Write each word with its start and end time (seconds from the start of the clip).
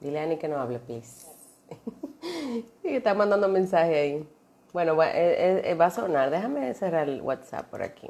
Dile 0.00 0.20
a 0.20 0.22
Ani 0.24 0.38
que 0.38 0.48
no 0.48 0.58
hable, 0.58 0.78
please. 0.78 1.26
y 2.82 2.96
está 2.96 3.14
mandando 3.14 3.48
mensaje 3.48 3.98
ahí. 3.98 4.28
Bueno, 4.72 4.96
va, 4.96 5.10
eh, 5.10 5.70
eh, 5.70 5.74
va 5.74 5.86
a 5.86 5.90
sonar. 5.90 6.30
Déjame 6.30 6.72
cerrar 6.74 7.08
el 7.08 7.20
WhatsApp 7.20 7.68
por 7.68 7.82
aquí. 7.82 8.08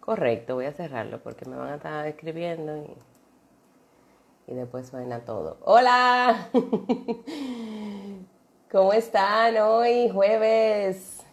Correcto, 0.00 0.54
voy 0.54 0.66
a 0.66 0.72
cerrarlo 0.72 1.20
porque 1.20 1.46
me 1.46 1.56
van 1.56 1.68
a 1.68 1.74
estar 1.76 2.06
escribiendo 2.06 2.76
y, 2.76 4.52
y 4.52 4.54
después 4.54 4.86
suena 4.86 5.24
todo. 5.24 5.58
¡Hola! 5.64 6.48
¿Cómo 8.70 8.92
están 8.92 9.56
hoy, 9.56 10.10
jueves? 10.10 11.24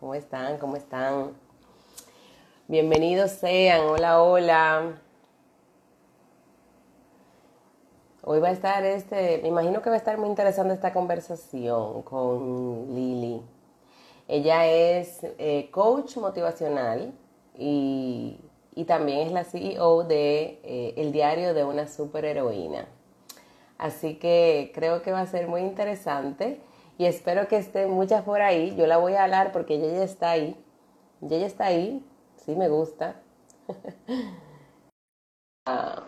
¿Cómo 0.00 0.14
están? 0.14 0.58
¿Cómo 0.58 0.76
están? 0.76 1.32
Bienvenidos 2.66 3.32
sean. 3.32 3.82
Hola, 3.82 4.22
hola. 4.22 5.03
Hoy 8.26 8.40
va 8.40 8.48
a 8.48 8.52
estar 8.52 8.82
este, 8.86 9.38
me 9.42 9.48
imagino 9.48 9.82
que 9.82 9.90
va 9.90 9.96
a 9.96 9.98
estar 9.98 10.16
muy 10.16 10.30
interesante 10.30 10.72
esta 10.72 10.94
conversación 10.94 12.00
con 12.04 12.86
Lili. 12.94 13.42
Ella 14.28 14.66
es 14.66 15.18
eh, 15.36 15.68
coach 15.70 16.16
motivacional 16.16 17.12
y, 17.54 18.40
y, 18.74 18.84
también 18.84 19.26
es 19.26 19.32
la 19.32 19.44
CEO 19.44 20.04
de 20.04 20.58
eh, 20.62 20.94
El 20.96 21.12
Diario 21.12 21.52
de 21.52 21.64
una 21.64 21.86
Superheroína. 21.86 22.86
Así 23.76 24.14
que 24.14 24.72
creo 24.74 25.02
que 25.02 25.12
va 25.12 25.20
a 25.20 25.26
ser 25.26 25.46
muy 25.46 25.60
interesante 25.60 26.62
y 26.96 27.04
espero 27.04 27.46
que 27.46 27.58
estén 27.58 27.90
muchas 27.90 28.22
por 28.22 28.40
ahí. 28.40 28.74
Yo 28.74 28.86
la 28.86 28.96
voy 28.96 29.12
a 29.12 29.24
hablar 29.24 29.52
porque 29.52 29.74
ella 29.74 29.98
ya 29.98 30.04
está 30.04 30.30
ahí. 30.30 30.56
Ella 31.20 31.40
ya 31.40 31.46
está 31.46 31.66
ahí. 31.66 32.02
Sí, 32.36 32.56
me 32.56 32.70
gusta. 32.70 33.20
ah, 35.66 36.04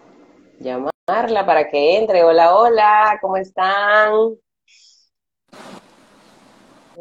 para 1.06 1.68
que 1.68 1.98
entre. 1.98 2.24
Hola, 2.24 2.56
hola, 2.56 3.18
¿cómo 3.20 3.36
están? 3.36 4.10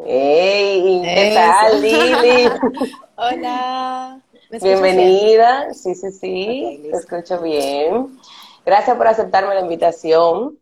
Hey, 0.05 1.01
¿qué 1.03 1.31
tal, 1.33 1.81
Lili? 1.81 2.49
hola. 3.17 4.21
Bienvenida. 4.61 5.73
Sí, 5.73 5.95
sí, 5.95 6.11
sí, 6.11 6.81
te 6.83 6.97
escucho 6.97 7.41
bien. 7.41 8.19
Gracias 8.63 8.95
por 8.95 9.07
aceptarme 9.07 9.55
la 9.55 9.61
invitación 9.61 10.59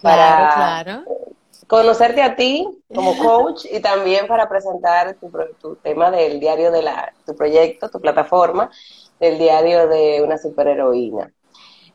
para 0.00 0.84
claro, 0.84 1.02
conocerte 1.66 2.22
a 2.22 2.36
ti 2.36 2.68
como 2.94 3.18
coach 3.18 3.64
y 3.68 3.80
también 3.80 4.28
para 4.28 4.48
presentar 4.48 5.16
tu, 5.16 5.28
tu 5.60 5.74
tema 5.74 6.12
del 6.12 6.38
diario 6.38 6.70
de 6.70 6.82
la, 6.82 7.12
tu 7.26 7.34
proyecto, 7.34 7.90
tu 7.90 8.00
plataforma, 8.00 8.70
del 9.18 9.38
diario 9.38 9.88
de 9.88 10.22
una 10.22 10.38
superheroína. 10.38 11.32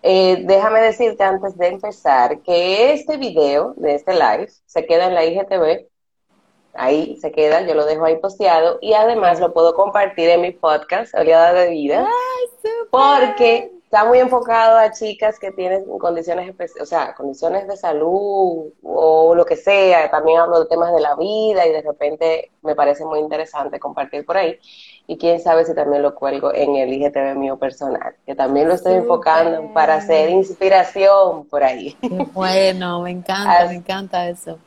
Eh, 0.03 0.43
déjame 0.45 0.81
decirte 0.81 1.23
antes 1.23 1.57
de 1.57 1.67
empezar 1.67 2.41
que 2.41 2.93
este 2.93 3.17
video 3.17 3.73
de 3.77 3.95
este 3.95 4.13
live 4.13 4.47
se 4.65 4.85
queda 4.85 5.07
en 5.07 5.13
la 5.13 5.25
IGTV. 5.25 5.87
Ahí 6.73 7.17
se 7.19 7.31
queda, 7.31 7.61
yo 7.61 7.75
lo 7.75 7.85
dejo 7.85 8.05
ahí 8.05 8.17
posteado 8.17 8.79
y 8.81 8.93
además 8.93 9.39
lo 9.39 9.53
puedo 9.53 9.75
compartir 9.75 10.29
en 10.29 10.41
mi 10.41 10.51
podcast, 10.51 11.13
Oleada 11.13 11.53
de 11.53 11.69
Vida, 11.69 12.07
porque 12.89 13.71
está 13.91 14.05
muy 14.05 14.19
enfocado 14.19 14.77
a 14.77 14.89
chicas 14.91 15.37
que 15.37 15.51
tienen 15.51 15.83
condiciones, 15.99 16.55
o 16.79 16.85
sea, 16.85 17.13
condiciones 17.13 17.67
de 17.67 17.75
salud 17.75 18.71
o 18.81 19.35
lo 19.35 19.45
que 19.45 19.57
sea. 19.57 20.09
También 20.09 20.39
hablo 20.39 20.61
de 20.61 20.67
temas 20.67 20.93
de 20.93 21.01
la 21.01 21.17
vida 21.17 21.67
y 21.67 21.73
de 21.73 21.81
repente 21.81 22.51
me 22.61 22.73
parece 22.73 23.03
muy 23.03 23.19
interesante 23.19 23.81
compartir 23.81 24.25
por 24.25 24.37
ahí. 24.37 24.57
Y 25.07 25.17
quién 25.17 25.41
sabe 25.41 25.65
si 25.65 25.75
también 25.75 26.03
lo 26.03 26.15
cuelgo 26.15 26.53
en 26.53 26.77
el 26.77 26.93
IGTV 26.93 27.35
mío 27.35 27.57
personal, 27.57 28.15
que 28.25 28.33
también 28.33 28.69
lo 28.69 28.75
estoy 28.75 28.93
enfocando 28.93 29.73
para 29.73 29.95
hacer 29.95 30.29
inspiración 30.29 31.45
por 31.47 31.61
ahí. 31.61 31.97
bueno, 32.33 33.01
me 33.01 33.11
encanta, 33.11 33.65
me 33.67 33.75
encanta 33.75 34.29
eso. 34.29 34.57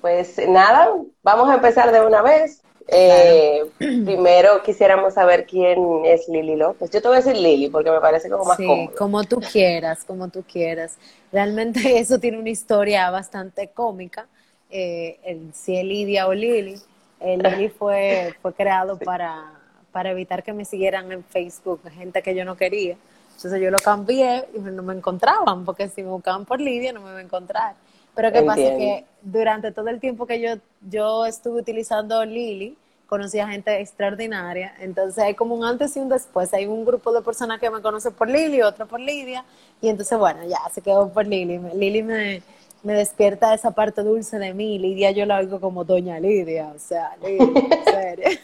Pues 0.00 0.40
nada, 0.48 0.94
vamos 1.22 1.50
a 1.50 1.56
empezar 1.56 1.92
de 1.92 2.00
una 2.00 2.22
vez. 2.22 2.62
Eh, 2.88 3.64
primero 3.78 4.62
quisiéramos 4.62 5.14
saber 5.14 5.44
quién 5.46 6.04
es 6.04 6.28
Lili 6.28 6.54
López. 6.54 6.90
Yo 6.90 7.02
te 7.02 7.08
voy 7.08 7.16
a 7.16 7.20
decir 7.20 7.36
Lili 7.36 7.68
porque 7.68 7.90
me 7.90 8.00
parece 8.00 8.30
como 8.30 8.44
más 8.44 8.56
sí, 8.56 8.90
como 8.96 9.24
tú 9.24 9.40
quieras, 9.40 10.04
como 10.04 10.28
tú 10.28 10.44
quieras. 10.44 10.96
Realmente 11.32 11.80
eso 11.98 12.18
tiene 12.18 12.38
una 12.38 12.50
historia 12.50 13.10
bastante 13.10 13.68
cómica. 13.68 14.26
Eh, 14.70 15.18
el, 15.24 15.52
si 15.52 15.76
es 15.76 15.84
Lidia 15.84 16.28
o 16.28 16.34
Lili, 16.34 16.76
el 17.20 17.42
Lili 17.42 17.68
fue, 17.78 18.34
fue 18.40 18.52
creado 18.52 18.98
para, 18.98 19.52
para 19.90 20.10
evitar 20.10 20.42
que 20.42 20.52
me 20.52 20.64
siguieran 20.64 21.10
en 21.10 21.24
Facebook 21.24 21.80
gente 21.90 22.22
que 22.22 22.34
yo 22.34 22.44
no 22.44 22.56
quería. 22.56 22.96
Entonces 23.34 23.60
yo 23.60 23.70
lo 23.70 23.78
cambié 23.78 24.44
y 24.54 24.60
no 24.60 24.82
me 24.82 24.94
encontraban, 24.94 25.64
porque 25.64 25.88
si 25.88 26.02
me 26.02 26.08
buscaban 26.08 26.46
por 26.46 26.60
Lidia 26.60 26.92
no 26.92 27.00
me 27.00 27.10
iba 27.10 27.18
a 27.18 27.22
encontrar. 27.22 27.74
Pero 28.16 28.32
qué 28.32 28.42
pasa 28.42 28.62
que 28.62 29.04
durante 29.20 29.70
todo 29.72 29.88
el 29.88 30.00
tiempo 30.00 30.26
que 30.26 30.40
yo, 30.40 30.54
yo 30.88 31.26
estuve 31.26 31.60
utilizando 31.60 32.24
Lili, 32.24 32.76
conocí 33.06 33.38
a 33.38 33.46
gente 33.46 33.78
extraordinaria. 33.78 34.74
Entonces 34.80 35.22
hay 35.22 35.34
como 35.34 35.54
un 35.54 35.64
antes 35.64 35.94
y 35.96 36.00
un 36.00 36.08
después. 36.08 36.52
Hay 36.54 36.64
un 36.64 36.84
grupo 36.84 37.12
de 37.12 37.20
personas 37.20 37.60
que 37.60 37.68
me 37.70 37.82
conocen 37.82 38.14
por 38.14 38.28
Lili, 38.28 38.62
otro 38.62 38.86
por 38.86 39.00
Lidia. 39.00 39.44
Y 39.82 39.90
entonces, 39.90 40.18
bueno, 40.18 40.40
ya 40.48 40.58
se 40.72 40.80
quedó 40.80 41.08
por 41.10 41.26
Lili. 41.26 41.60
Lili 41.74 42.02
me, 42.02 42.42
me 42.86 42.94
despierta 42.94 43.52
esa 43.52 43.72
parte 43.72 44.04
dulce 44.04 44.38
de 44.38 44.54
mí. 44.54 44.78
Lidia 44.78 45.10
yo 45.10 45.26
la 45.26 45.38
oigo 45.38 45.60
como 45.60 45.84
Doña 45.84 46.20
Lidia, 46.20 46.72
o 46.72 46.78
sea, 46.78 47.16
Lidia, 47.16 47.44
en 47.44 47.84
serio. 47.84 48.38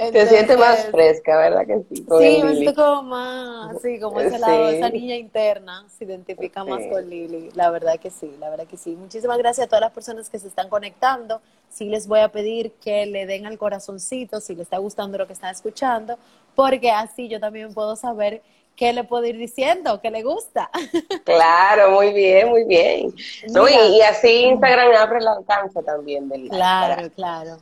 Te 0.12 0.26
sientes 0.28 0.58
más 0.58 0.86
fresca, 0.86 1.36
¿verdad 1.36 1.66
que 1.66 1.82
sí? 1.90 2.06
sí, 2.06 2.42
me 2.42 2.56
siento 2.56 2.74
como 2.74 3.02
más, 3.02 3.82
sí, 3.82 4.00
como 4.00 4.18
ese 4.18 4.38
lado, 4.38 4.70
esa 4.70 4.88
niña 4.88 5.14
interna 5.16 5.84
se 5.90 6.04
identifica 6.04 6.64
más 6.64 6.80
con 6.90 7.08
Lili. 7.08 7.50
La 7.54 7.70
verdad 7.70 8.00
que 8.00 8.10
sí, 8.10 8.34
la 8.40 8.48
verdad 8.48 8.66
que 8.66 8.78
sí. 8.78 8.96
Muchísimas 8.96 9.36
gracias 9.36 9.66
a 9.66 9.68
todas 9.68 9.82
las 9.82 9.92
personas 9.92 10.30
que 10.30 10.38
se 10.38 10.48
están 10.48 10.70
conectando. 10.70 11.42
Sí 11.68 11.90
les 11.90 12.08
voy 12.08 12.20
a 12.20 12.28
pedir 12.28 12.72
que 12.82 13.04
le 13.04 13.26
den 13.26 13.44
al 13.44 13.58
corazoncito 13.58 14.40
si 14.40 14.54
les 14.54 14.62
está 14.62 14.78
gustando 14.78 15.18
lo 15.18 15.26
que 15.26 15.34
están 15.34 15.50
escuchando, 15.50 16.16
porque 16.54 16.90
así 16.90 17.28
yo 17.28 17.40
también 17.40 17.74
puedo 17.74 17.94
saber 17.94 18.40
¿qué 18.82 18.92
le 18.92 19.04
puedo 19.04 19.24
ir 19.26 19.38
diciendo? 19.38 20.00
¿Qué 20.00 20.10
le 20.10 20.24
gusta? 20.24 20.68
Claro, 21.24 21.92
muy 21.92 22.12
bien, 22.12 22.48
muy 22.48 22.64
bien. 22.64 23.14
y, 23.46 24.00
así 24.00 24.46
Instagram 24.46 24.92
abre 24.96 25.18
el 25.18 25.28
alcance 25.28 25.80
también 25.84 26.28
del 26.28 26.48
Claro, 26.48 27.08
claro. 27.14 27.58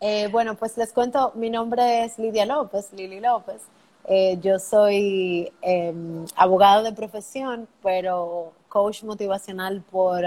Eh, 0.00 0.26
bueno, 0.32 0.56
pues 0.56 0.76
les 0.76 0.92
cuento, 0.92 1.30
mi 1.36 1.48
nombre 1.48 2.04
es 2.04 2.18
Lidia 2.18 2.44
López, 2.44 2.92
Lili 2.92 3.20
López. 3.20 3.62
Eh, 4.08 4.36
yo 4.42 4.58
soy 4.58 5.52
em, 5.62 6.26
abogada 6.34 6.82
de 6.82 6.92
profesión, 6.92 7.68
pero 7.80 8.52
coach 8.68 9.04
motivacional 9.04 9.82
por, 9.92 10.24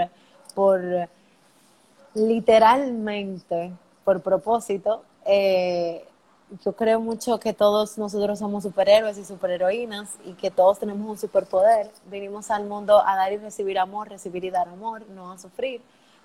por 0.54 0.80
literalmente, 2.14 3.70
por 4.02 4.22
propósito. 4.22 5.02
Eh, 5.26 6.02
yo 6.64 6.72
creo 6.74 7.00
mucho 7.00 7.40
que 7.40 7.52
todos 7.52 7.96
nosotros 7.96 8.38
somos 8.38 8.64
superhéroes 8.64 9.16
y 9.16 9.24
superheroínas 9.24 10.16
y 10.24 10.34
que 10.34 10.50
todos 10.50 10.78
tenemos 10.78 11.08
un 11.08 11.18
superpoder. 11.18 11.90
Venimos 12.06 12.50
al 12.50 12.64
mundo 12.64 13.02
a 13.06 13.16
dar 13.16 13.32
y 13.32 13.38
recibir 13.38 13.78
amor, 13.78 14.08
recibir 14.10 14.44
y 14.44 14.50
dar 14.50 14.68
amor, 14.68 15.08
no 15.10 15.32
a 15.32 15.38
sufrir. 15.38 15.80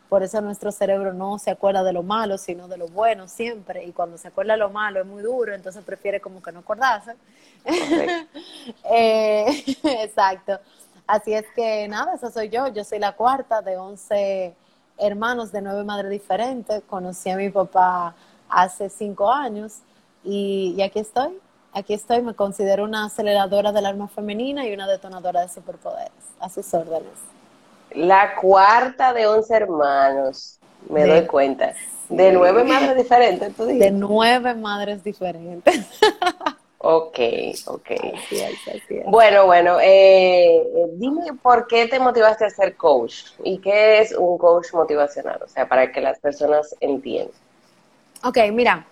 Por 0.10 0.24
eso 0.24 0.40
nuestro 0.42 0.72
cerebro 0.72 1.14
no 1.14 1.38
se 1.38 1.52
acuerda 1.52 1.84
de 1.84 1.94
lo 1.94 2.04
malo, 2.04 2.38
sino 2.38 2.68
de 2.68 2.78
lo 2.78 2.88
bueno 2.88 3.28
siempre. 3.28 3.86
Y 3.86 3.92
cuando 3.92 4.18
se 4.18 4.30
acuerda 4.30 4.54
de 4.54 4.60
lo 4.60 4.70
malo 4.70 5.02
es 5.02 5.06
muy 5.06 5.22
duro, 5.22 5.54
entonces 5.54 5.84
prefiere 5.84 6.20
como 6.20 6.42
que 6.42 6.52
no 6.52 6.60
acordarse. 6.60 7.16
eh, 8.92 9.64
exacto. 9.84 10.60
Así 11.06 11.34
es 11.34 11.46
que 11.56 11.88
nada, 11.88 12.16
esa 12.16 12.32
soy 12.32 12.50
yo. 12.50 12.68
Yo 12.68 12.84
soy 12.84 13.00
la 13.00 13.14
cuarta 13.14 13.62
de 13.62 13.78
once 13.78 14.56
hermanos 14.98 15.52
de 15.52 15.62
nueve 15.62 15.84
madres 15.84 16.12
diferentes. 16.12 16.84
Conocí 16.84 17.30
a 17.30 17.38
mi 17.38 17.50
papá 17.50 18.16
hace 18.50 18.90
cinco 18.90 19.32
años 19.32 19.82
y, 20.24 20.82
aquí 20.82 21.00
estoy, 21.00 21.38
aquí 21.74 21.94
estoy, 21.94 22.22
me 22.22 22.34
considero 22.34 22.84
una 22.84 23.06
aceleradora 23.06 23.72
del 23.72 23.86
alma 23.86 24.08
femenina 24.08 24.66
y 24.68 24.74
una 24.74 24.88
detonadora 24.88 25.42
de 25.42 25.50
superpoderes, 25.50 26.12
a 26.40 26.50
sus 26.50 26.74
órdenes. 26.74 27.14
La 27.92 28.36
cuarta 28.36 29.14
de 29.14 29.28
once 29.28 29.56
hermanos, 29.56 30.60
me 30.90 31.06
doy 31.06 31.26
cuenta. 31.26 31.74
De 32.10 32.32
nueve 32.32 32.64
madres 32.64 32.96
diferentes, 32.96 33.56
tú 33.56 33.66
dices. 33.66 33.80
De 33.80 33.92
nueve 33.92 34.54
madres 34.54 35.04
diferentes. 35.04 35.88
Ok, 36.80 37.20
ok. 37.66 37.90
Bueno, 39.08 39.48
bueno, 39.48 39.78
eh, 39.82 40.64
dime 40.94 41.34
por 41.42 41.66
qué 41.68 41.88
te 41.88 42.00
motivaste 42.00 42.46
a 42.46 42.50
ser 42.52 42.76
coach 42.76 43.32
y 43.44 43.58
qué 43.58 44.00
es 44.00 44.16
un 44.16 44.38
coach 44.38 44.72
motivacional, 44.74 45.42
o 45.44 45.48
sea, 45.48 45.68
para 45.68 45.92
que 45.92 46.02
las 46.02 46.20
personas 46.20 46.76
entiendan. 46.80 47.36
Ok, 48.24 48.38
mira, 48.54 48.86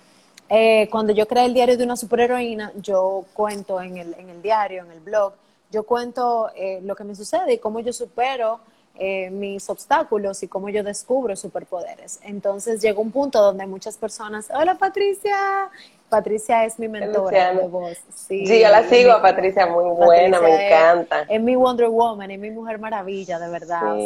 eh, 0.49 0.87
cuando 0.91 1.13
yo 1.13 1.27
creé 1.27 1.45
el 1.45 1.53
diario 1.53 1.77
de 1.77 1.83
una 1.83 1.97
superheroína, 1.97 2.71
yo 2.75 3.25
cuento 3.33 3.81
en 3.81 3.97
el, 3.97 4.13
en 4.15 4.29
el 4.29 4.41
diario, 4.41 4.83
en 4.83 4.91
el 4.91 4.99
blog, 4.99 5.33
yo 5.71 5.83
cuento 5.83 6.49
eh, 6.55 6.79
lo 6.83 6.95
que 6.95 7.03
me 7.03 7.15
sucede 7.15 7.53
y 7.53 7.57
cómo 7.57 7.79
yo 7.79 7.91
supero 7.91 8.59
eh, 8.97 9.29
mis 9.29 9.69
obstáculos 9.69 10.41
y 10.43 10.47
cómo 10.47 10.69
yo 10.69 10.83
descubro 10.83 11.35
superpoderes. 11.35 12.19
Entonces 12.23 12.81
llegó 12.81 13.01
un 13.01 13.11
punto 13.11 13.41
donde 13.41 13.65
muchas 13.65 13.97
personas, 13.97 14.49
hola 14.53 14.75
Patricia, 14.75 15.69
Patricia 16.07 16.63
es 16.63 16.79
mi 16.79 16.87
mentora 16.87 17.53
de 17.53 17.67
voz. 17.67 17.97
Sí, 18.13 18.45
sí, 18.45 18.61
yo 18.61 18.69
la 18.69 18.87
sigo 18.87 19.11
a 19.11 19.21
Patricia, 19.21 19.65
muy 19.65 19.83
buena, 19.95 20.39
me 20.39 20.67
encanta. 20.67 21.23
Es, 21.27 21.41
mi 21.41 21.55
Wonder 21.55 21.89
Woman, 21.89 22.31
es 22.31 22.39
mi 22.39 22.51
Mujer 22.51 22.79
Maravilla, 22.79 23.39
de 23.39 23.49
verdad. 23.49 23.97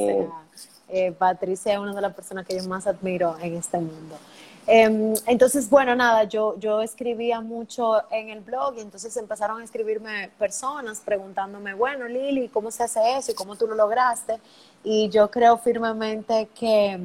Eh, 0.91 1.11
Patricia 1.11 1.73
es 1.73 1.79
una 1.79 1.93
de 1.93 2.01
las 2.01 2.15
personas 2.15 2.47
que 2.47 2.57
yo 2.57 2.63
más 2.63 2.87
admiro 2.87 3.35
en 3.41 3.57
este 3.57 3.77
mundo. 3.77 4.17
Em, 4.71 5.15
entonces, 5.25 5.67
bueno, 5.67 5.95
nada, 5.95 6.25
yo, 6.25 6.55
yo 6.59 6.81
escribía 6.81 7.41
mucho 7.41 8.03
en 8.11 8.29
el 8.29 8.41
blog 8.41 8.75
y 8.77 8.81
entonces 8.81 9.17
empezaron 9.17 9.59
a 9.59 9.63
escribirme 9.63 10.29
personas 10.37 11.01
preguntándome, 11.03 11.73
bueno, 11.73 12.07
Lili, 12.07 12.49
¿cómo 12.49 12.69
se 12.69 12.83
hace 12.83 13.17
eso 13.17 13.31
y 13.31 13.33
cómo 13.33 13.55
tú 13.55 13.65
lo 13.65 13.73
lograste? 13.73 14.39
Y 14.83 15.09
yo 15.09 15.31
creo 15.31 15.57
firmemente 15.57 16.49
que, 16.53 16.99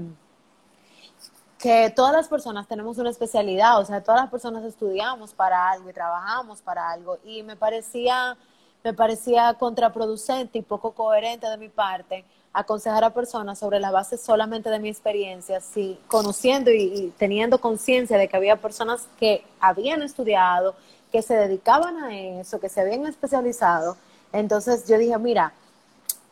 que 1.58 1.90
todas 1.96 2.12
las 2.12 2.28
personas 2.28 2.68
tenemos 2.68 2.98
una 2.98 3.08
especialidad, 3.08 3.80
o 3.80 3.84
sea, 3.86 4.02
todas 4.02 4.20
las 4.20 4.30
personas 4.30 4.62
estudiamos 4.64 5.32
para 5.32 5.70
algo 5.70 5.88
y 5.88 5.94
trabajamos 5.94 6.60
para 6.60 6.90
algo 6.90 7.16
y 7.24 7.42
me 7.44 7.56
parecía, 7.56 8.36
me 8.84 8.92
parecía 8.92 9.54
contraproducente 9.54 10.58
y 10.58 10.62
poco 10.62 10.92
coherente 10.92 11.48
de 11.48 11.56
mi 11.56 11.70
parte 11.70 12.22
aconsejar 12.52 13.02
a 13.02 13.14
personas 13.14 13.58
sobre 13.58 13.80
la 13.80 13.90
base 13.90 14.18
solamente 14.18 14.68
de 14.68 14.78
mi 14.78 14.90
experiencia, 14.90 15.60
sí, 15.60 15.98
conociendo 16.06 16.70
y, 16.70 17.12
teniendo 17.18 17.58
conciencia 17.58 18.18
de 18.18 18.28
que 18.28 18.36
había 18.36 18.56
personas 18.56 19.08
que 19.18 19.42
habían 19.58 20.02
estudiado, 20.02 20.76
que 21.10 21.22
se 21.22 21.34
dedicaban 21.34 21.96
a 22.04 22.16
eso, 22.16 22.60
que 22.60 22.68
se 22.68 22.82
habían 22.82 23.06
especializado. 23.06 23.96
Entonces 24.32 24.86
yo 24.86 24.98
dije, 24.98 25.18
mira, 25.18 25.54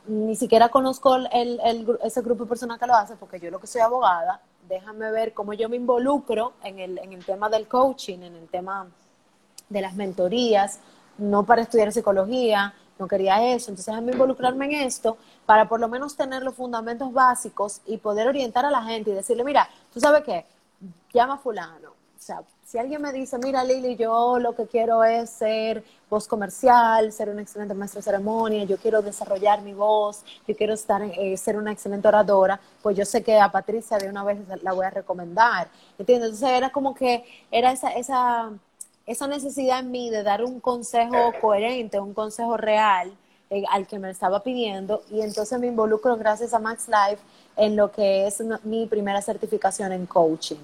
ni 0.07 0.37
siquiera 0.37 0.69
conozco 0.69 1.17
el, 1.17 1.59
ese 2.05 2.21
grupo 2.21 2.45
de 2.45 2.51
personas 2.51 2.79
que 2.79 2.87
lo 2.87 2.95
hace, 2.95 3.17
porque 3.17 3.41
yo 3.41 3.51
lo 3.51 3.59
que 3.59 3.67
soy 3.67 3.81
abogada, 3.81 4.43
déjame 4.69 5.11
ver 5.11 5.33
cómo 5.33 5.55
yo 5.55 5.69
me 5.71 5.77
involucro 5.77 6.53
en 6.63 6.79
el, 6.79 6.99
en 6.99 7.15
el 7.15 7.25
tema 7.25 7.49
del 7.49 7.67
coaching, 7.67 8.19
en 8.19 8.37
el 8.37 8.49
tema 8.49 8.87
de 9.71 9.81
las 9.81 9.95
mentorías, 9.95 10.79
no 11.19 11.45
para 11.45 11.63
estudiar 11.63 11.93
psicología, 11.93 12.75
no 12.99 13.09
quería 13.09 13.55
eso, 13.55 13.71
entonces 13.71 13.87
déjame 13.87 14.13
involucrarme 14.13 14.67
en 14.67 14.87
esto 14.87 15.17
para 15.47 15.69
por 15.69 15.81
lo 15.81 15.89
menos 15.89 16.17
tener 16.17 16.43
los 16.43 16.55
fundamentos 16.55 17.13
básicos 17.13 17.81
y 17.87 17.99
poder 17.99 18.29
orientar 18.29 18.65
a 18.65 18.71
la 18.71 18.83
gente 18.83 19.11
y 19.11 19.15
decirle, 19.15 19.45
mira, 19.45 19.69
tú 19.93 20.01
sabes 20.01 20.23
qué, 20.25 20.47
llama 21.13 21.35
a 21.35 21.39
fulano. 21.39 21.91
O 21.91 22.25
sea, 22.25 22.43
si 22.65 22.79
alguien 22.79 23.03
me 23.03 23.13
dice, 23.13 23.37
mira 23.39 23.65
Lili, 23.65 23.97
yo 23.97 24.39
lo 24.39 24.55
que 24.55 24.67
quiero 24.67 25.05
es 25.05 25.29
ser 25.29 25.85
voz 26.09 26.29
comercial, 26.29 27.13
ser 27.13 27.29
una 27.29 27.43
excelente 27.43 27.75
maestra 27.75 27.99
de 27.99 28.05
ceremonia, 28.05 28.65
yo 28.65 28.77
quiero 28.79 29.03
desarrollar 29.03 29.61
mi 29.61 29.75
voz, 29.75 30.25
yo 30.47 30.57
quiero 30.57 30.73
estar, 30.73 31.03
eh, 31.03 31.37
ser 31.37 31.57
una 31.57 31.73
excelente 31.73 32.09
oradora, 32.09 32.61
pues 32.81 32.97
yo 32.97 33.05
sé 33.05 33.23
que 33.23 33.39
a 33.39 33.51
Patricia 33.51 33.99
de 33.99 34.09
una 34.09 34.25
vez 34.25 34.39
la 34.63 34.73
voy 34.73 34.87
a 34.87 34.91
recomendar. 34.91 35.69
¿Entiendes? 35.99 36.31
Entonces 36.31 36.57
era 36.57 36.71
como 36.71 36.95
que 36.95 37.25
era 37.51 37.73
esa, 37.73 37.91
esa, 37.91 38.51
esa 39.07 39.27
necesidad 39.27 39.81
en 39.81 39.91
mí 39.91 40.11
de 40.11 40.23
dar 40.23 40.45
un 40.45 40.61
consejo 40.61 41.33
coherente, 41.41 41.99
un 41.99 42.15
consejo 42.15 42.57
real 42.57 43.13
eh, 43.51 43.65
al 43.71 43.87
que 43.87 43.99
me 43.99 44.11
estaba 44.11 44.43
pidiendo 44.43 45.03
y 45.11 45.21
entonces 45.21 45.59
me 45.59 45.67
involucro 45.67 46.17
gracias 46.17 46.55
a 46.55 46.59
Max 46.59 46.89
Life 46.89 47.23
en 47.57 47.77
lo 47.77 47.91
que 47.91 48.27
es 48.27 48.43
mi 48.65 48.87
primera 48.87 49.21
certificación 49.21 49.93
en 49.93 50.07
coaching. 50.07 50.57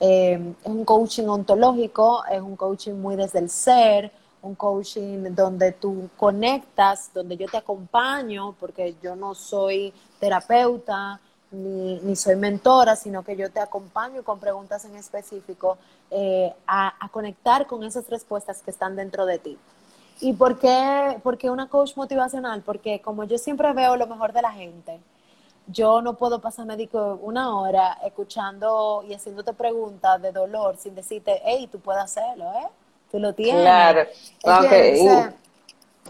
Eh, 0.00 0.54
es 0.62 0.70
un 0.70 0.84
coaching 0.84 1.26
ontológico, 1.26 2.24
es 2.30 2.40
un 2.40 2.56
coaching 2.56 2.94
muy 2.94 3.16
desde 3.16 3.40
el 3.40 3.50
ser, 3.50 4.12
un 4.42 4.54
coaching 4.54 5.34
donde 5.34 5.72
tú 5.72 6.08
conectas, 6.16 7.10
donde 7.12 7.36
yo 7.36 7.48
te 7.48 7.56
acompaño, 7.56 8.54
porque 8.60 8.94
yo 9.02 9.16
no 9.16 9.34
soy 9.34 9.92
terapeuta 10.20 11.20
ni, 11.50 11.98
ni 12.00 12.16
soy 12.16 12.36
mentora, 12.36 12.96
sino 12.96 13.22
que 13.22 13.36
yo 13.36 13.50
te 13.50 13.60
acompaño 13.60 14.22
con 14.22 14.38
preguntas 14.38 14.84
en 14.84 14.96
específico 14.96 15.78
eh, 16.10 16.52
a, 16.66 17.04
a 17.04 17.08
conectar 17.08 17.66
con 17.66 17.84
esas 17.84 18.08
respuestas 18.08 18.62
que 18.62 18.70
están 18.70 18.96
dentro 18.96 19.26
de 19.26 19.38
ti. 19.38 19.58
¿Y 20.20 20.32
por 20.32 20.58
qué, 20.58 21.18
por 21.22 21.38
qué 21.38 21.48
una 21.48 21.68
coach 21.68 21.96
motivacional? 21.96 22.62
Porque 22.62 23.00
como 23.00 23.24
yo 23.24 23.38
siempre 23.38 23.72
veo 23.72 23.96
lo 23.96 24.06
mejor 24.06 24.32
de 24.32 24.42
la 24.42 24.52
gente, 24.52 24.98
yo 25.68 26.02
no 26.02 26.14
puedo 26.14 26.40
pasar 26.40 26.66
médico 26.66 27.18
una 27.22 27.56
hora 27.58 27.98
escuchando 28.04 29.04
y 29.06 29.14
haciéndote 29.14 29.52
preguntas 29.52 30.20
de 30.20 30.32
dolor 30.32 30.76
sin 30.78 30.94
decirte, 30.94 31.40
hey, 31.44 31.68
tú 31.70 31.78
puedes 31.78 32.02
hacerlo, 32.02 32.46
¿eh? 32.52 32.68
Tú 33.10 33.18
lo 33.18 33.32
tienes. 33.32 33.62
Claro, 33.62 34.00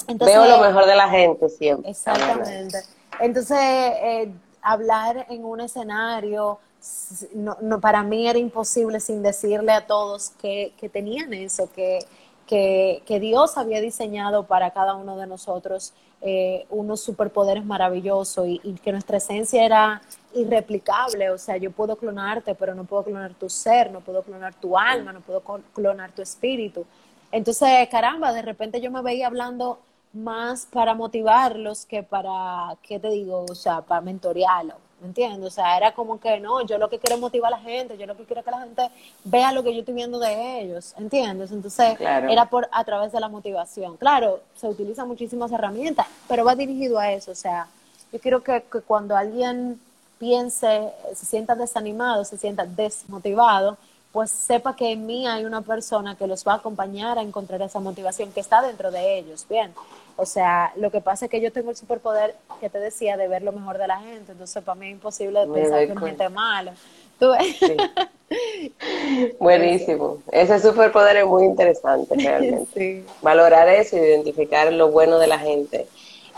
Entonces, 0.06 0.36
veo 0.38 0.46
lo 0.46 0.58
mejor 0.58 0.86
de 0.86 0.96
la 0.96 1.08
gente 1.08 1.48
siempre. 1.48 1.90
Exactamente. 1.90 2.78
Entonces, 3.20 3.58
eh, 3.58 4.32
hablar 4.62 5.26
en 5.28 5.44
un 5.44 5.60
escenario, 5.60 6.58
no, 7.34 7.80
para 7.80 8.02
mí 8.02 8.28
era 8.28 8.38
imposible 8.38 9.00
sin 9.00 9.22
decirle 9.22 9.72
a 9.72 9.86
todos 9.86 10.30
que, 10.40 10.72
que 10.78 10.88
tenían 10.88 11.32
eso, 11.34 11.70
que 11.74 12.00
que, 12.48 13.18
Dios 13.20 13.58
había 13.58 13.80
diseñado 13.80 14.44
para 14.44 14.70
cada 14.70 14.94
uno 14.94 15.16
de 15.16 15.26
nosotros 15.26 15.92
eh, 16.20 16.66
unos 16.70 17.00
superpoderes 17.00 17.64
maravillosos 17.64 18.46
y, 18.48 18.72
que 18.82 18.90
nuestra 18.90 19.18
esencia 19.18 19.64
era 19.64 20.02
irreplicable. 20.34 21.30
O 21.30 21.38
sea, 21.38 21.58
yo 21.58 21.70
puedo 21.70 21.96
clonarte, 21.96 22.54
pero 22.54 22.74
no 22.74 22.84
puedo 22.84 23.04
clonar 23.04 23.34
tu 23.34 23.50
ser, 23.50 23.92
no 23.92 24.00
puedo 24.00 24.22
clonar 24.22 24.54
tu 24.54 24.76
alma, 24.78 25.12
no 25.12 25.20
puedo 25.20 25.42
clonar 25.74 26.10
tu 26.12 26.22
espíritu. 26.22 26.86
Entonces, 27.30 27.68
caramba, 27.90 28.32
de 28.32 28.42
repente 28.42 28.80
yo 28.80 28.90
me 28.90 29.02
veía 29.02 29.26
hablando 29.26 29.78
más 30.12 30.66
para 30.66 30.94
motivarlos 30.94 31.86
que 31.86 32.02
para, 32.02 32.76
¿qué 32.82 32.98
te 32.98 33.08
digo? 33.08 33.46
O 33.48 33.54
sea, 33.54 33.82
para 33.82 34.00
mentorearlos. 34.00 34.76
¿me 35.00 35.08
entiendes? 35.08 35.46
O 35.46 35.50
sea, 35.50 35.76
era 35.76 35.92
como 35.92 36.18
que 36.18 36.40
no, 36.40 36.62
yo 36.62 36.78
lo 36.78 36.88
que 36.88 36.98
quiero 36.98 37.16
es 37.16 37.20
motivar 37.20 37.52
a 37.52 37.56
la 37.56 37.62
gente, 37.62 37.96
yo 37.96 38.06
lo 38.06 38.16
que 38.16 38.24
quiero 38.24 38.40
es 38.40 38.44
que 38.44 38.50
la 38.50 38.60
gente 38.60 38.90
vea 39.24 39.52
lo 39.52 39.62
que 39.62 39.72
yo 39.72 39.80
estoy 39.80 39.94
viendo 39.94 40.18
de 40.18 40.60
ellos, 40.60 40.94
¿entiendes? 40.96 41.52
Entonces, 41.52 41.96
era 42.00 42.46
por 42.46 42.68
a 42.72 42.84
través 42.84 43.12
de 43.12 43.20
la 43.20 43.28
motivación. 43.28 43.96
Claro, 43.96 44.40
se 44.56 44.66
utilizan 44.66 45.06
muchísimas 45.08 45.52
herramientas, 45.52 46.06
pero 46.26 46.44
va 46.44 46.54
dirigido 46.54 46.98
a 46.98 47.12
eso, 47.12 47.30
o 47.30 47.36
sea, 47.36 47.68
yo 48.12 48.18
quiero 48.18 48.42
que, 48.42 48.64
que 48.70 48.80
cuando 48.80 49.16
alguien 49.16 49.80
piense, 50.18 50.92
se 51.14 51.26
sienta 51.26 51.54
desanimado, 51.54 52.24
se 52.24 52.36
sienta 52.36 52.64
desmotivado, 52.66 53.76
pues 54.12 54.30
sepa 54.30 54.74
que 54.74 54.92
en 54.92 55.06
mí 55.06 55.26
hay 55.26 55.44
una 55.44 55.60
persona 55.62 56.16
que 56.16 56.26
los 56.26 56.46
va 56.46 56.52
a 56.52 56.56
acompañar 56.56 57.18
a 57.18 57.22
encontrar 57.22 57.60
esa 57.62 57.78
motivación 57.78 58.32
que 58.32 58.40
está 58.40 58.62
dentro 58.62 58.90
de 58.90 59.18
ellos, 59.18 59.46
¿bien? 59.48 59.72
O 60.16 60.26
sea, 60.26 60.72
lo 60.76 60.90
que 60.90 61.00
pasa 61.00 61.26
es 61.26 61.30
que 61.30 61.40
yo 61.40 61.52
tengo 61.52 61.70
el 61.70 61.76
superpoder 61.76 62.34
que 62.60 62.70
te 62.70 62.78
decía 62.78 63.16
de 63.16 63.28
ver 63.28 63.42
lo 63.42 63.52
mejor 63.52 63.78
de 63.78 63.86
la 63.86 64.00
gente, 64.00 64.32
entonces 64.32 64.64
para 64.64 64.74
mí 64.74 64.86
es 64.86 64.92
imposible 64.92 65.46
pensar 65.46 65.86
que 65.86 65.92
hay 65.92 65.98
gente 65.98 66.28
mala. 66.30 66.74
¿Tú 67.18 67.32
Buenísimo. 69.40 70.18
Ese 70.30 70.58
superpoder 70.60 71.18
es 71.18 71.26
muy 71.26 71.44
interesante 71.44 72.14
realmente. 72.16 73.04
Valorar 73.22 73.68
eso 73.68 73.96
y 73.96 74.00
identificar 74.00 74.72
lo 74.72 74.90
bueno 74.90 75.18
de 75.18 75.26
la 75.26 75.38
gente 75.38 75.86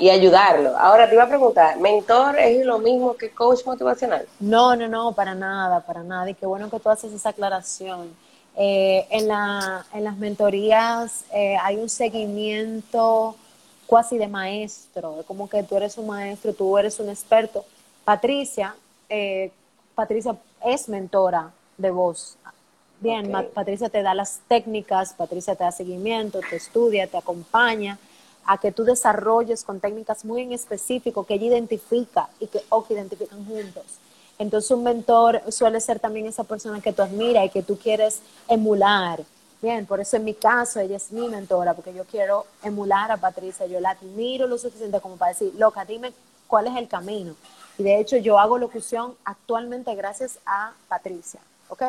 y 0.01 0.09
ayudarlo. 0.09 0.77
Ahora 0.79 1.09
te 1.09 1.15
iba 1.15 1.25
a 1.25 1.29
preguntar, 1.29 1.79
¿mentor 1.79 2.39
es 2.39 2.65
lo 2.65 2.79
mismo 2.79 3.15
que 3.15 3.31
coach 3.31 3.67
motivacional? 3.67 4.27
No, 4.41 4.75
no, 4.75 4.89
no, 4.89 5.13
para 5.13 5.35
nada, 5.35 5.81
para 5.81 6.03
nada. 6.03 6.29
Y 6.31 6.35
qué 6.35 6.47
bueno 6.47 6.71
que 6.71 6.81
tú 6.81 6.89
haces 6.89 7.13
esa 7.13 7.29
aclaración. 7.29 8.09
Eh, 8.57 9.07
en, 9.11 9.29
la, 9.29 9.85
en 9.93 10.05
las 10.05 10.17
mentorías 10.17 11.25
eh, 11.33 11.57
hay 11.63 11.77
un 11.77 11.89
seguimiento 11.89 13.37
cuasi 13.87 14.19
de 14.19 14.27
maestro, 14.27 15.21
es 15.21 15.27
como 15.27 15.49
que 15.49 15.63
tú 15.63 15.77
eres 15.77 15.97
un 15.99 16.07
maestro, 16.07 16.53
tú 16.55 16.79
eres 16.79 16.99
un 16.99 17.09
experto. 17.09 17.65
Patricia, 18.05 18.75
eh, 19.09 19.53
Patricia 19.95 20.35
es 20.65 20.89
mentora 20.89 21.51
de 21.77 21.91
voz. 21.91 22.37
Bien, 23.01 23.31
Patricia 23.55 23.89
te 23.89 24.03
da 24.03 24.15
las 24.15 24.41
técnicas, 24.49 25.15
Patricia 25.15 25.55
te 25.55 25.65
da 25.65 25.73
seguimiento, 25.73 26.41
te 26.49 26.57
estudia, 26.57 27.07
te 27.07 27.17
acompaña 27.17 27.99
a 28.47 28.59
que 28.59 28.73
tú 28.73 28.85
desarrolles 28.85 29.65
con 29.65 29.81
técnicas 29.81 30.25
muy 30.25 30.43
en 30.43 30.53
específico 30.53 31.25
que 31.25 31.35
ella 31.35 31.47
identifica 31.47 32.29
y 32.39 32.47
que, 32.47 32.61
o 32.69 32.85
que 32.85 32.95
identifican 32.95 33.45
juntos. 33.45 33.85
Entonces 34.39 34.71
un 34.71 34.83
mentor 34.83 35.43
suele 35.49 35.81
ser 35.81 36.01
también 36.01 36.27
esa 36.27 36.45
persona 36.45 36.81
que 36.81 36.93
tú 36.93 37.03
admiras 37.03 37.45
y 37.45 37.51
que 37.51 37.63
tú 37.63 37.79
quieres 37.79 38.21
emular, 38.49 39.21
Bien, 39.63 39.85
por 39.85 40.01
eso 40.01 40.17
en 40.17 40.25
mi 40.25 40.33
caso 40.33 40.81
ella 40.81 40.97
es 40.97 41.13
mi 41.13 41.29
mentora, 41.29 41.75
porque 41.75 41.93
yo 41.93 42.05
quiero 42.05 42.47
emular 42.63 43.13
a 43.13 43.19
Patricia, 43.19 43.67
yo 43.67 43.79
la 43.79 43.91
admiro 43.91 44.47
lo 44.47 44.57
suficiente 44.57 45.01
como 45.01 45.17
para 45.17 45.33
decir, 45.33 45.53
loca, 45.59 45.85
dime 45.85 46.15
cuál 46.47 46.67
es 46.69 46.77
el 46.77 46.89
camino. 46.89 47.35
Y 47.77 47.83
de 47.83 48.01
hecho 48.01 48.17
yo 48.17 48.39
hago 48.39 48.57
locución 48.57 49.15
actualmente 49.25 49.95
gracias 49.95 50.39
a 50.47 50.73
Patricia, 50.89 51.41
¿ok? 51.69 51.83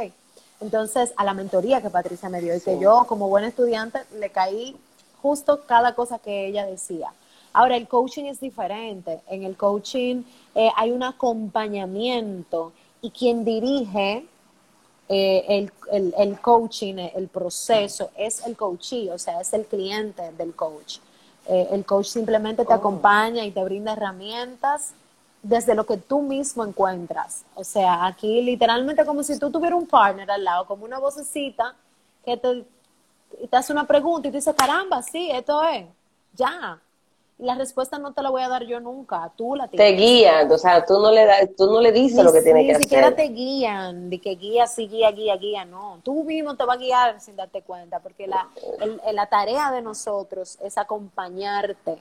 Entonces, 0.59 1.11
a 1.17 1.23
la 1.23 1.33
mentoría 1.33 1.81
que 1.81 1.89
Patricia 1.89 2.29
me 2.29 2.41
dio 2.41 2.55
y 2.55 2.61
que 2.61 2.77
yo 2.77 3.05
como 3.07 3.29
buena 3.29 3.47
estudiante 3.47 3.99
le 4.19 4.29
caí 4.29 4.75
justo 5.21 5.61
cada 5.65 5.95
cosa 5.95 6.19
que 6.19 6.47
ella 6.47 6.65
decía. 6.65 7.13
Ahora, 7.53 7.75
el 7.75 7.87
coaching 7.87 8.25
es 8.25 8.39
diferente. 8.39 9.19
En 9.27 9.43
el 9.43 9.57
coaching 9.57 10.23
eh, 10.55 10.69
hay 10.75 10.91
un 10.91 11.03
acompañamiento 11.03 12.71
y 13.01 13.11
quien 13.11 13.43
dirige 13.43 14.25
eh, 15.09 15.69
el, 15.91 16.13
el, 16.17 16.39
coaching, 16.39 16.95
el 16.95 17.27
proceso, 17.27 18.11
es 18.15 18.45
el 18.45 18.55
coachee, 18.55 19.11
o 19.11 19.17
sea, 19.17 19.41
es 19.41 19.51
el 19.53 19.65
cliente 19.65 20.31
del 20.37 20.55
coach. 20.55 20.99
Eh, 21.47 21.67
el 21.71 21.83
coach 21.83 22.05
simplemente 22.05 22.63
te 22.63 22.71
oh. 22.71 22.77
acompaña 22.77 23.43
y 23.43 23.51
te 23.51 23.63
brinda 23.63 23.93
herramientas 23.93 24.93
desde 25.43 25.75
lo 25.75 25.85
que 25.85 25.97
tú 25.97 26.21
mismo 26.21 26.63
encuentras. 26.63 27.43
O 27.55 27.63
sea, 27.63 28.05
aquí 28.05 28.41
literalmente 28.41 29.05
como 29.05 29.23
si 29.23 29.37
tú 29.37 29.51
tuvieras 29.51 29.79
un 29.79 29.87
partner 29.87 30.29
al 30.31 30.43
lado, 30.43 30.65
como 30.65 30.85
una 30.85 30.99
vocecita 30.99 31.75
que 32.23 32.37
te, 32.37 32.63
y 33.39 33.47
te 33.47 33.57
hace 33.57 33.71
una 33.71 33.85
pregunta 33.85 34.27
y 34.27 34.31
te 34.31 34.37
dice, 34.37 34.53
caramba, 34.53 35.01
sí, 35.01 35.29
esto 35.31 35.63
es, 35.63 35.85
ya. 36.33 36.79
Y 37.39 37.45
la 37.45 37.55
respuesta 37.55 37.97
no 37.97 38.13
te 38.13 38.21
la 38.21 38.29
voy 38.29 38.43
a 38.43 38.49
dar 38.49 38.63
yo 38.65 38.79
nunca, 38.79 39.31
tú 39.35 39.55
la 39.55 39.67
tienes. 39.67 39.87
Te 39.87 39.95
guían, 39.95 40.51
o 40.51 40.57
sea, 40.57 40.85
tú 40.85 40.99
no 40.99 41.11
le, 41.11 41.25
das, 41.25 41.49
tú 41.57 41.65
no 41.65 41.81
le 41.81 41.91
dices 41.91 42.23
lo 42.23 42.31
que 42.31 42.41
tiene 42.41 42.65
que 42.65 42.71
hacer. 42.71 42.77
Ni 42.77 42.83
siquiera 42.83 43.15
te 43.15 43.23
guían, 43.29 44.09
de 44.11 44.19
que 44.19 44.35
guía, 44.35 44.67
sí, 44.67 44.87
guía, 44.87 45.11
guía, 45.11 45.35
guía, 45.37 45.65
no. 45.65 45.99
Tú 46.03 46.23
mismo 46.23 46.55
te 46.55 46.65
vas 46.65 46.77
a 46.77 46.79
guiar 46.79 47.19
sin 47.19 47.35
darte 47.35 47.63
cuenta, 47.63 47.99
porque 47.99 48.27
la, 48.27 48.47
la 49.11 49.25
tarea 49.25 49.71
de 49.71 49.81
nosotros 49.81 50.59
es 50.61 50.77
acompañarte 50.77 51.97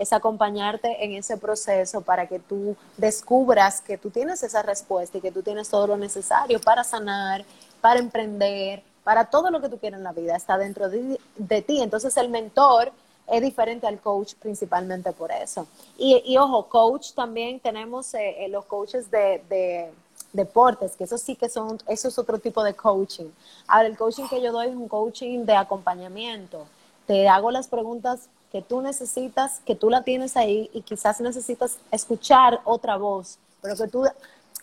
es 0.00 0.14
acompañarte 0.14 1.04
en 1.04 1.12
ese 1.12 1.36
proceso 1.36 2.00
para 2.00 2.26
que 2.26 2.38
tú 2.38 2.74
descubras 2.96 3.82
que 3.82 3.98
tú 3.98 4.08
tienes 4.08 4.42
esa 4.42 4.62
respuesta 4.62 5.18
y 5.18 5.20
que 5.20 5.30
tú 5.30 5.42
tienes 5.42 5.68
todo 5.68 5.86
lo 5.88 5.98
necesario 5.98 6.58
para 6.58 6.84
sanar, 6.84 7.44
para 7.82 8.00
emprender, 8.00 8.82
para 9.04 9.26
todo 9.26 9.50
lo 9.50 9.60
que 9.60 9.68
tú 9.68 9.78
quieres 9.78 9.98
en 9.98 10.04
la 10.04 10.12
vida, 10.12 10.36
está 10.36 10.58
dentro 10.58 10.88
de, 10.88 11.62
ti. 11.62 11.80
Entonces 11.82 12.16
el 12.16 12.28
mentor 12.28 12.92
es 13.26 13.42
diferente 13.42 13.86
al 13.86 14.00
coach 14.00 14.34
principalmente 14.34 15.12
por 15.12 15.32
eso. 15.32 15.66
Y, 15.96 16.36
ojo, 16.36 16.68
coach 16.68 17.12
también 17.12 17.60
tenemos 17.60 18.12
eh, 18.14 18.44
eh, 18.44 18.48
los 18.48 18.64
coaches 18.66 19.10
de, 19.10 19.90
deportes, 20.32 20.92
que 20.96 21.04
eso 21.04 21.18
sí 21.18 21.34
que 21.34 21.48
son, 21.48 21.78
eso 21.88 22.08
es 22.08 22.18
otro 22.18 22.38
tipo 22.38 22.62
de 22.62 22.74
coaching. 22.74 23.30
Ahora, 23.66 23.88
el 23.88 23.96
coaching 23.96 24.28
que 24.28 24.40
yo 24.40 24.52
doy 24.52 24.68
es 24.68 24.76
un 24.76 24.88
coaching 24.88 25.44
de 25.44 25.56
acompañamiento. 25.56 26.66
Te 27.06 27.28
hago 27.28 27.50
las 27.50 27.66
preguntas 27.66 28.28
que 28.52 28.62
tú 28.62 28.80
necesitas, 28.80 29.60
que 29.64 29.74
tú 29.74 29.90
la 29.90 30.02
tienes 30.02 30.36
ahí 30.36 30.70
y 30.72 30.82
quizás 30.82 31.20
necesitas 31.20 31.78
escuchar 31.90 32.60
otra 32.64 32.96
voz, 32.96 33.38
pero 33.60 33.76
que 33.76 33.88
tú, 33.88 34.04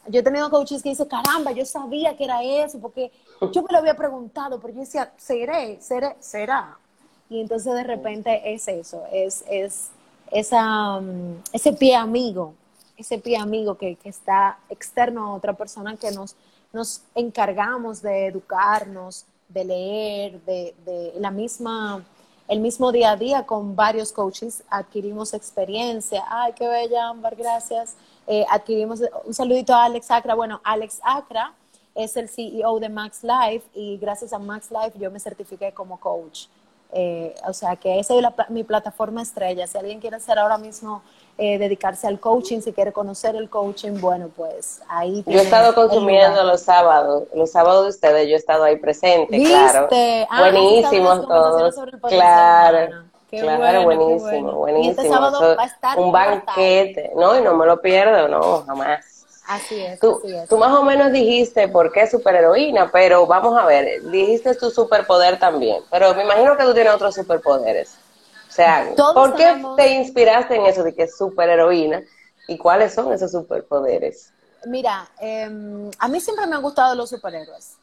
yo 0.08 0.20
he 0.20 0.24
tenido 0.24 0.50
coaches 0.50 0.82
que 0.82 0.90
dicen, 0.90 1.08
caramba, 1.08 1.52
yo 1.52 1.66
sabía 1.66 2.16
que 2.16 2.24
era 2.24 2.44
eso, 2.44 2.80
porque 2.80 3.12
yo 3.52 3.62
me 3.64 3.68
lo 3.72 3.80
había 3.80 3.96
preguntado, 3.96 4.60
pero 4.60 4.74
yo 4.74 4.80
decía, 4.82 5.12
seré, 5.18 5.82
seré, 5.82 6.16
será. 6.20 6.78
Y 7.30 7.42
entonces 7.42 7.74
de 7.74 7.84
repente 7.84 8.54
es 8.54 8.68
eso, 8.68 9.04
es, 9.12 9.44
es 9.50 9.90
mm, 10.32 11.34
ese 11.52 11.74
pie 11.74 11.96
amigo, 11.96 12.54
ese 12.96 13.20
pie 13.20 13.38
amigo 13.38 13.76
que, 13.76 13.96
que 13.96 14.10
está 14.10 14.58
externo 14.70 15.28
a 15.28 15.36
otra 15.36 15.54
persona 15.54 15.98
que 15.98 16.12
nos, 16.12 16.36
nos 16.72 17.02
encargamos 17.16 18.02
de 18.02 18.28
educarnos, 18.28 19.26
de 19.50 19.66
leer, 19.66 20.42
de, 20.42 20.74
de 20.86 21.14
la 21.18 21.32
misma 21.32 22.04
el 22.48 22.60
mismo 22.60 22.92
día 22.92 23.12
a 23.12 23.16
día 23.18 23.46
con 23.46 23.75
varios 23.75 24.12
coaches, 24.12 24.63
adquirimos 24.70 25.34
experiencia. 25.34 26.24
Ay, 26.30 26.54
qué 26.54 26.68
bella, 26.68 27.10
Ámbar, 27.10 27.36
gracias. 27.36 27.96
Eh, 28.25 28.46
adquirimos 28.50 29.01
un 29.25 29.34
saludito 29.34 29.74
a 29.74 29.86
Alex 29.86 30.10
Acra. 30.12 30.34
Bueno, 30.34 30.62
Alex 30.63 31.00
Acra 31.04 31.54
es 31.94 32.16
el 32.16 32.30
CEO 32.30 32.80
de 32.80 32.89
Max 32.89 33.24
Life 33.24 33.68
y 33.74 33.98
gracias 33.98 34.32
a 34.32 34.39
Max 34.39 34.70
Life 34.72 34.98
yo 35.00 35.12
me 35.12 35.20
certifiqué 35.20 35.74
como 35.74 36.00
coach. 36.00 36.46
Eh, 36.94 37.36
o 37.46 37.54
sea 37.54 37.75
que 37.75 38.00
esa 38.00 38.13
es 38.16 38.25
mi 38.50 38.63
plataforma 38.63 39.22
estrella. 39.22 39.68
Si 39.68 39.77
alguien 39.77 40.00
quiere 40.00 40.16
hacer 40.16 40.39
ahora 40.39 40.58
mismo 40.58 41.01
eh, 41.39 41.60
dedicarse 41.60 42.08
al 42.08 42.20
coaching, 42.20 42.62
si 42.62 42.74
quiere 42.74 42.91
conocer 42.91 43.36
el 43.36 43.48
coaching, 43.48 44.00
bueno, 44.00 44.29
pues 44.36 44.82
ahí. 44.88 45.24
Yo 45.27 45.39
he 45.39 45.44
estado 45.44 45.75
consumiendo 45.75 46.44
los 46.44 46.62
sábados, 46.62 47.25
los 47.34 47.51
sábados 47.51 47.84
de 47.84 47.89
ustedes, 47.89 48.27
yo 48.27 48.34
he 48.34 48.38
estado 48.38 48.63
ahí 48.63 48.77
presente, 48.77 49.38
claro. 49.44 49.88
Ah, 50.29 50.39
Buenísimos 50.39 51.27
todos. 51.27 51.75
Claro. 52.10 53.03
claro, 53.29 53.84
buenísimo, 53.84 54.51
buenísimo. 54.53 54.88
Y 54.88 54.89
este 54.89 55.10
sábado 55.10 55.56
va 55.56 55.63
a 55.63 55.67
estar 55.67 56.00
un 56.00 56.12
banquete, 56.12 57.12
¿no? 57.15 57.38
Y 57.38 57.41
no 57.41 57.56
me 57.56 57.67
lo 57.67 57.79
pierdo, 57.82 58.27
no, 58.27 58.63
jamás. 58.65 59.06
Así 59.48 59.79
es, 59.79 60.00
tú, 60.00 60.20
así 60.24 60.36
es. 60.36 60.50
Tú 60.50 60.58
más 60.58 60.74
o 60.74 60.84
menos 60.84 61.12
dijiste 61.12 61.67
por 61.67 61.91
qué 61.91 62.08
superheroína, 62.08 62.89
pero 62.91 63.27
vamos 63.27 63.58
a 63.58 63.65
ver, 63.65 64.01
dijiste 64.10 64.56
tu 64.56 64.72
superpoder 64.72 65.39
también, 65.39 65.84
pero 65.91 66.13
me 66.15 66.24
imagino 66.24 66.58
que 66.58 66.63
tú 66.63 66.74
tienes 66.74 66.94
otros 66.94 67.13
superpoderes 67.15 67.96
sea, 68.58 68.94
¿por 69.14 69.36
qué 69.36 69.64
te 69.78 69.94
inspiraste 69.94 70.56
en 70.56 70.66
eso 70.66 70.84
de 70.84 70.94
que 70.94 71.04
es 71.04 71.16
superheroína? 71.16 72.04
¿Y 72.48 72.58
cuáles 72.58 72.94
son 72.94 73.14
esos 73.14 73.32
superpoderes? 73.32 74.34
Mira, 74.66 75.10
em, 75.20 75.92
a 76.00 76.08
mí 76.08 76.20
siempre 76.20 76.48
me 76.48 76.56
han 76.56 76.62
gustado 76.62 76.96
los 76.96 77.10
superhéroes. 77.10 77.78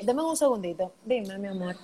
Deme 0.00 0.22
un 0.22 0.36
segundito. 0.36 0.92
Dime, 1.04 1.36
mi 1.38 1.48
amor. 1.48 1.76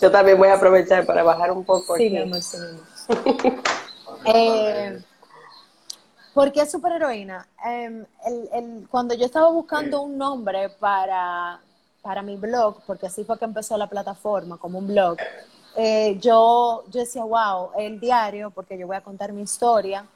Yo 0.00 0.10
también 0.10 0.38
voy 0.38 0.48
a 0.48 0.54
aprovechar 0.54 1.04
para 1.04 1.22
bajar 1.22 1.52
un 1.52 1.64
poco. 1.64 1.96
Sí, 1.96 2.08
mi 2.08 2.22
amor, 2.22 2.40
sí, 2.40 2.56
eh, 4.24 4.98
¿Por 6.32 6.52
qué 6.52 6.66
superheroína? 6.66 7.46
Em, 7.64 8.06
cuando 8.90 9.14
yo 9.14 9.26
estaba 9.26 9.50
buscando 9.50 10.02
un 10.02 10.16
nombre 10.16 10.70
para 10.70 11.60
para 12.04 12.20
mi 12.20 12.36
blog, 12.36 12.82
porque 12.86 13.06
así 13.06 13.24
fue 13.24 13.38
que 13.38 13.46
empezó 13.46 13.78
la 13.78 13.86
plataforma, 13.86 14.58
como 14.58 14.78
un 14.78 14.86
blog, 14.86 15.16
eh, 15.74 16.18
yo, 16.20 16.84
yo 16.90 17.00
decía, 17.00 17.24
wow, 17.24 17.70
el 17.78 17.98
diario, 17.98 18.50
porque 18.50 18.76
yo 18.76 18.86
voy 18.86 18.96
a 18.96 19.00
contar 19.00 19.32
mi 19.32 19.40
historia, 19.40 20.06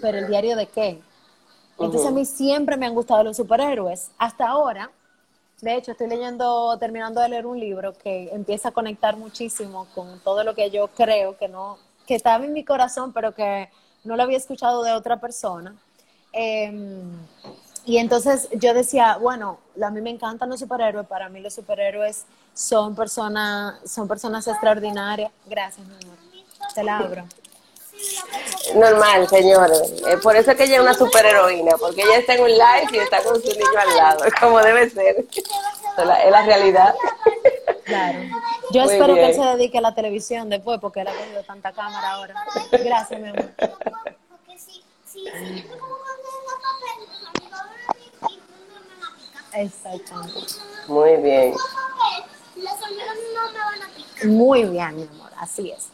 pero 0.00 0.18
el 0.18 0.28
diario 0.28 0.54
de 0.54 0.68
qué? 0.68 1.02
Entonces 1.78 2.06
a 2.06 2.12
mí 2.12 2.24
siempre 2.24 2.76
me 2.76 2.86
han 2.86 2.94
gustado 2.94 3.24
los 3.24 3.36
superhéroes. 3.36 4.12
Hasta 4.16 4.48
ahora, 4.48 4.88
de 5.60 5.74
hecho, 5.74 5.90
estoy 5.90 6.06
leyendo, 6.06 6.78
terminando 6.78 7.20
de 7.20 7.28
leer 7.28 7.44
un 7.44 7.58
libro 7.58 7.92
que 7.92 8.30
empieza 8.32 8.68
a 8.68 8.72
conectar 8.72 9.16
muchísimo 9.16 9.88
con 9.96 10.20
todo 10.20 10.44
lo 10.44 10.54
que 10.54 10.70
yo 10.70 10.86
creo 10.88 11.36
que 11.36 11.48
no, 11.48 11.76
que 12.06 12.14
estaba 12.14 12.44
en 12.44 12.52
mi 12.52 12.64
corazón, 12.64 13.12
pero 13.12 13.32
que 13.34 13.68
no 14.04 14.14
lo 14.14 14.22
había 14.22 14.38
escuchado 14.38 14.84
de 14.84 14.92
otra 14.92 15.18
persona. 15.20 15.74
Eh, 16.32 17.02
y 17.86 17.98
entonces 17.98 18.48
yo 18.52 18.74
decía, 18.74 19.16
bueno, 19.16 19.60
a 19.80 19.90
mí 19.90 20.00
me 20.00 20.10
encantan 20.10 20.50
los 20.50 20.58
superhéroes, 20.58 21.06
para 21.06 21.28
mí 21.28 21.40
los 21.40 21.54
superhéroes 21.54 22.24
son 22.52 22.96
personas, 22.96 23.78
son 23.88 24.08
personas 24.08 24.46
extraordinarias. 24.48 25.30
Gracias, 25.46 25.86
mi 25.86 25.94
amor. 25.94 26.16
Te 26.74 26.82
la 26.82 26.98
abro. 26.98 27.24
Normal, 28.74 29.28
señores. 29.28 29.94
Eh, 30.08 30.16
por 30.20 30.34
eso 30.34 30.50
es 30.50 30.56
que 30.56 30.64
ella 30.64 30.76
es 30.76 30.80
una 30.80 30.94
superheroína, 30.94 31.76
porque 31.78 32.02
ella 32.02 32.18
está 32.18 32.34
en 32.34 32.42
un 32.42 32.50
live 32.50 32.88
y 32.92 32.98
está 32.98 33.22
con 33.22 33.40
su 33.40 33.48
niño 33.48 33.78
al 33.78 33.96
lado, 33.96 34.24
como 34.40 34.58
debe 34.60 34.90
ser. 34.90 35.24
Es 35.32 36.30
la, 36.30 36.44
realidad. 36.44 36.92
Claro. 37.84 38.18
Yo 38.72 38.82
espero 38.82 39.14
que 39.14 39.28
él 39.28 39.34
se 39.34 39.42
dedique 39.42 39.78
a 39.78 39.80
la 39.80 39.94
televisión 39.94 40.50
después, 40.50 40.80
porque 40.80 41.02
él 41.02 41.08
ha 41.08 41.12
tenido 41.12 41.44
tanta 41.44 41.72
cámara 41.72 42.14
ahora. 42.14 42.34
Gracias, 42.72 43.20
mi 43.20 43.28
amor. 43.28 43.48
Exactamente. 49.56 50.40
Muy 50.88 51.16
bien. 51.16 51.54
Muy 54.24 54.64
bien, 54.64 54.96
mi 54.96 55.02
amor, 55.02 55.30
así 55.38 55.70
es. 55.70 55.88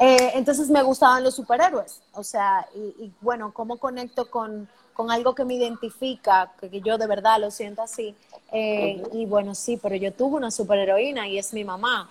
Eh, 0.00 0.32
entonces 0.34 0.70
me 0.70 0.82
gustaban 0.82 1.22
los 1.22 1.34
superhéroes, 1.34 2.00
o 2.14 2.24
sea, 2.24 2.66
y, 2.74 3.12
bueno, 3.20 3.52
¿cómo 3.52 3.76
conecto 3.76 4.30
con, 4.30 4.66
con, 4.94 5.10
algo 5.10 5.34
que 5.34 5.44
me 5.44 5.54
identifica, 5.54 6.52
que, 6.58 6.80
yo 6.80 6.96
de 6.96 7.06
verdad 7.06 7.38
lo 7.38 7.50
siento 7.50 7.82
así? 7.82 8.14
Eh, 8.50 9.02
y 9.12 9.26
bueno, 9.26 9.54
sí, 9.54 9.78
pero 9.80 9.94
yo 9.96 10.12
tuve 10.12 10.36
una 10.36 10.50
superheroína 10.50 11.28
y 11.28 11.38
es 11.38 11.52
mi 11.52 11.64
mamá. 11.64 12.08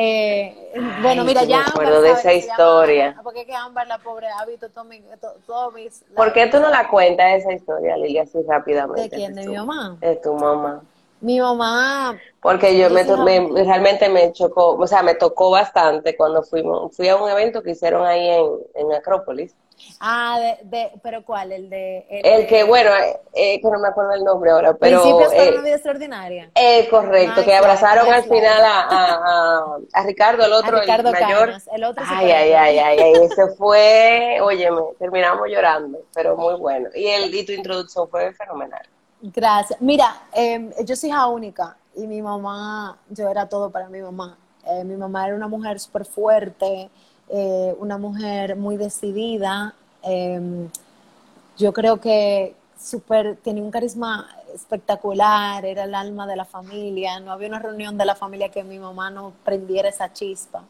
Eh, 0.00 0.54
bueno, 1.02 1.24
mira, 1.24 1.42
ya. 1.42 1.58
Me 1.58 1.64
acuerdo 1.64 2.02
de 2.02 2.12
esa 2.12 2.32
historia. 2.32 3.18
porque 3.24 3.44
que 3.44 3.52
Ámbar, 3.52 3.88
la 3.88 3.98
pobre, 3.98 4.28
ha 4.28 4.46
visto 4.46 4.70
todo, 4.70 4.84
mi, 4.84 5.02
todo, 5.44 5.72
mis. 5.72 6.04
¿Por 6.14 6.32
qué 6.32 6.46
tú 6.46 6.60
no 6.60 6.70
la 6.70 6.88
cuentas 6.88 7.40
esa 7.40 7.52
historia, 7.52 7.96
Lilia, 7.96 8.22
así 8.22 8.38
rápidamente? 8.46 9.02
¿De 9.02 9.10
quién? 9.10 9.34
¿De 9.34 9.48
mi 9.48 9.56
mamá? 9.56 9.96
De 10.00 10.14
tu 10.16 10.34
mamá. 10.34 10.82
Mi 11.20 11.40
mamá. 11.40 12.16
Porque 12.40 12.78
yo 12.78 12.88
me, 12.90 13.02
realmente 13.64 14.08
me 14.08 14.32
chocó, 14.32 14.76
o 14.76 14.86
sea, 14.86 15.02
me 15.02 15.16
tocó 15.16 15.50
bastante 15.50 16.16
cuando 16.16 16.44
fuimos, 16.44 16.94
fui 16.96 17.08
a 17.08 17.16
un 17.16 17.28
evento 17.28 17.60
que 17.60 17.72
hicieron 17.72 18.06
ahí 18.06 18.28
en, 18.28 18.46
en 18.76 18.92
Acrópolis 18.92 19.52
Ah, 20.00 20.38
de, 20.62 20.92
pero 21.02 21.24
¿cuál? 21.24 21.52
El 21.52 21.70
de... 21.70 22.06
El, 22.08 22.46
que, 22.46 22.64
bueno, 22.64 22.90
eh, 23.34 23.60
que 23.60 23.68
no 23.68 23.78
me 23.78 23.88
acuerdo 23.88 24.12
el 24.12 24.24
nombre 24.24 24.50
ahora, 24.50 24.74
pero... 24.74 25.02
Principios 25.02 25.32
eh, 25.32 25.52
una 25.52 25.62
vida 25.62 25.74
extraordinaria. 25.74 26.50
Eh, 26.54 26.88
correcto, 26.88 27.44
que 27.44 27.54
abrazaron 27.54 28.12
al 28.12 28.24
final 28.24 28.62
a, 28.64 29.78
a, 29.92 30.02
Ricardo, 30.04 30.44
el 30.44 30.52
otro, 30.52 30.80
el 30.80 31.02
mayor. 31.04 31.54
el 31.72 31.84
otro 31.84 32.04
ay, 32.06 32.30
ay, 32.30 32.52
ay, 32.52 32.78
ay, 32.78 32.98
ay, 32.98 33.12
ese 33.22 33.48
fue, 33.56 34.38
óyeme, 34.42 34.80
terminamos 34.98 35.48
llorando, 35.48 35.98
pero 36.14 36.36
muy 36.36 36.54
bueno. 36.54 36.88
Y, 36.94 37.06
el, 37.06 37.34
y 37.34 37.44
tu 37.44 37.52
introducción 37.52 38.08
fue 38.08 38.32
fenomenal. 38.32 38.86
Gracias. 39.20 39.80
Mira, 39.80 40.22
eh, 40.32 40.70
yo 40.84 40.94
soy 40.94 41.10
hija 41.10 41.26
única 41.26 41.76
y 41.94 42.06
mi 42.06 42.22
mamá, 42.22 42.98
yo 43.08 43.28
era 43.28 43.48
todo 43.48 43.70
para 43.70 43.88
mi 43.88 44.00
mamá. 44.00 44.38
Eh, 44.64 44.84
mi 44.84 44.96
mamá 44.96 45.26
era 45.26 45.34
una 45.34 45.48
mujer 45.48 45.80
súper 45.80 46.04
fuerte, 46.04 46.90
eh, 47.30 47.74
una 47.78 47.98
mujer 47.98 48.56
muy 48.56 48.76
decidida. 48.76 49.74
Em, 50.02 50.68
yo 51.58 51.72
creo 51.72 52.00
que 52.00 52.54
super, 52.80 53.36
tenía 53.36 53.62
un 53.62 53.70
carisma 53.70 54.28
espectacular, 54.54 55.64
era 55.64 55.84
el 55.84 55.94
alma 55.94 56.26
de 56.26 56.36
la 56.36 56.44
familia, 56.46 57.20
no 57.20 57.32
había 57.32 57.48
una 57.48 57.58
reunión 57.58 57.98
de 57.98 58.06
la 58.06 58.14
familia 58.14 58.50
que 58.50 58.64
mi 58.64 58.78
mamá 58.78 59.10
no 59.10 59.32
prendiera 59.44 59.88
esa 59.88 60.12
chispa. 60.12 60.64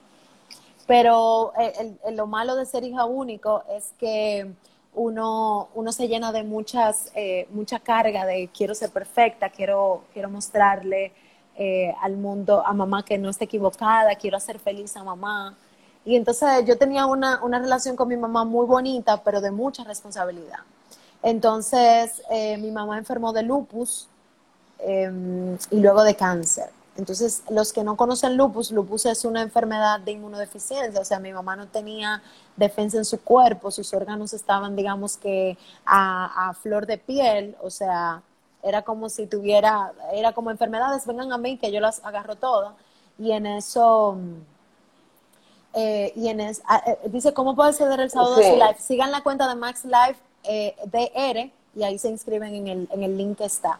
Pero 0.86 1.52
eh, 1.58 1.96
lo 2.12 2.26
malo 2.26 2.56
de 2.56 2.66
ser 2.66 2.82
hija 2.82 3.04
único 3.04 3.62
es 3.70 3.92
que 3.98 4.50
uno, 4.94 5.68
uno 5.74 5.92
se 5.92 6.08
llena 6.08 6.32
de 6.32 6.42
muchas, 6.42 7.12
eh, 7.14 7.46
mucha 7.50 7.78
carga 7.78 8.24
de 8.24 8.48
quiero 8.48 8.74
ser 8.74 8.90
perfecta, 8.90 9.50
quiero, 9.50 10.04
quiero 10.12 10.30
mostrarle 10.30 11.12
al 12.00 12.16
mundo, 12.16 12.62
a 12.64 12.72
mamá 12.72 13.04
que 13.04 13.18
no 13.18 13.28
esté 13.30 13.46
equivocada, 13.46 14.14
quiero 14.14 14.36
hacer 14.36 14.60
feliz 14.60 14.96
a 14.96 15.02
mamá. 15.02 15.56
Y 16.08 16.16
entonces 16.16 16.64
yo 16.64 16.78
tenía 16.78 17.04
una, 17.04 17.44
una 17.44 17.58
relación 17.58 17.94
con 17.94 18.08
mi 18.08 18.16
mamá 18.16 18.42
muy 18.42 18.64
bonita, 18.64 19.22
pero 19.22 19.42
de 19.42 19.50
mucha 19.50 19.84
responsabilidad. 19.84 20.60
Entonces 21.22 22.22
eh, 22.30 22.56
mi 22.56 22.70
mamá 22.70 22.96
enfermó 22.96 23.34
de 23.34 23.42
lupus 23.42 24.08
em, 24.78 25.58
y 25.70 25.80
luego 25.80 26.02
de 26.04 26.16
cáncer. 26.16 26.70
Entonces, 26.96 27.42
los 27.50 27.74
que 27.74 27.84
no 27.84 27.94
conocen 27.94 28.38
lupus, 28.38 28.70
lupus 28.70 29.04
es 29.04 29.26
una 29.26 29.42
enfermedad 29.42 30.00
de 30.00 30.12
inmunodeficiencia, 30.12 30.98
o 30.98 31.04
sea, 31.04 31.20
mi 31.20 31.32
mamá 31.32 31.56
no 31.56 31.68
tenía 31.68 32.22
defensa 32.56 32.96
en 32.96 33.04
su 33.04 33.20
cuerpo, 33.20 33.70
sus 33.70 33.92
órganos 33.92 34.32
estaban, 34.32 34.76
digamos 34.76 35.18
que, 35.18 35.58
a, 35.84 36.54
flor 36.62 36.86
de 36.86 36.96
piel, 36.96 37.54
o 37.60 37.68
sea, 37.68 38.22
era 38.62 38.80
como 38.82 39.10
si 39.10 39.26
tuviera, 39.26 39.92
era 40.14 40.32
como 40.32 40.50
enfermedades, 40.50 41.06
vengan 41.06 41.32
a 41.32 41.38
mí, 41.38 41.58
que 41.58 41.70
yo 41.70 41.80
las 41.80 42.02
agarro 42.02 42.34
todas, 42.36 42.72
y 43.18 43.32
en 43.32 43.44
eso... 43.44 44.16
Eh, 45.80 46.12
y 46.16 46.26
en 46.26 46.40
es, 46.40 46.60
ah, 46.66 46.82
eh, 46.86 46.98
dice, 47.06 47.32
¿cómo 47.32 47.54
puede 47.54 47.70
acceder 47.70 48.00
el 48.00 48.10
sábado 48.10 48.34
de 48.34 48.50
su 48.50 48.56
live? 48.56 48.76
Sigan 48.80 49.12
la 49.12 49.22
cuenta 49.22 49.46
de 49.46 49.54
Max 49.54 49.84
Life 49.84 50.18
eh, 50.42 50.74
DR 50.86 51.52
y 51.76 51.84
ahí 51.84 51.98
se 51.98 52.08
inscriben 52.08 52.52
en 52.52 52.66
el, 52.66 52.88
en 52.90 53.02
el 53.04 53.16
link 53.16 53.38
que 53.38 53.44
está. 53.44 53.78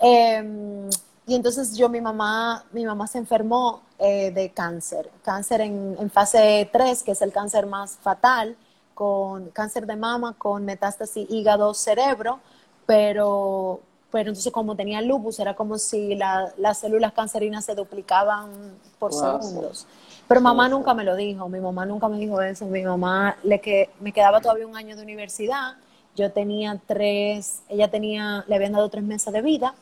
Eh, 0.00 0.88
y 1.30 1.34
entonces 1.36 1.76
yo, 1.76 1.88
mi 1.88 2.00
mamá, 2.00 2.64
mi 2.72 2.84
mamá 2.84 3.06
se 3.06 3.18
enfermó 3.18 3.82
eh, 4.00 4.32
de 4.32 4.50
cáncer, 4.50 5.08
cáncer 5.22 5.60
en, 5.60 6.10
fase 6.10 6.68
3, 6.72 7.04
que 7.04 7.12
es 7.12 7.22
el 7.22 7.32
cáncer 7.32 7.66
más 7.66 7.98
fatal, 8.02 8.56
con 8.94 9.48
cáncer 9.50 9.86
de 9.86 9.94
mama, 9.94 10.34
con 10.36 10.64
metástasis 10.64 11.30
hígado, 11.30 11.72
cerebro, 11.74 12.40
pero, 12.84 13.80
pero 14.10 14.30
entonces 14.30 14.52
como 14.52 14.74
tenía 14.74 15.00
lupus, 15.02 15.38
era 15.38 15.54
como 15.54 15.78
si 15.78 16.16
las 16.16 16.78
células 16.78 17.12
cancerinas 17.12 17.64
se 17.64 17.76
duplicaban 17.76 18.50
por 18.98 19.12
segundos. 19.12 19.86
Pero 20.30 20.42
mamá 20.42 20.68
nunca 20.68 20.94
me 20.94 21.02
lo 21.02 21.16
dijo, 21.16 21.48
mi 21.48 21.58
mamá 21.58 21.84
nunca 21.84 22.08
me 22.08 22.16
dijo 22.16 22.40
eso, 22.40 22.64
mi 22.66 22.84
mamá 22.84 23.36
le 23.42 23.60
que 23.60 23.90
me 23.98 24.12
quedaba 24.12 24.40
todavía 24.40 24.64
un 24.64 24.76
año 24.76 24.94
de 24.94 25.02
universidad, 25.02 25.74
yo 26.14 26.30
tenía 26.30 26.80
tres, 26.86 27.62
ella 27.68 27.90
tenía, 27.90 28.44
le 28.46 28.54
habían 28.54 28.70
dado 28.70 28.88
tres 28.88 29.02
meses 29.02 29.32
de 29.32 29.42
vida, 29.42 29.74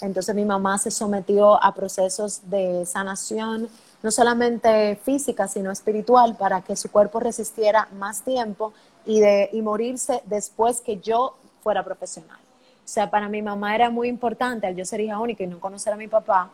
entonces 0.00 0.32
mi 0.36 0.44
mamá 0.44 0.78
se 0.78 0.92
sometió 0.92 1.60
a 1.60 1.74
procesos 1.74 2.48
de 2.48 2.86
sanación, 2.86 3.68
no 4.00 4.12
solamente 4.12 4.94
física, 4.94 5.48
sino 5.48 5.72
espiritual, 5.72 6.36
para 6.36 6.60
que 6.60 6.76
su 6.76 6.88
cuerpo 6.88 7.18
resistiera 7.18 7.88
más 7.98 8.22
tiempo 8.22 8.72
y, 9.06 9.18
de, 9.18 9.50
y 9.52 9.60
morirse 9.60 10.22
después 10.26 10.82
que 10.82 11.00
yo 11.00 11.34
fuera 11.64 11.82
profesional. 11.82 12.38
O 12.38 12.88
sea, 12.88 13.10
para 13.10 13.28
mi 13.28 13.42
mamá 13.42 13.74
era 13.74 13.90
muy 13.90 14.06
importante, 14.06 14.68
al 14.68 14.76
yo 14.76 14.84
ser 14.84 15.00
hija 15.00 15.18
única 15.18 15.42
y 15.42 15.48
no 15.48 15.58
conocer 15.58 15.92
a 15.92 15.96
mi 15.96 16.06
papá, 16.06 16.52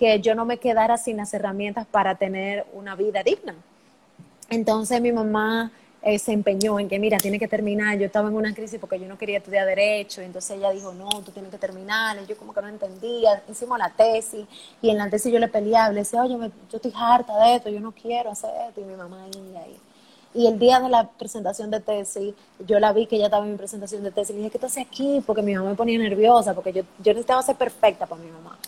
que 0.00 0.18
yo 0.18 0.34
no 0.34 0.46
me 0.46 0.56
quedara 0.56 0.96
sin 0.96 1.18
las 1.18 1.34
herramientas 1.34 1.86
para 1.86 2.14
tener 2.14 2.64
una 2.72 2.96
vida 2.96 3.22
digna. 3.22 3.54
Entonces 4.48 4.98
mi 4.98 5.12
mamá 5.12 5.70
eh, 6.00 6.18
se 6.18 6.32
empeñó 6.32 6.80
en 6.80 6.88
que, 6.88 6.98
mira, 6.98 7.18
tiene 7.18 7.38
que 7.38 7.46
terminar. 7.46 7.98
Yo 7.98 8.06
estaba 8.06 8.30
en 8.30 8.34
una 8.34 8.54
crisis 8.54 8.80
porque 8.80 8.98
yo 8.98 9.06
no 9.06 9.18
quería 9.18 9.36
estudiar 9.36 9.66
Derecho, 9.66 10.22
entonces 10.22 10.56
ella 10.56 10.70
dijo, 10.70 10.94
no, 10.94 11.06
tú 11.22 11.32
tienes 11.32 11.50
que 11.50 11.58
terminar. 11.58 12.16
Y 12.24 12.26
yo 12.26 12.34
como 12.38 12.54
que 12.54 12.62
no 12.62 12.68
entendía. 12.68 13.42
Hicimos 13.46 13.78
la 13.78 13.90
tesis, 13.90 14.46
y 14.80 14.88
en 14.88 14.96
la 14.96 15.10
tesis 15.10 15.30
yo 15.30 15.38
le 15.38 15.48
peleaba, 15.48 15.90
le 15.90 16.00
decía, 16.00 16.22
oye, 16.22 16.34
yo 16.70 16.76
estoy 16.76 16.94
harta 16.96 17.38
de 17.44 17.56
esto, 17.56 17.68
yo 17.68 17.80
no 17.80 17.92
quiero 17.92 18.30
hacer 18.30 18.50
esto. 18.68 18.80
Y 18.80 18.84
mi 18.84 18.94
mamá 18.94 19.24
ahí, 19.24 19.54
ahí. 19.58 19.76
Y 20.32 20.46
el 20.46 20.58
día 20.58 20.80
de 20.80 20.88
la 20.88 21.08
presentación 21.10 21.70
de 21.70 21.80
tesis, 21.80 22.32
yo 22.66 22.80
la 22.80 22.94
vi 22.94 23.06
que 23.06 23.16
ella 23.16 23.26
estaba 23.26 23.44
en 23.44 23.52
mi 23.52 23.58
presentación 23.58 24.02
de 24.02 24.12
tesis, 24.12 24.30
y 24.30 24.32
le 24.32 24.38
dije, 24.38 24.52
¿qué 24.52 24.58
tú 24.58 24.64
haces 24.64 24.86
aquí? 24.86 25.22
Porque 25.26 25.42
mi 25.42 25.54
mamá 25.54 25.68
me 25.68 25.76
ponía 25.76 25.98
nerviosa, 25.98 26.54
porque 26.54 26.72
yo, 26.72 26.84
yo 27.00 27.12
necesitaba 27.12 27.42
ser 27.42 27.56
perfecta 27.56 28.06
para 28.06 28.22
mi 28.22 28.30
mamá. 28.30 28.58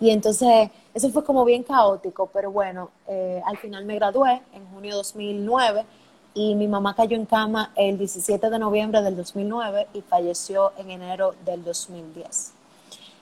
Y 0.00 0.10
entonces, 0.10 0.70
eso 0.92 1.10
fue 1.10 1.24
como 1.24 1.44
bien 1.44 1.62
caótico, 1.62 2.28
pero 2.32 2.50
bueno, 2.50 2.90
eh, 3.06 3.40
al 3.46 3.56
final 3.58 3.84
me 3.84 3.94
gradué 3.94 4.42
en 4.52 4.66
junio 4.72 4.92
de 4.92 4.96
2009 4.96 5.84
y 6.34 6.54
mi 6.56 6.66
mamá 6.66 6.94
cayó 6.94 7.16
en 7.16 7.26
cama 7.26 7.72
el 7.76 7.96
17 7.96 8.50
de 8.50 8.58
noviembre 8.58 9.02
del 9.02 9.16
2009 9.16 9.86
y 9.94 10.00
falleció 10.02 10.72
en 10.76 10.90
enero 10.90 11.34
del 11.44 11.64
2010. 11.64 12.52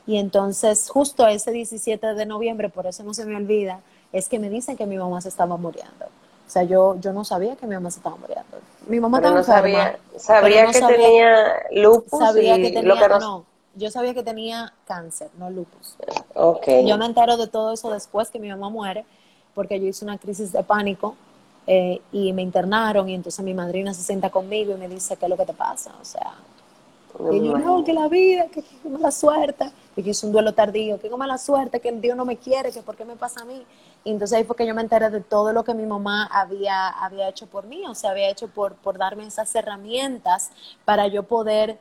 Y 0.06 0.16
entonces, 0.16 0.88
justo 0.88 1.26
ese 1.26 1.52
17 1.52 2.14
de 2.14 2.26
noviembre, 2.26 2.68
por 2.70 2.86
eso 2.86 3.04
no 3.04 3.14
se 3.14 3.24
me 3.24 3.36
olvida, 3.36 3.80
es 4.12 4.28
que 4.28 4.38
me 4.38 4.48
dicen 4.48 4.76
que 4.76 4.86
mi 4.86 4.96
mamá 4.96 5.20
se 5.20 5.28
estaba 5.28 5.56
muriendo. 5.56 6.06
O 6.46 6.50
sea, 6.52 6.64
yo, 6.64 6.96
yo 7.00 7.12
no 7.12 7.24
sabía 7.24 7.56
que 7.56 7.66
mi 7.66 7.74
mamá 7.74 7.90
se 7.90 7.98
estaba 7.98 8.16
muriendo. 8.16 8.58
Mi 8.86 8.98
mamá 8.98 9.18
estaba 9.18 9.36
no 9.36 9.44
sabía, 9.44 9.98
sabía 10.16 10.66
que 10.66 10.80
tenía 10.80 11.62
lupus. 11.72 12.18
Sabía 12.18 12.56
que 12.56 12.70
tenía, 12.70 13.08
no... 13.08 13.44
yo 13.74 13.90
sabía 13.90 14.14
que 14.14 14.22
tenía 14.22 14.72
cáncer, 14.86 15.30
no 15.38 15.50
lupus. 15.50 15.96
Okay. 16.34 16.86
Yo 16.86 16.98
me 16.98 17.06
entero 17.06 17.36
de 17.36 17.46
todo 17.46 17.72
eso 17.72 17.90
después 17.90 18.30
que 18.30 18.38
mi 18.38 18.48
mamá 18.48 18.68
muere, 18.68 19.04
porque 19.54 19.80
yo 19.80 19.86
hice 19.86 20.04
una 20.04 20.18
crisis 20.18 20.52
de 20.52 20.62
pánico 20.62 21.16
eh, 21.66 22.00
y 22.12 22.32
me 22.32 22.42
internaron 22.42 23.08
y 23.08 23.14
entonces 23.14 23.44
mi 23.44 23.54
madrina 23.54 23.94
se 23.94 24.02
sienta 24.02 24.30
conmigo 24.30 24.74
y 24.74 24.76
me 24.76 24.88
dice, 24.88 25.16
¿qué 25.16 25.26
es 25.26 25.30
lo 25.30 25.36
que 25.36 25.46
te 25.46 25.52
pasa? 25.52 25.92
O 26.00 26.04
sea, 26.04 26.34
y 27.30 27.44
yo, 27.44 27.58
no, 27.58 27.84
que 27.84 27.92
la 27.92 28.08
vida, 28.08 28.46
que, 28.48 28.62
qué 28.62 28.88
mala 28.88 29.10
suerte, 29.10 29.70
y 29.96 30.02
yo 30.02 30.10
hice 30.10 30.26
un 30.26 30.32
duelo 30.32 30.54
tardío, 30.54 30.98
que 30.98 31.10
mala 31.10 31.36
suerte, 31.36 31.78
que 31.80 31.92
Dios 31.92 32.16
no 32.16 32.24
me 32.24 32.38
quiere, 32.38 32.72
que 32.72 32.80
por 32.80 32.96
qué 32.96 33.04
me 33.04 33.16
pasa 33.16 33.42
a 33.42 33.44
mí. 33.44 33.62
Y 34.04 34.10
entonces 34.10 34.38
ahí 34.38 34.44
fue 34.44 34.56
que 34.56 34.66
yo 34.66 34.74
me 34.74 34.80
enteré 34.80 35.10
de 35.10 35.20
todo 35.20 35.52
lo 35.52 35.62
que 35.62 35.74
mi 35.74 35.84
mamá 35.84 36.26
había, 36.32 36.88
había 36.88 37.28
hecho 37.28 37.46
por 37.46 37.66
mí, 37.66 37.84
o 37.86 37.94
sea, 37.94 38.10
había 38.10 38.30
hecho 38.30 38.48
por, 38.48 38.74
por 38.76 38.98
darme 38.98 39.26
esas 39.26 39.54
herramientas 39.54 40.50
para 40.84 41.06
yo 41.06 41.22
poder 41.24 41.78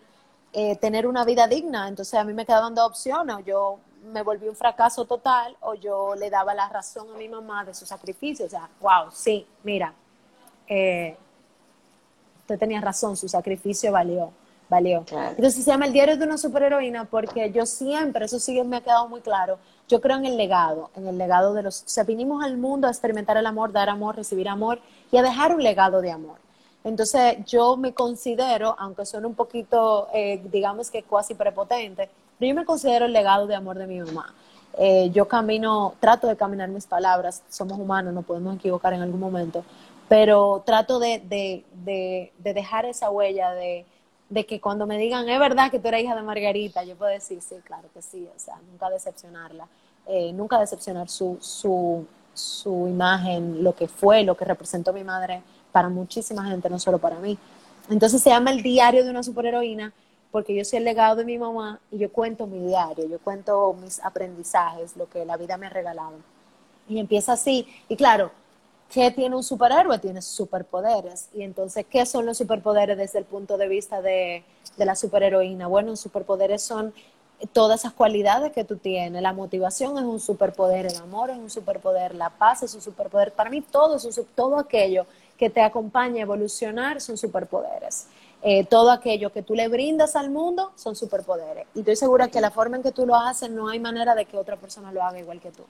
eh, 0.54 0.76
tener 0.76 1.08
una 1.08 1.24
vida 1.26 1.48
digna. 1.48 1.88
Entonces 1.88 2.14
a 2.16 2.24
mí 2.24 2.34
me 2.34 2.46
quedaban 2.46 2.76
dos 2.76 2.90
opciones, 2.90 3.38
yo 3.46 3.80
me 4.12 4.24
volví 4.24 4.48
un 4.48 4.56
fracaso 4.56 5.06
total 5.06 5.56
o 5.62 5.76
yo 5.76 6.16
le 6.16 6.30
daba 6.30 6.54
la 6.54 6.68
razón 6.70 7.08
a 7.14 7.18
mi 7.18 7.30
mamá 7.30 7.64
de 7.66 7.74
su 7.74 7.86
sacrificio. 7.86 8.46
O 8.46 8.50
sea, 8.50 8.70
wow, 8.82 9.12
sí, 9.12 9.46
mira, 9.64 9.94
eh, 10.68 11.16
usted 12.40 12.60
tenía 12.60 12.82
razón, 12.82 13.16
su 13.16 13.28
sacrificio 13.28 13.92
valió, 13.92 14.32
valió. 14.70 15.06
Entonces 15.10 15.64
se 15.64 15.72
llama 15.72 15.86
el 15.86 15.94
diario 15.94 16.18
de 16.18 16.26
una 16.26 16.38
superheroína 16.38 17.06
porque 17.06 17.52
yo 17.52 17.66
siempre, 17.66 18.26
eso 18.26 18.40
sí 18.40 18.62
me 18.64 18.78
ha 18.78 18.82
quedado 18.82 19.08
muy 19.08 19.22
claro, 19.22 19.58
yo 19.88 20.02
creo 20.02 20.18
en 20.18 20.26
el 20.26 20.38
legado, 20.38 20.90
en 20.96 21.08
el 21.08 21.18
legado 21.18 21.54
de 21.54 21.64
los, 21.64 21.84
o 21.84 21.90
sea, 21.90 22.04
vinimos 22.04 22.44
al 22.44 22.58
mundo 22.58 22.88
a 22.88 22.92
experimentar 22.92 23.38
el 23.38 23.46
amor, 23.46 23.72
dar 23.72 23.90
amor, 23.90 24.16
recibir 24.16 24.48
amor 24.50 24.80
y 25.12 25.18
a 25.18 25.22
dejar 25.22 25.54
un 25.54 25.62
legado 25.62 26.02
de 26.02 26.12
amor. 26.12 26.41
Entonces 26.84 27.38
yo 27.46 27.78
me 27.78 27.94
considero, 27.94 28.76
aunque 28.80 29.06
suene 29.06 29.28
un 29.28 29.36
poquito, 29.36 30.08
eh, 30.14 30.42
digamos 30.52 30.90
que 30.90 31.04
cuasi 31.04 31.36
prepotente, 31.36 32.10
pero 32.40 32.50
yo 32.50 32.56
me 32.56 32.66
considero 32.66 33.06
el 33.06 33.14
legado 33.14 33.46
de 33.46 33.56
amor 33.56 33.78
de 33.78 33.88
mi 33.88 34.00
mamá. 34.00 34.34
Eh, 34.78 35.10
yo 35.12 35.28
camino, 35.28 35.94
trato 36.00 36.28
de 36.28 36.36
caminar 36.36 36.70
mis 36.70 36.88
palabras, 36.88 37.44
somos 37.50 37.78
humanos, 37.78 38.14
no 38.14 38.22
podemos 38.24 38.56
equivocar 38.56 38.94
en 38.94 39.02
algún 39.02 39.20
momento, 39.20 39.64
pero 40.08 40.64
trato 40.66 40.98
de, 40.98 41.20
de, 41.20 41.64
de, 41.84 42.32
de 42.40 42.54
dejar 42.54 42.86
esa 42.86 43.12
huella 43.12 43.52
de, 43.52 43.86
de 44.30 44.46
que 44.46 44.60
cuando 44.62 44.88
me 44.88 44.98
digan, 44.98 45.28
es 45.28 45.40
verdad 45.40 45.70
que 45.70 45.78
tú 45.80 45.90
eres 45.90 46.04
hija 46.04 46.16
de 46.16 46.22
Margarita, 46.22 46.84
yo 46.84 46.96
puedo 46.96 47.12
decir, 47.12 47.42
sí, 47.42 47.56
claro 47.64 47.90
que 47.94 48.02
sí, 48.02 48.28
o 48.34 48.40
sea, 48.40 48.56
nunca 48.72 48.90
decepcionarla, 48.90 49.68
eh, 50.08 50.32
nunca 50.34 50.58
decepcionar 50.58 51.10
su, 51.10 51.38
su, 51.42 52.08
su 52.34 52.88
imagen, 52.88 53.64
lo 53.64 53.76
que 53.76 53.88
fue, 53.88 54.24
lo 54.24 54.36
que 54.36 54.46
representó 54.46 54.94
mi 54.94 55.04
madre 55.04 55.44
para 55.72 55.90
muchísima 55.90 56.46
gente, 56.46 56.70
no 56.70 56.80
solo 56.80 56.98
para 56.98 57.20
mí. 57.20 57.38
Entonces 57.90 58.22
se 58.22 58.30
llama 58.30 58.52
El 58.52 58.64
diario 58.64 59.04
de 59.04 59.10
una 59.10 59.24
superheroína 59.24 59.94
porque 60.32 60.56
yo 60.56 60.64
soy 60.64 60.78
el 60.78 60.86
legado 60.86 61.18
de 61.18 61.26
mi 61.26 61.38
mamá 61.38 61.80
y 61.92 61.98
yo 61.98 62.12
cuento 62.12 62.48
mi 62.48 62.60
diario, 62.60 63.06
yo 63.06 63.20
cuento 63.20 63.74
mis 63.74 64.00
aprendizajes, 64.04 64.96
lo 64.96 65.10
que 65.10 65.26
la 65.26 65.36
vida 65.38 65.58
me 65.58 65.68
ha 65.68 65.70
regalado. 65.70 66.14
Y 66.88 67.00
empieza 67.00 67.34
así. 67.34 67.68
Y 67.90 67.98
claro, 67.98 68.32
¿qué 68.90 69.12
tiene 69.12 69.36
un 69.36 69.44
superhéroe? 69.44 70.00
Tiene 70.00 70.22
superpoderes. 70.22 71.28
Y 71.34 71.44
entonces, 71.44 71.86
¿qué 71.90 72.06
son 72.06 72.26
los 72.26 72.38
superpoderes 72.38 72.98
desde 72.98 73.20
el 73.20 73.26
punto 73.26 73.58
de 73.58 73.68
vista 73.68 74.02
de, 74.02 74.44
de 74.78 74.86
la 74.86 74.96
superheroína? 74.96 75.68
Bueno, 75.68 75.92
los 75.92 76.00
superpoderes 76.00 76.62
son 76.62 76.94
todas 77.54 77.82
esas 77.82 77.94
cualidades 77.94 78.52
que 78.52 78.64
tú 78.64 78.78
tienes. 78.78 79.22
La 79.22 79.34
motivación 79.34 79.98
es 79.98 80.04
un 80.04 80.20
superpoder, 80.20 80.86
el 80.86 80.96
amor 80.98 81.30
es 81.30 81.38
un 81.38 81.50
superpoder, 81.50 82.16
la 82.16 82.30
paz 82.30 82.64
es 82.64 82.74
un 82.74 82.82
superpoder. 82.82 83.34
Para 83.34 83.50
mí 83.50 83.62
todo, 83.62 83.98
es 83.98 84.22
todo 84.36 84.58
aquello 84.58 85.06
que 85.42 85.50
te 85.50 85.64
acompaña 85.64 86.18
a 86.18 86.22
evolucionar 86.22 87.02
son 87.02 87.18
superpoderes. 87.18 88.06
Eh, 88.44 88.64
todo 88.66 88.92
aquello 88.92 89.32
que 89.32 89.42
tú 89.42 89.56
le 89.56 89.68
brindas 89.70 90.16
al 90.16 90.30
mundo 90.30 90.72
son 90.76 90.96
superpoderes. 90.96 91.66
Y 91.74 91.80
estoy 91.80 91.96
segura 91.96 92.28
que 92.28 92.40
la 92.40 92.52
forma 92.52 92.78
en 92.78 92.84
que 92.84 92.92
tú 92.92 93.08
lo 93.08 93.16
haces 93.16 93.50
no 93.50 93.68
hay 93.68 93.80
manera 93.80 94.14
de 94.14 94.26
que 94.26 94.38
otra 94.38 94.56
persona 94.56 94.92
lo 94.92 95.02
haga 95.02 95.18
igual 95.18 95.42
que 95.42 95.50
tú. 95.50 95.64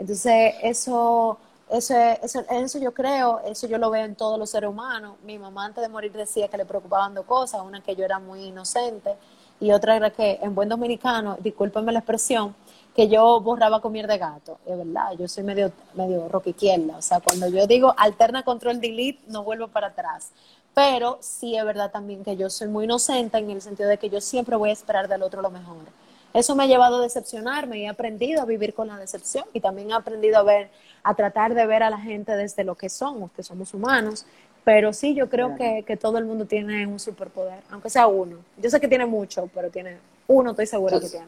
Entonces, 0.00 0.56
eso, 0.62 1.38
eso, 1.70 1.94
eso, 2.24 2.40
eso 2.50 2.78
yo 2.80 2.92
creo, 2.92 3.38
eso 3.46 3.68
yo 3.68 3.78
lo 3.78 3.88
veo 3.88 4.04
en 4.04 4.16
todos 4.16 4.36
los 4.36 4.50
seres 4.50 4.68
humanos. 4.68 5.14
Mi 5.22 5.38
mamá 5.38 5.66
antes 5.66 5.80
de 5.80 5.88
morir 5.88 6.10
decía 6.10 6.48
que 6.48 6.56
le 6.56 6.64
preocupaban 6.64 7.14
dos 7.14 7.24
cosas, 7.24 7.62
una 7.62 7.80
que 7.84 7.94
yo 7.94 8.04
era 8.04 8.18
muy 8.18 8.46
inocente 8.46 9.14
y 9.60 9.70
otra 9.70 9.94
era 9.94 10.10
que 10.10 10.40
en 10.42 10.56
buen 10.56 10.68
dominicano, 10.68 11.36
discúlpenme 11.40 11.92
la 11.92 12.00
expresión, 12.00 12.52
que 12.94 13.08
yo 13.08 13.40
borraba 13.40 13.80
comida 13.80 14.06
de 14.06 14.18
gato, 14.18 14.58
es 14.66 14.78
verdad, 14.78 15.12
yo 15.18 15.26
soy 15.26 15.42
medio, 15.42 15.72
medio 15.94 16.28
o 16.30 17.02
sea, 17.02 17.20
cuando 17.20 17.48
yo 17.48 17.66
digo 17.66 17.92
alterna 17.96 18.44
control 18.44 18.80
delete, 18.80 19.20
no 19.26 19.42
vuelvo 19.42 19.68
para 19.68 19.88
atrás, 19.88 20.30
pero 20.74 21.18
sí 21.20 21.56
es 21.56 21.64
verdad 21.64 21.90
también 21.90 22.22
que 22.24 22.36
yo 22.36 22.48
soy 22.50 22.68
muy 22.68 22.84
inocente 22.84 23.38
en 23.38 23.50
el 23.50 23.62
sentido 23.62 23.88
de 23.88 23.98
que 23.98 24.10
yo 24.10 24.20
siempre 24.20 24.56
voy 24.56 24.70
a 24.70 24.72
esperar 24.72 25.08
del 25.08 25.22
otro 25.22 25.42
lo 25.42 25.50
mejor. 25.50 25.84
Eso 26.32 26.56
me 26.56 26.64
ha 26.64 26.66
llevado 26.66 26.98
a 26.98 27.02
decepcionarme 27.02 27.78
y 27.78 27.82
he 27.84 27.88
aprendido 27.88 28.42
a 28.42 28.44
vivir 28.44 28.74
con 28.74 28.88
la 28.88 28.98
decepción 28.98 29.44
y 29.52 29.60
también 29.60 29.90
he 29.90 29.94
aprendido 29.94 30.38
a 30.38 30.42
ver, 30.42 30.68
a 31.04 31.14
tratar 31.14 31.54
de 31.54 31.64
ver 31.64 31.84
a 31.84 31.90
la 31.90 31.98
gente 31.98 32.32
desde 32.32 32.64
lo 32.64 32.74
que 32.74 32.88
somos, 32.88 33.30
que 33.32 33.44
somos 33.44 33.72
humanos. 33.72 34.26
Pero 34.64 34.92
sí, 34.92 35.14
yo 35.14 35.28
creo 35.28 35.54
que, 35.54 35.84
que 35.86 35.96
todo 35.96 36.18
el 36.18 36.24
mundo 36.24 36.44
tiene 36.46 36.86
un 36.88 36.98
superpoder, 36.98 37.62
aunque 37.70 37.88
sea 37.88 38.08
uno. 38.08 38.38
Yo 38.56 38.68
sé 38.68 38.80
que 38.80 38.88
tiene 38.88 39.06
mucho, 39.06 39.48
pero 39.54 39.70
tiene 39.70 39.98
uno 40.26 40.50
estoy 40.52 40.66
segura 40.66 40.98
que 41.00 41.08
tiene. 41.08 41.26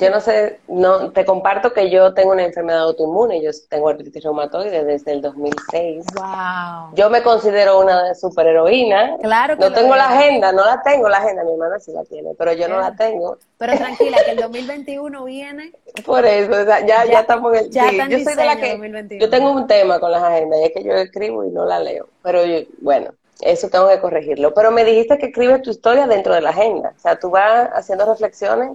Yo 0.00 0.10
no 0.10 0.20
sé, 0.20 0.60
no 0.68 1.10
te 1.10 1.24
comparto 1.24 1.72
que 1.72 1.90
yo 1.90 2.14
tengo 2.14 2.30
una 2.32 2.44
enfermedad 2.44 2.82
autoinmune, 2.82 3.42
yo 3.42 3.50
tengo 3.68 3.88
artritis 3.88 4.22
reumatoide 4.22 4.84
desde 4.84 5.10
el 5.12 5.20
2006. 5.20 6.04
Wow. 6.14 6.94
Yo 6.94 7.10
me 7.10 7.22
considero 7.22 7.80
una 7.80 8.14
superheroína. 8.14 9.16
Claro 9.22 9.56
que 9.56 9.64
No 9.64 9.72
tengo 9.72 9.96
la 9.96 10.08
agenda, 10.08 10.52
no 10.52 10.64
la 10.64 10.80
tengo 10.82 11.08
la 11.08 11.16
agenda, 11.18 11.42
mi 11.42 11.52
hermana 11.52 11.78
sí 11.80 11.92
la 11.92 12.04
tiene, 12.04 12.30
pero 12.38 12.52
yo 12.52 12.68
no 12.68 12.78
la 12.78 12.94
tengo. 12.94 13.38
Pero 13.58 13.76
tranquila, 13.76 14.18
que 14.24 14.30
el 14.32 14.36
2021 14.38 15.24
viene. 15.24 15.72
Por 16.04 16.24
eso, 16.24 16.52
o 16.52 16.64
sea, 16.64 16.80
ya, 16.80 17.04
ya, 17.04 17.10
Ya- 17.10 17.20
estamos 17.20 17.52
en 17.54 17.64
el 17.64 17.70
ya 17.70 17.88
sí, 17.88 17.96
yo 17.96 18.02
soy 18.04 18.34
de 18.36 18.44
la 18.44 18.54
diseño 18.54 18.60
que 18.60 18.70
2021. 18.72 19.24
yo 19.24 19.30
tengo 19.30 19.50
un 19.50 19.66
tema 19.66 19.98
con 19.98 20.12
las 20.12 20.22
agendas, 20.22 20.60
y 20.60 20.64
es 20.64 20.72
que 20.72 20.84
yo 20.84 20.92
escribo 20.92 21.44
y 21.44 21.50
no 21.50 21.64
la 21.64 21.80
leo. 21.80 22.06
Pero 22.22 22.44
yo- 22.44 22.60
bueno, 22.80 23.10
eso 23.40 23.68
tengo 23.68 23.88
que 23.88 24.00
corregirlo. 24.00 24.54
Pero 24.54 24.70
me 24.70 24.84
dijiste 24.84 25.18
que 25.18 25.26
escribes 25.26 25.62
tu 25.62 25.70
historia 25.70 26.06
dentro 26.06 26.34
de 26.34 26.40
la 26.40 26.50
agenda. 26.50 26.92
O 26.96 27.00
sea, 27.00 27.18
tú 27.18 27.30
vas 27.30 27.68
haciendo 27.72 28.06
reflexiones. 28.06 28.70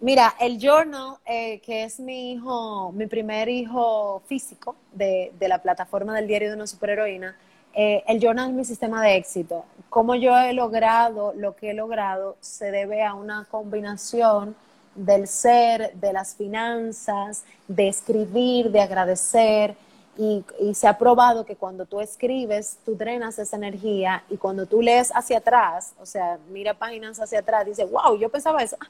Mira, 0.00 0.34
el 0.38 0.58
journal, 0.60 1.16
eh, 1.26 1.60
que 1.60 1.82
es 1.82 1.98
mi 1.98 2.32
hijo, 2.32 2.92
mi 2.92 3.06
primer 3.06 3.48
hijo 3.48 4.22
físico 4.26 4.76
de, 4.92 5.32
de 5.38 5.48
la 5.48 5.60
plataforma 5.60 6.14
del 6.14 6.28
diario 6.28 6.50
de 6.50 6.54
una 6.54 6.68
superheroína, 6.68 7.36
eh, 7.74 8.02
el 8.06 8.20
journal 8.20 8.50
es 8.50 8.54
mi 8.54 8.64
sistema 8.64 9.02
de 9.02 9.16
éxito. 9.16 9.64
Cómo 9.88 10.14
yo 10.14 10.36
he 10.36 10.52
logrado 10.52 11.32
lo 11.36 11.54
que 11.54 11.70
he 11.70 11.74
logrado 11.74 12.36
se 12.40 12.70
debe 12.70 13.02
a 13.02 13.14
una 13.14 13.46
combinación 13.50 14.56
del 14.94 15.28
ser, 15.28 15.92
de 15.94 16.12
las 16.12 16.34
finanzas, 16.34 17.44
de 17.68 17.88
escribir, 17.88 18.70
de 18.70 18.80
agradecer. 18.80 19.76
Y, 20.18 20.44
se 20.74 20.88
ha 20.88 20.98
probado 20.98 21.46
que 21.46 21.54
cuando 21.54 21.86
tú 21.86 22.00
escribes, 22.00 22.78
tú 22.84 22.96
drenas 22.96 23.38
esa 23.38 23.56
energía 23.56 24.24
y 24.28 24.36
cuando 24.36 24.66
tú 24.66 24.82
lees 24.82 25.12
hacia 25.14 25.38
atrás, 25.38 25.94
o 26.00 26.06
sea, 26.06 26.38
mira 26.50 26.74
páginas 26.74 27.20
hacia 27.20 27.38
atrás, 27.38 27.64
dices, 27.64 27.88
wow, 27.88 28.18
yo 28.18 28.28
pensaba 28.28 28.62
eso. 28.62 28.76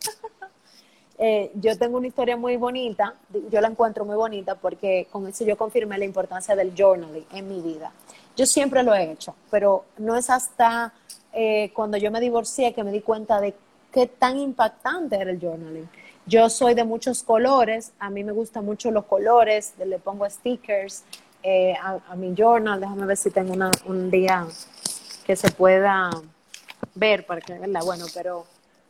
Eh, 1.21 1.51
yo 1.55 1.77
tengo 1.77 1.99
una 1.99 2.07
historia 2.07 2.37
muy 2.37 2.57
bonita, 2.57 3.13
yo 3.51 3.61
la 3.61 3.67
encuentro 3.67 4.05
muy 4.05 4.15
bonita 4.15 4.55
porque 4.55 5.09
con 5.11 5.27
eso 5.27 5.45
yo 5.45 5.57
confirmé 5.57 5.99
la 5.99 6.05
importancia 6.05 6.55
del 6.55 6.73
journaling 6.79 7.27
en 7.33 7.49
mi 7.49 7.61
vida. 7.61 7.91
Yo 8.37 8.47
siempre 8.47 8.85
lo 8.85 8.95
he 8.95 9.11
hecho, 9.11 9.35
pero 9.51 9.85
no 9.97 10.15
es 10.15 10.31
hasta 10.31 10.93
eh, 11.33 11.73
cuando 11.75 11.97
yo 11.97 12.13
me 12.13 12.21
divorcié 12.21 12.73
que 12.73 12.85
me 12.85 12.93
di 12.93 13.01
cuenta 13.01 13.41
de 13.41 13.53
qué 13.93 14.07
tan 14.07 14.39
impactante 14.39 15.17
era 15.17 15.33
el 15.33 15.41
journaling. 15.41 15.89
Yo 16.29 16.51
soy 16.51 16.75
de 16.75 16.85
muchos 16.85 17.23
colores, 17.23 17.93
a 17.99 18.11
mí 18.11 18.23
me 18.23 18.33
gustan 18.33 18.65
mucho 18.65 18.91
los 18.91 19.07
colores, 19.07 19.73
le 19.83 19.99
pongo 19.99 20.29
stickers 20.29 21.03
eh, 21.43 21.75
a, 21.81 21.99
a 22.09 22.17
mi 22.17 22.35
journal, 22.37 22.79
déjame 22.81 23.07
ver 23.07 23.17
si 23.17 23.31
tengo 23.31 23.55
una- 23.55 23.71
un 23.87 24.11
día 24.11 24.47
que 25.25 25.37
se 25.37 25.51
pueda 25.51 26.11
ver 26.95 27.25
para 27.25 27.41
que, 27.41 27.55
¿verdad? 27.59 27.81
Bueno, 27.85 28.05
pero 28.13 28.45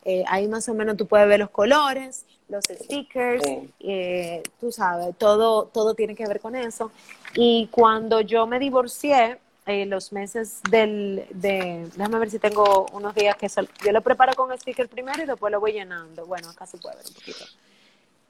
eh, 0.05 0.24
ahí 0.27 0.48
más 0.48 0.68
o 0.68 0.74
menos 0.74 0.96
tú 0.96 1.07
puedes 1.07 1.29
ver 1.29 1.38
los 1.38 1.51
colores, 1.51 2.24
los 2.48 2.64
stickers, 2.64 3.44
Sí. 3.44 3.70
eh, 3.81 4.42
tú 4.59 4.72
sabes, 4.72 5.14
todo, 5.16 5.66
todo 5.66 5.94
tiene 5.94 6.14
que 6.16 6.27
ver 6.27 6.40
con 6.40 6.57
eso. 6.57 6.90
Y 7.35 7.68
cuando 7.70 8.20
yo 8.22 8.46
me 8.46 8.59
divorcié, 8.59 9.38
eh, 9.68 9.87
los 9.87 10.12
meses 10.12 10.61
del, 10.70 11.26
de, 11.31 11.87
déjame 11.94 12.18
ver 12.18 12.31
si 12.31 12.38
tengo 12.38 12.87
unos 12.92 13.14
días 13.14 13.37
que 13.37 13.48
sol- 13.48 13.68
yo 13.85 13.92
lo 13.92 14.00
preparo 14.00 14.35
con 14.35 14.57
sticker 14.59 14.88
primero 14.88 15.22
y 15.22 15.26
después 15.26 15.52
lo 15.52 15.61
voy 15.61 15.72
llenando. 15.72 16.26
Bueno, 16.26 16.48
acá 16.48 16.66
se 16.66 16.78
puede 16.78 16.96
ver 16.96 17.07
un 17.07 17.14
poquito. 17.14 17.44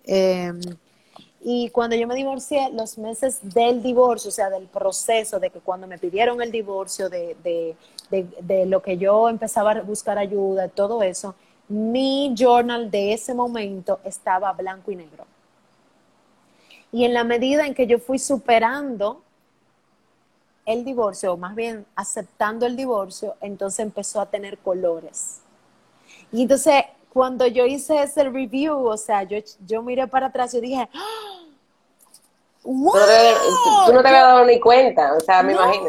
Eh, 0.05 0.53
y 1.41 1.71
cuando 1.71 1.95
yo 1.95 2.09
me 2.09 2.17
divorcié, 2.17 2.71
los 2.73 2.99
meses 2.99 3.39
del 3.43 3.83
divorcio, 3.83 4.31
o 4.31 4.33
sea, 4.33 4.51
del 4.51 4.67
proceso 4.67 5.39
de 5.39 5.51
que 5.51 5.61
cuando 5.61 5.87
me 5.87 5.97
pidieron 5.97 6.43
el 6.43 6.51
divorcio, 6.51 7.09
de, 7.09 7.37
de, 7.45 7.77
de, 8.11 8.27
de 8.41 8.67
lo 8.67 8.83
que 8.83 8.99
yo 8.99 9.29
empezaba 9.29 9.71
a 9.71 9.83
buscar 9.83 10.19
ayuda, 10.19 10.69
todo 10.69 11.03
eso, 11.03 11.37
mi 11.69 12.35
journal 12.37 12.91
de 12.91 13.13
ese 13.13 13.35
momento 13.35 14.01
estaba 14.05 14.53
blanco 14.55 14.91
y 14.91 14.97
negro. 14.97 15.25
Y 16.91 17.05
en 17.05 17.15
la 17.15 17.23
medida 17.23 17.67
en 17.67 17.75
que 17.75 17.87
yo 17.87 18.01
fui 18.01 18.19
superando 18.19 19.23
el 20.69 20.85
divorcio, 20.85 21.33
o 21.33 21.37
más 21.39 21.55
bien 21.55 21.87
aceptando 21.97 22.67
el 22.67 22.77
divorcio, 22.77 23.35
entonces 23.41 23.81
empezó 23.81 24.21
a 24.21 24.27
tener 24.27 24.59
colores. 24.59 25.41
Y 26.31 26.43
entonces, 26.43 26.85
cuando 27.11 27.47
yo 27.47 27.65
hice 27.65 28.03
ese 28.03 28.25
review, 28.25 28.87
o 28.87 28.97
sea, 28.99 29.23
yo, 29.23 29.39
yo 29.67 29.83
miré 29.83 30.07
para 30.07 30.27
atrás 30.27 30.53
y 30.53 30.61
dije, 30.61 30.87
¡Ah! 30.95 31.41
¡Wow! 32.65 32.93
Tú 32.93 32.99
no 32.99 33.07
te, 33.07 33.35
tú 33.87 33.93
no 33.95 34.03
te 34.03 34.09
habías 34.09 34.25
dado 34.25 34.45
ni 34.45 34.61
cuenta, 34.61 35.15
o 35.17 35.21
sea, 35.21 35.43
me 35.43 35.55
No, 35.55 35.63
imagino. 35.63 35.87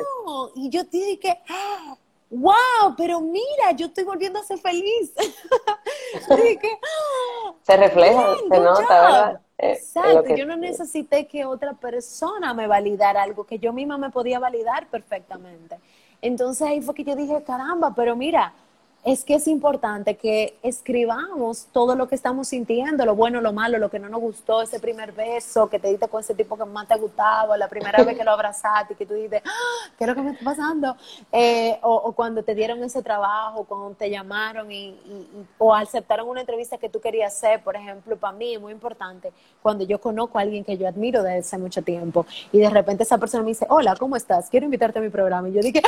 Y 0.55 0.69
yo 0.69 0.83
dije, 0.85 1.41
¡Ah! 1.49 1.97
¡Wow! 2.29 2.95
Pero 2.95 3.19
mira, 3.19 3.71
yo 3.75 3.87
estoy 3.87 4.05
volviendo 4.05 4.39
a 4.39 4.43
ser 4.43 4.59
feliz. 4.59 5.11
Dije, 6.29 6.79
¡Ah! 6.81 7.53
Se 7.63 7.75
refleja, 7.75 8.33
Bien, 8.33 8.49
se 8.49 8.59
nota, 8.59 8.81
job. 8.81 8.87
¿verdad? 8.87 9.41
Eh, 9.61 9.73
Exacto, 9.73 10.23
que- 10.23 10.35
yo 10.35 10.45
no 10.45 10.55
necesité 10.57 11.27
que 11.27 11.45
otra 11.45 11.73
persona 11.73 12.53
me 12.53 12.67
validara 12.67 13.21
algo 13.23 13.45
que 13.45 13.59
yo 13.59 13.73
misma 13.73 13.97
me 13.97 14.09
podía 14.09 14.39
validar 14.39 14.87
perfectamente. 14.89 15.79
Entonces 16.21 16.67
ahí 16.67 16.81
fue 16.81 16.95
que 16.95 17.03
yo 17.03 17.15
dije, 17.15 17.43
caramba, 17.43 17.93
pero 17.95 18.15
mira, 18.15 18.53
es 19.03 19.23
que 19.23 19.35
es 19.35 19.47
importante 19.47 20.17
que 20.17 20.57
escribamos 20.61 21.67
todo 21.71 21.95
lo 21.95 22.07
que 22.07 22.15
estamos 22.15 22.49
sintiendo, 22.49 23.05
lo 23.05 23.15
bueno, 23.15 23.39
lo 23.39 23.53
malo, 23.53 23.77
lo 23.77 23.89
que 23.89 23.97
no 23.97 24.09
nos 24.09 24.19
gustó, 24.19 24.61
ese 24.61 24.79
primer 24.79 25.13
beso 25.13 25.69
que 25.69 25.79
te 25.79 25.87
diste 25.87 26.07
con 26.09 26.19
ese 26.21 26.35
tipo 26.35 26.57
que 26.57 26.65
más 26.65 26.87
te 26.87 26.95
gustaba, 26.95 27.57
la 27.57 27.67
primera 27.69 28.03
vez 28.03 28.17
que 28.17 28.23
lo 28.23 28.31
abrazaste 28.31 28.93
y 28.93 28.95
que 28.97 29.05
tú 29.05 29.13
dices, 29.13 29.41
"Ah, 29.45 29.89
¿qué 29.97 30.03
es 30.03 30.07
lo 30.09 30.15
que 30.15 30.21
me 30.21 30.31
está 30.31 30.43
pasando? 30.43 30.95
Eh, 31.31 31.79
o, 31.81 31.93
o 31.95 32.11
cuando 32.11 32.43
te 32.43 32.53
dieron 32.53 32.83
ese 32.83 33.01
trabajo, 33.01 33.63
cuando 33.63 33.91
te 33.91 34.09
llamaron 34.09 34.71
y, 34.71 34.89
y- 34.89 35.29
y- 35.33 35.45
o 35.57 35.73
aceptaron 35.73 36.27
una 36.27 36.41
entrevista 36.41 36.77
que 36.77 36.89
tú 36.89 36.99
querías 36.99 37.33
hacer, 37.33 37.63
por 37.63 37.75
ejemplo, 37.77 38.17
para 38.17 38.33
mí 38.33 38.53
es 38.55 38.61
muy 38.61 38.73
importante 38.73 39.31
cuando 39.61 39.85
yo 39.85 39.99
conozco 40.01 40.37
a 40.37 40.41
alguien 40.41 40.63
que 40.65 40.77
yo 40.77 40.87
admiro 40.87 41.23
desde 41.23 41.39
hace 41.39 41.57
mucho 41.57 41.81
tiempo 41.81 42.25
y 42.51 42.59
de 42.59 42.69
repente 42.69 43.03
esa 43.03 43.17
persona 43.17 43.43
me 43.43 43.49
dice, 43.49 43.65
hola, 43.69 43.95
¿cómo 43.95 44.15
estás? 44.17 44.49
Quiero 44.49 44.65
invitarte 44.65 44.99
a 44.99 45.01
mi 45.01 45.09
programa. 45.09 45.47
Y 45.49 45.53
yo 45.53 45.61
dije, 45.61 45.81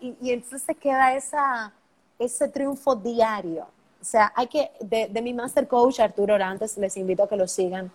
Y 0.00 0.16
yo 0.20 0.32
entonces 0.32 0.76
queda 0.80 1.14
esa, 1.14 1.72
ese 2.18 2.48
triunfo 2.48 2.94
diario. 2.96 3.66
O 4.00 4.04
sea, 4.04 4.32
hay 4.36 4.46
que, 4.46 4.70
de, 4.80 5.20
mi 5.22 5.34
master 5.34 5.66
coach 5.66 6.00
Arturo 6.00 6.34
Orantes, 6.34 6.76
les 6.78 6.96
invito 6.96 7.24
a 7.24 7.28
que 7.28 7.36
lo 7.36 7.48
sigan. 7.48 7.90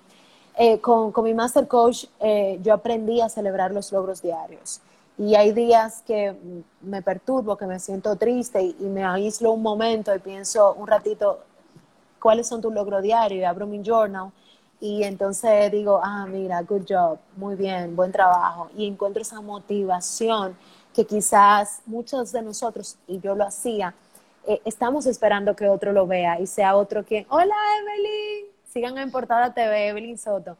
Eh, 0.57 0.79
con, 0.79 1.11
con 1.11 1.23
mi 1.23 1.33
master 1.33 1.67
coach 1.67 2.05
eh, 2.19 2.59
yo 2.61 2.73
aprendí 2.73 3.21
a 3.21 3.29
celebrar 3.29 3.71
los 3.71 3.91
logros 3.91 4.21
diarios. 4.21 4.81
Y 5.17 5.35
hay 5.35 5.51
días 5.51 6.03
que 6.05 6.35
me 6.81 7.01
perturbo, 7.01 7.55
que 7.55 7.65
me 7.65 7.79
siento 7.79 8.15
triste 8.15 8.61
y, 8.61 8.75
y 8.79 8.85
me 8.85 9.03
aíslo 9.03 9.51
un 9.51 9.61
momento 9.61 10.13
y 10.13 10.19
pienso 10.19 10.73
un 10.73 10.87
ratito, 10.87 11.39
¿cuáles 12.19 12.47
son 12.47 12.61
tus 12.61 12.73
logros 12.73 13.01
diarios? 13.03 13.39
Y 13.39 13.43
abro 13.43 13.67
mi 13.67 13.81
journal 13.83 14.31
y 14.81 15.03
entonces 15.03 15.71
digo, 15.71 16.01
ah, 16.03 16.25
mira, 16.25 16.59
good 16.63 16.85
job, 16.89 17.19
muy 17.37 17.55
bien, 17.55 17.95
buen 17.95 18.11
trabajo. 18.11 18.69
Y 18.75 18.87
encuentro 18.87 19.21
esa 19.21 19.39
motivación 19.39 20.57
que 20.91 21.05
quizás 21.05 21.81
muchos 21.85 22.31
de 22.31 22.41
nosotros, 22.41 22.97
y 23.07 23.19
yo 23.19 23.35
lo 23.35 23.45
hacía, 23.45 23.93
eh, 24.47 24.59
estamos 24.65 25.05
esperando 25.05 25.55
que 25.55 25.69
otro 25.69 25.93
lo 25.93 26.07
vea 26.07 26.39
y 26.39 26.47
sea 26.47 26.75
otro 26.75 27.05
quien, 27.05 27.27
hola 27.29 27.55
Evelyn, 27.79 28.47
sigan 28.67 28.97
en 28.97 29.11
Portada 29.11 29.53
TV, 29.53 29.89
Evelyn 29.89 30.17
Soto. 30.17 30.57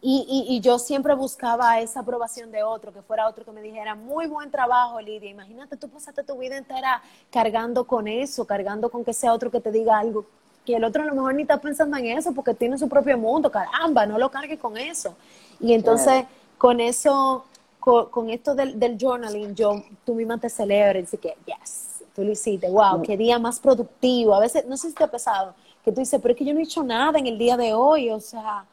Y, 0.00 0.24
y, 0.48 0.54
y 0.54 0.60
yo 0.60 0.78
siempre 0.78 1.14
buscaba 1.14 1.80
esa 1.80 2.00
aprobación 2.00 2.52
de 2.52 2.62
otro, 2.62 2.92
que 2.92 3.02
fuera 3.02 3.26
otro 3.26 3.44
que 3.44 3.50
me 3.50 3.62
dijera, 3.62 3.96
muy 3.96 4.28
buen 4.28 4.52
trabajo, 4.52 5.00
Lidia. 5.00 5.28
Imagínate, 5.30 5.76
tú 5.76 5.88
pasaste 5.88 6.22
tu 6.22 6.38
vida 6.38 6.56
entera 6.56 7.02
cargando 7.32 7.84
con 7.84 8.06
eso, 8.06 8.46
cargando 8.46 8.88
con 8.88 9.04
que 9.04 9.12
sea 9.12 9.32
otro 9.32 9.50
que 9.50 9.60
te 9.60 9.72
diga 9.72 9.98
algo, 9.98 10.24
que 10.66 10.76
el 10.76 10.84
otro 10.84 11.02
a 11.02 11.06
lo 11.06 11.14
mejor 11.14 11.34
ni 11.34 11.42
está 11.42 11.58
pensando 11.58 11.96
en 11.96 12.06
eso 12.18 12.32
porque 12.34 12.52
tiene 12.52 12.76
su 12.76 12.88
propio 12.88 13.16
mundo, 13.16 13.50
caramba, 13.50 14.04
no 14.04 14.18
lo 14.18 14.30
cargue 14.30 14.58
con 14.58 14.76
eso. 14.76 15.14
Y 15.60 15.72
entonces, 15.72 16.06
Claro. 16.24 16.28
con 16.58 16.80
eso, 16.80 17.44
con, 17.80 18.10
con 18.10 18.28
esto 18.30 18.54
del, 18.54 18.78
del 18.78 18.98
journaling, 19.00 19.54
yo, 19.54 19.82
tú 20.04 20.14
misma 20.14 20.36
te 20.38 20.50
celebras 20.50 21.14
y 21.14 21.18
que, 21.18 21.36
yes, 21.46 22.02
tú 22.14 22.24
lo 22.24 22.32
hiciste, 22.32 22.68
wow, 22.68 23.00
qué 23.02 23.16
día 23.16 23.38
más 23.38 23.60
productivo. 23.60 24.34
A 24.34 24.40
veces, 24.40 24.66
no 24.66 24.76
sé 24.76 24.88
si 24.88 24.94
te 24.94 25.04
ha 25.04 25.10
pasado, 25.10 25.54
que 25.84 25.92
tú 25.92 26.00
dices, 26.00 26.20
pero 26.20 26.32
es 26.32 26.38
que 26.38 26.44
yo 26.44 26.52
no 26.52 26.60
he 26.60 26.64
hecho 26.64 26.82
nada 26.82 27.18
en 27.18 27.26
el 27.26 27.38
día 27.38 27.56
de 27.56 27.72
hoy, 27.72 28.10
o 28.10 28.20
sea, 28.20 28.64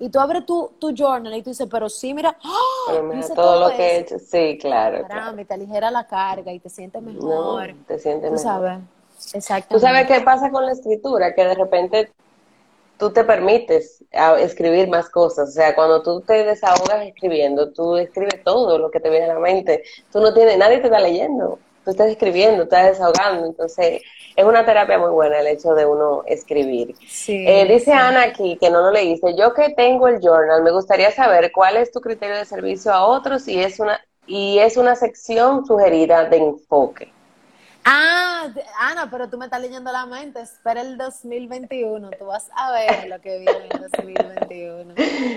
y 0.00 0.08
tú 0.10 0.20
abres 0.20 0.46
tu, 0.46 0.70
tu 0.78 0.94
journal 0.94 1.34
y 1.34 1.42
tú 1.42 1.50
dices, 1.50 1.66
pero 1.70 1.88
sí, 1.88 2.14
mira. 2.14 2.36
Pero 2.86 3.02
mira, 3.02 3.20
hice 3.20 3.34
todo 3.34 3.68
lo 3.68 3.74
que 3.76 3.82
he 3.82 3.98
hecho, 4.00 4.18
sí, 4.18 4.56
claro. 4.60 4.98
claro. 4.98 5.08
Caramba, 5.08 5.42
y 5.42 5.44
te 5.44 5.54
aligera 5.54 5.90
la 5.90 6.06
carga 6.06 6.52
y 6.52 6.60
te 6.60 6.68
sientes 6.70 7.02
No, 7.02 7.12
mejor. 7.12 7.74
te 7.86 7.98
sientes 7.98 8.28
tú 8.28 8.36
mejor. 8.36 8.38
sabes, 8.38 8.78
exactamente. 9.32 9.68
¿Tú 9.74 9.80
sabes 9.80 10.06
qué 10.06 10.20
pasa 10.24 10.50
con 10.50 10.66
la 10.66 10.72
escritura? 10.72 11.34
Que 11.34 11.44
de 11.44 11.54
repente 11.54 12.12
tú 12.98 13.12
te 13.12 13.24
permites 13.24 14.04
a- 14.12 14.40
escribir 14.40 14.88
más 14.88 15.08
cosas. 15.10 15.50
O 15.50 15.52
sea, 15.52 15.74
cuando 15.74 16.02
tú 16.02 16.20
te 16.22 16.44
desahogas 16.44 17.06
escribiendo, 17.06 17.72
tú 17.72 17.96
escribes 17.96 18.42
todo 18.44 18.78
lo 18.78 18.90
que 18.90 19.00
te 19.00 19.10
viene 19.10 19.26
a 19.30 19.34
la 19.34 19.40
mente. 19.40 19.82
Tú 20.12 20.20
no 20.20 20.34
tienes, 20.34 20.58
nadie 20.58 20.78
te 20.78 20.86
está 20.86 21.00
leyendo. 21.00 21.60
tú 21.84 21.92
estás 21.92 22.08
escribiendo, 22.10 22.64
estás 22.64 22.84
desahogando, 22.90 23.46
entonces 23.46 24.02
es 24.36 24.44
una 24.44 24.66
terapia 24.66 24.98
muy 24.98 25.08
buena 25.10 25.40
el 25.40 25.46
hecho 25.46 25.72
de 25.74 25.86
uno 25.86 26.22
escribir. 26.26 26.94
Eh, 27.44 27.66
dice 27.66 27.92
Ana 27.94 28.24
aquí, 28.24 28.58
que 28.60 28.68
no 28.70 28.82
lo 28.82 28.90
leíste, 28.90 29.34
yo 29.34 29.54
que 29.54 29.70
tengo 29.70 30.06
el 30.08 30.20
journal, 30.20 30.62
me 30.62 30.70
gustaría 30.70 31.10
saber 31.12 31.50
cuál 31.52 31.78
es 31.78 31.90
tu 31.90 32.00
criterio 32.02 32.36
de 32.36 32.44
servicio 32.44 32.92
a 32.92 33.06
otros 33.06 33.48
y 33.48 33.58
es 33.60 33.80
una, 33.80 33.98
y 34.26 34.58
es 34.58 34.76
una 34.76 34.96
sección 34.96 35.64
sugerida 35.64 36.26
de 36.28 36.36
enfoque. 36.36 37.17
Ah, 37.90 38.52
Ana, 38.78 39.08
pero 39.10 39.30
tú 39.30 39.38
me 39.38 39.46
estás 39.46 39.62
leyendo 39.62 39.90
la 39.90 40.04
mente. 40.04 40.42
Espera 40.42 40.82
el 40.82 40.98
2021. 40.98 42.10
Tú 42.18 42.26
vas 42.26 42.50
a 42.54 42.70
ver 42.72 43.08
lo 43.08 43.18
que 43.18 43.38
viene 43.38 43.66
en 43.70 43.80
2021. 43.80 44.94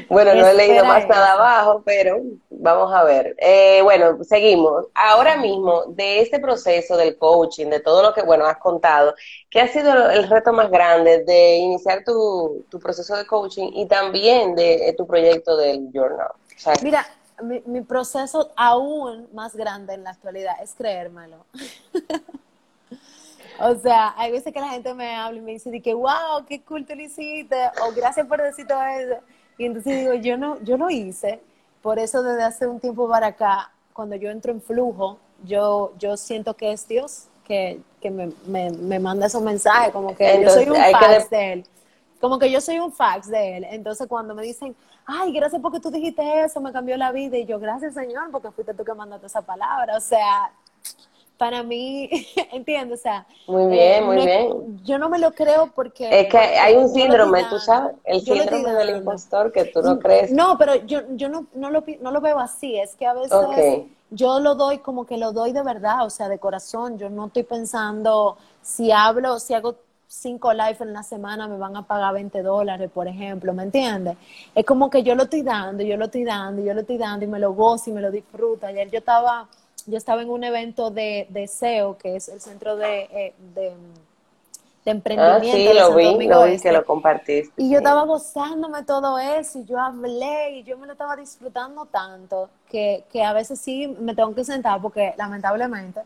Bueno, 0.09 0.35
no 0.35 0.45
he 0.45 0.53
leído 0.53 0.83
más 0.83 1.07
nada 1.07 1.31
abajo, 1.31 1.81
pero 1.85 2.21
vamos 2.49 2.93
a 2.93 3.05
ver. 3.05 3.37
Eh, 3.37 3.79
bueno, 3.83 4.21
seguimos. 4.25 4.87
Ahora 4.93 5.37
mismo, 5.37 5.85
de 5.87 6.19
este 6.19 6.39
proceso 6.39 6.97
del 6.97 7.17
coaching, 7.17 7.67
de 7.67 7.79
todo 7.79 8.03
lo 8.03 8.13
que, 8.13 8.21
bueno, 8.21 8.45
has 8.45 8.57
contado, 8.57 9.15
¿qué 9.49 9.61
ha 9.61 9.69
sido 9.69 10.09
el 10.09 10.27
reto 10.27 10.51
más 10.51 10.69
grande 10.69 11.23
de 11.23 11.55
iniciar 11.55 12.03
tu, 12.03 12.65
tu 12.69 12.79
proceso 12.79 13.15
de 13.15 13.25
coaching 13.25 13.71
y 13.75 13.85
también 13.85 14.55
de, 14.55 14.93
tu 14.97 15.07
proyecto 15.07 15.55
del 15.55 15.89
journal? 15.93 16.31
Mira, 16.83 17.07
mi, 17.41 17.61
mi, 17.65 17.81
proceso 17.81 18.51
aún 18.55 19.27
más 19.33 19.55
grande 19.55 19.93
en 19.93 20.03
la 20.03 20.11
actualidad 20.11 20.55
es 20.61 20.73
creérmelo. 20.73 21.45
o 23.59 23.75
sea, 23.75 24.13
hay 24.17 24.31
veces 24.31 24.53
que 24.53 24.59
la 24.59 24.69
gente 24.69 24.93
me 24.93 25.15
habla 25.15 25.39
y 25.39 25.41
me 25.41 25.51
dice 25.51 25.81
que, 25.81 25.93
wow, 25.93 26.45
qué 26.47 26.61
cool 26.61 26.85
lo 26.87 27.01
hiciste, 27.01 27.55
o 27.83 27.91
gracias 27.93 28.27
por 28.27 28.41
decir 28.41 28.67
todo 28.67 28.83
eso. 28.83 29.21
Y 29.57 29.65
entonces 29.65 29.99
digo, 29.99 30.13
yo 30.15 30.37
no, 30.37 30.61
yo 30.63 30.77
lo 30.77 30.89
hice. 30.89 31.41
Por 31.81 31.99
eso 31.99 32.23
desde 32.23 32.43
hace 32.43 32.67
un 32.67 32.79
tiempo 32.79 33.07
para 33.07 33.27
acá, 33.27 33.71
cuando 33.93 34.15
yo 34.15 34.29
entro 34.29 34.51
en 34.51 34.61
flujo, 34.61 35.17
yo, 35.43 35.93
yo 35.97 36.17
siento 36.17 36.55
que 36.55 36.71
es 36.71 36.87
Dios 36.87 37.27
que, 37.43 37.79
que 37.99 38.11
me, 38.11 38.31
me, 38.45 38.71
me, 38.71 38.99
manda 38.99 39.25
esos 39.25 39.41
mensajes, 39.41 39.91
como 39.91 40.15
que 40.15 40.41
yo 40.41 40.49
soy 40.49 40.69
un 40.69 40.75
fax 40.75 41.29
de 41.29 41.53
él. 41.53 41.65
Como 42.21 42.39
que 42.39 42.49
yo 42.49 42.61
soy 42.61 42.79
un 42.79 42.93
fax 42.93 43.27
de 43.27 43.57
él. 43.57 43.67
Entonces 43.69 44.07
cuando 44.07 44.33
me 44.33 44.43
dicen, 44.43 44.75
ay, 45.05 45.33
gracias 45.33 45.61
porque 45.61 45.79
tú 45.79 45.91
dijiste 45.91 46.43
eso, 46.43 46.61
me 46.61 46.71
cambió 46.71 46.95
la 46.95 47.11
vida. 47.11 47.37
Y 47.37 47.45
yo, 47.45 47.59
gracias 47.59 47.95
Señor, 47.95 48.31
porque 48.31 48.51
fuiste 48.51 48.73
tú 48.73 48.85
que 48.85 48.93
mandaste 48.93 49.27
esa 49.27 49.41
palabra. 49.41 49.97
O 49.97 50.01
sea, 50.01 50.51
para 51.41 51.63
mí, 51.63 52.07
entiendo, 52.51 52.93
o 52.93 52.97
sea. 52.97 53.25
Muy 53.47 53.65
bien, 53.65 54.05
muy 54.05 54.17
bien. 54.17 54.79
Yo 54.83 54.99
no 54.99 55.09
me 55.09 55.17
lo 55.17 55.31
creo 55.31 55.71
porque. 55.73 56.07
Es 56.07 56.27
que 56.27 56.37
hay 56.37 56.75
un 56.75 56.87
síndrome, 56.87 57.43
tú 57.49 57.57
sabes, 57.57 57.95
el 58.03 58.21
síndrome 58.21 58.71
del 58.71 58.97
impostor 58.97 59.51
que 59.51 59.65
tú 59.65 59.81
no 59.81 59.97
crees. 59.97 60.31
No, 60.31 60.55
pero 60.59 60.75
yo, 60.75 60.99
yo 61.15 61.29
no, 61.29 61.47
no, 61.55 61.71
lo, 61.71 61.83
no 61.99 62.11
lo 62.11 62.21
veo 62.21 62.37
así, 62.37 62.77
es 62.77 62.95
que 62.95 63.07
a 63.07 63.13
veces 63.13 63.87
yo 64.11 64.39
lo 64.39 64.53
doy 64.53 64.77
como 64.79 65.07
que 65.07 65.17
lo 65.17 65.31
doy 65.31 65.51
de 65.51 65.63
verdad, 65.63 66.05
o 66.05 66.11
sea, 66.11 66.29
de 66.29 66.37
corazón. 66.37 66.99
Yo 66.99 67.09
no 67.09 67.25
estoy 67.25 67.41
pensando 67.41 68.37
si 68.61 68.91
hablo, 68.91 69.39
si 69.39 69.55
hago 69.55 69.77
cinco 70.11 70.51
live 70.51 70.77
en 70.81 70.91
la 70.91 71.03
semana 71.03 71.47
me 71.47 71.57
van 71.57 71.75
a 71.77 71.83
pagar 71.83 72.13
20 72.13 72.41
dólares, 72.41 72.91
por 72.93 73.07
ejemplo, 73.07 73.53
¿me 73.53 73.63
entiendes? 73.63 74.17
Es 74.53 74.65
como 74.65 74.89
que 74.89 75.03
yo 75.03 75.15
lo 75.15 75.23
estoy 75.23 75.41
dando, 75.41 75.83
yo 75.83 75.95
lo 75.95 76.05
estoy 76.05 76.25
dando, 76.25 76.61
yo 76.61 76.73
lo 76.73 76.81
estoy 76.81 76.97
dando 76.97 77.25
y 77.25 77.29
me 77.29 77.39
lo 77.39 77.53
gozo 77.53 77.89
y 77.89 77.93
me 77.93 78.01
lo 78.01 78.11
disfruto. 78.11 78.67
Ayer 78.67 78.91
yo 78.91 78.99
estaba, 78.99 79.47
yo 79.85 79.97
estaba 79.97 80.21
en 80.21 80.29
un 80.29 80.43
evento 80.43 80.91
de, 80.91 81.27
de 81.29 81.47
SEO, 81.47 81.97
que 81.97 82.17
es 82.17 82.27
el 82.27 82.41
centro 82.41 82.75
de, 82.75 83.03
eh, 83.03 83.33
de, 83.55 83.71
emprendimiento. 84.83 85.47
Ah, 85.47 85.73
sí, 85.73 85.79
lo 85.79 85.95
vi, 85.95 86.27
lo 86.27 86.43
vi 86.43 86.59
que 86.59 86.71
lo 86.73 86.83
compartiste. 86.85 87.53
Y 87.55 87.71
yo 87.71 87.77
estaba 87.77 88.03
gozándome 88.03 88.83
todo 88.83 89.17
eso 89.17 89.59
y 89.59 89.65
yo 89.65 89.79
hablé 89.79 90.57
y 90.57 90.63
yo 90.63 90.77
me 90.77 90.87
lo 90.87 90.93
estaba 90.93 91.15
disfrutando 91.15 91.85
tanto 91.85 92.49
que, 92.69 93.05
que 93.13 93.23
a 93.23 93.31
veces 93.31 93.61
sí 93.61 93.87
me 93.87 94.13
tengo 94.13 94.35
que 94.35 94.43
sentar 94.43 94.81
porque 94.81 95.13
lamentablemente 95.17 96.01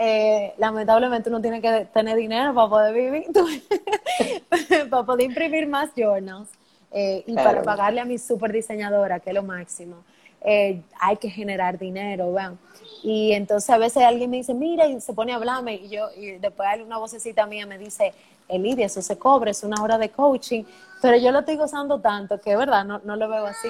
eh, 0.00 0.54
lamentablemente 0.58 1.28
uno 1.28 1.40
tiene 1.40 1.60
que 1.60 1.86
tener 1.92 2.16
dinero 2.16 2.54
para 2.54 2.68
poder 2.68 2.94
vivir, 2.94 3.26
para 4.90 5.02
poder 5.02 5.26
imprimir 5.26 5.66
más 5.66 5.90
journals 5.96 6.48
eh, 6.92 7.24
y 7.26 7.34
para 7.34 7.62
pagarle 7.62 8.00
a 8.00 8.04
mi 8.04 8.16
super 8.16 8.52
diseñadora, 8.52 9.18
que 9.18 9.30
es 9.30 9.34
lo 9.34 9.42
máximo. 9.42 10.04
Eh, 10.42 10.80
hay 11.00 11.16
que 11.16 11.28
generar 11.28 11.78
dinero, 11.78 12.32
vean. 12.32 12.56
Y 13.02 13.32
entonces 13.32 13.68
a 13.70 13.78
veces 13.78 14.04
alguien 14.04 14.30
me 14.30 14.36
dice, 14.36 14.54
mira, 14.54 14.86
y 14.86 15.00
se 15.00 15.12
pone 15.12 15.32
a 15.32 15.36
hablarme, 15.36 15.74
y 15.74 15.88
yo, 15.88 16.10
y 16.16 16.32
después 16.38 16.68
hay 16.68 16.80
una 16.80 16.98
vocecita 16.98 17.46
mía 17.46 17.66
me 17.66 17.76
dice, 17.76 18.14
Elidia, 18.48 18.86
eso 18.86 19.02
se 19.02 19.18
cobra, 19.18 19.50
es 19.50 19.64
una 19.64 19.82
hora 19.82 19.98
de 19.98 20.10
coaching, 20.10 20.62
pero 21.02 21.16
yo 21.16 21.32
lo 21.32 21.40
estoy 21.40 21.56
gozando 21.56 22.00
tanto 22.00 22.40
que, 22.40 22.56
verdad, 22.56 22.84
no, 22.84 23.00
no 23.04 23.16
lo 23.16 23.28
veo 23.28 23.46
así. 23.46 23.68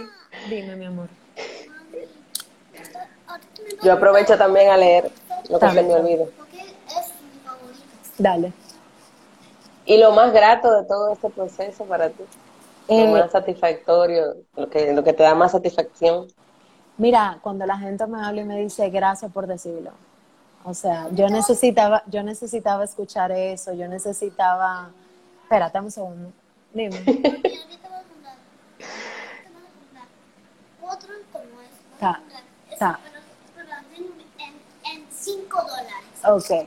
Dime, 0.50 0.76
mi 0.76 0.84
amor. 0.84 1.08
Yo 3.82 3.92
aprovecho 3.92 4.36
también 4.36 4.70
a 4.70 4.76
leer 4.76 5.10
lo 5.48 5.58
que 5.58 5.70
se 5.70 5.82
me 5.82 5.94
olvida. 5.94 6.24
Dale. 8.18 8.52
¿Y 9.86 9.96
lo 9.96 10.12
más 10.12 10.32
grato 10.32 10.70
de 10.80 10.84
todo 10.86 11.12
este 11.12 11.30
proceso 11.30 11.84
para 11.84 12.10
ti? 12.10 12.24
lo 12.88 12.94
eh, 12.96 13.08
más 13.08 13.30
satisfactorio, 13.30 14.36
lo 14.56 14.68
que, 14.68 14.92
lo 14.92 15.04
que 15.04 15.12
te 15.12 15.22
da 15.22 15.34
más 15.34 15.52
satisfacción. 15.52 16.26
Mira, 16.96 17.38
cuando 17.42 17.66
la 17.66 17.78
gente 17.78 18.06
me 18.06 18.24
habla 18.24 18.40
y 18.40 18.44
me 18.44 18.58
dice 18.58 18.88
gracias 18.90 19.30
por 19.30 19.46
decirlo. 19.46 19.92
O 20.64 20.74
sea, 20.74 21.08
yo 21.12 21.28
necesitaba, 21.28 22.02
yo 22.06 22.22
necesitaba 22.22 22.84
escuchar 22.84 23.30
eso, 23.32 23.72
yo 23.72 23.88
necesitaba. 23.88 24.90
Espérate 25.42 25.78
un 25.80 25.90
segundo. 25.90 26.32
Dime. 26.72 26.98
Está, 31.94 32.20
está. 32.70 33.00
5 35.10 35.62
dólares. 35.62 36.17
Ok. 36.28 36.66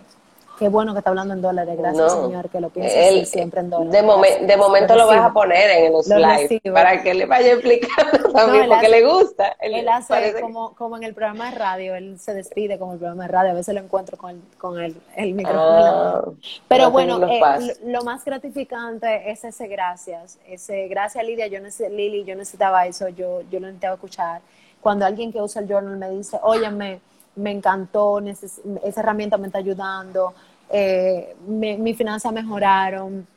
Qué 0.62 0.70
bueno 0.70 0.94
que 0.94 1.00
está 1.00 1.10
hablando 1.10 1.34
en 1.34 1.42
dólares, 1.42 1.76
gracias 1.76 2.14
señor, 2.14 2.48
que 2.50 2.62
lo 2.62 2.70
piensa 2.70 3.26
siempre 3.26 3.62
en 3.62 3.72
dólares. 3.72 3.92
De, 3.92 4.46
de 4.46 4.58
momento 4.58 4.96
lo, 4.96 5.08
vas 5.08 5.26
a 5.26 5.34
poner 5.34 5.72
en 5.72 5.92
los 5.92 6.08
live 6.08 6.62
para 6.72 7.02
que 7.02 7.16
le 7.16 7.26
vaya 7.26 7.54
explicando 7.54 8.32
también, 8.32 8.70
porque 8.70 8.88
le 8.88 9.04
gusta. 9.04 9.56
Él, 9.60 9.90
hace 9.90 10.40
como, 10.40 10.76
como 10.76 10.98
en 10.98 11.04
el 11.04 11.16
programa 11.16 11.50
de 11.50 11.58
radio, 11.58 11.96
él 11.96 12.20
se 12.20 12.36
despide 12.36 12.78
como 12.78 12.94
el 12.94 13.00
programa 13.00 13.24
de 13.24 13.30
radio, 13.30 13.50
a 13.50 13.54
veces 13.56 13.74
lo 13.74 13.82
encuentro 13.82 14.18
con 14.18 14.30
el, 14.30 14.42
con 14.60 14.80
el, 14.80 14.96
el 15.16 15.34
micrófono. 15.34 15.66
Ah, 15.66 16.24
Pero 16.68 16.92
bueno, 16.92 17.20
eh, 17.28 17.42
lo, 17.86 18.04
más 18.04 18.24
gratificante 18.24 19.32
es 19.32 19.44
ese 19.44 19.68
gracias, 19.68 20.38
ese 20.48 20.88
gracias 20.90 21.26
Lidia, 21.26 21.48
yo 21.48 21.58
Lili, 21.90 22.24
yo 22.24 22.36
necesitaba 22.36 22.86
eso, 22.86 23.10
yo, 23.10 23.42
yo 23.50 23.60
lo 23.60 23.66
necesitaba 23.66 23.96
escuchar. 23.96 24.42
Cuando 24.80 25.08
alguien 25.08 25.34
que 25.34 25.42
usa 25.42 25.64
el 25.64 25.68
journal 25.68 25.98
me 25.98 26.12
dice, 26.12 26.38
óyeme, 26.44 27.02
me 27.36 27.52
encantó, 27.52 28.20
esa 28.20 29.00
herramienta 29.02 29.38
me 29.38 29.48
está 29.48 29.60
ayudando, 29.60 30.34
eh, 30.70 31.36
mis 31.48 31.98
finanzas 31.98 32.32
mejoraron. 32.32 33.28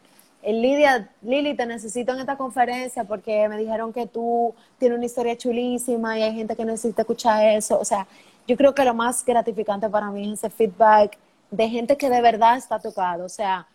Lidia, 0.46 1.10
Lili, 1.22 1.56
te 1.56 1.64
necesito 1.64 2.12
en 2.12 2.20
esta 2.20 2.36
conferencia 2.36 3.04
porque 3.04 3.48
me 3.48 3.56
dijeron 3.56 3.92
que 3.92 4.06
tú 4.06 4.54
tienes 4.78 4.98
una 4.98 5.06
historia 5.06 5.36
chulísima 5.36 6.18
y 6.18 6.22
hay 6.22 6.34
gente 6.34 6.54
que 6.54 6.64
necesita 6.64 7.02
escuchar 7.02 7.46
eso. 7.46 7.78
O 7.78 7.84
sea, 7.84 8.06
yo 8.46 8.56
creo 8.56 8.74
que 8.74 8.84
lo 8.84 8.92
más 8.94 9.24
gratificante 9.24 9.88
para 9.88 10.10
mí 10.10 10.32
es 10.32 10.40
ese 10.40 10.50
feedback 10.50 11.16
de 11.50 11.68
gente 11.68 11.96
que 11.96 12.10
de 12.10 12.20
verdad 12.20 12.58
está 12.58 12.78
tocado. 12.78 13.24
O 13.24 13.28
sea, 13.28 13.66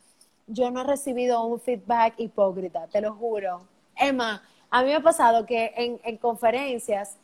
yo 0.45 0.69
no 0.69 0.81
he 0.81 0.83
recibido 0.83 1.43
un 1.43 1.59
feedback 1.59 2.13
hipócrita, 2.17 2.85
te 2.87 3.01
lo 3.01 3.15
juro. 3.15 3.61
Emma, 3.95 4.43
a 4.69 4.83
mí 4.83 4.89
me 4.89 4.95
ha 4.95 5.01
pasado 5.01 5.45
que 5.45 5.73
en, 5.75 5.99
en 6.03 6.17
conferencias 6.17 7.15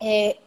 eh, 0.00 0.38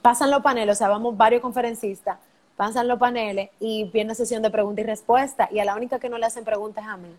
pasan 0.00 0.30
los 0.30 0.42
paneles, 0.42 0.76
o 0.76 0.78
sea, 0.78 0.88
vamos 0.88 1.16
varios 1.16 1.42
conferencistas, 1.42 2.18
pasan 2.56 2.88
los 2.88 2.98
paneles 2.98 3.50
y 3.58 3.84
viene 3.92 4.14
sesión 4.14 4.42
de 4.42 4.50
pregunta 4.50 4.80
y 4.80 4.84
respuesta 4.84 5.48
y 5.50 5.58
a 5.58 5.64
la 5.64 5.74
única 5.74 5.98
que 5.98 6.08
no 6.08 6.18
le 6.18 6.26
hacen 6.26 6.44
preguntas 6.44 6.84
es 6.84 6.90
a 6.90 6.96
mí. 6.96 7.14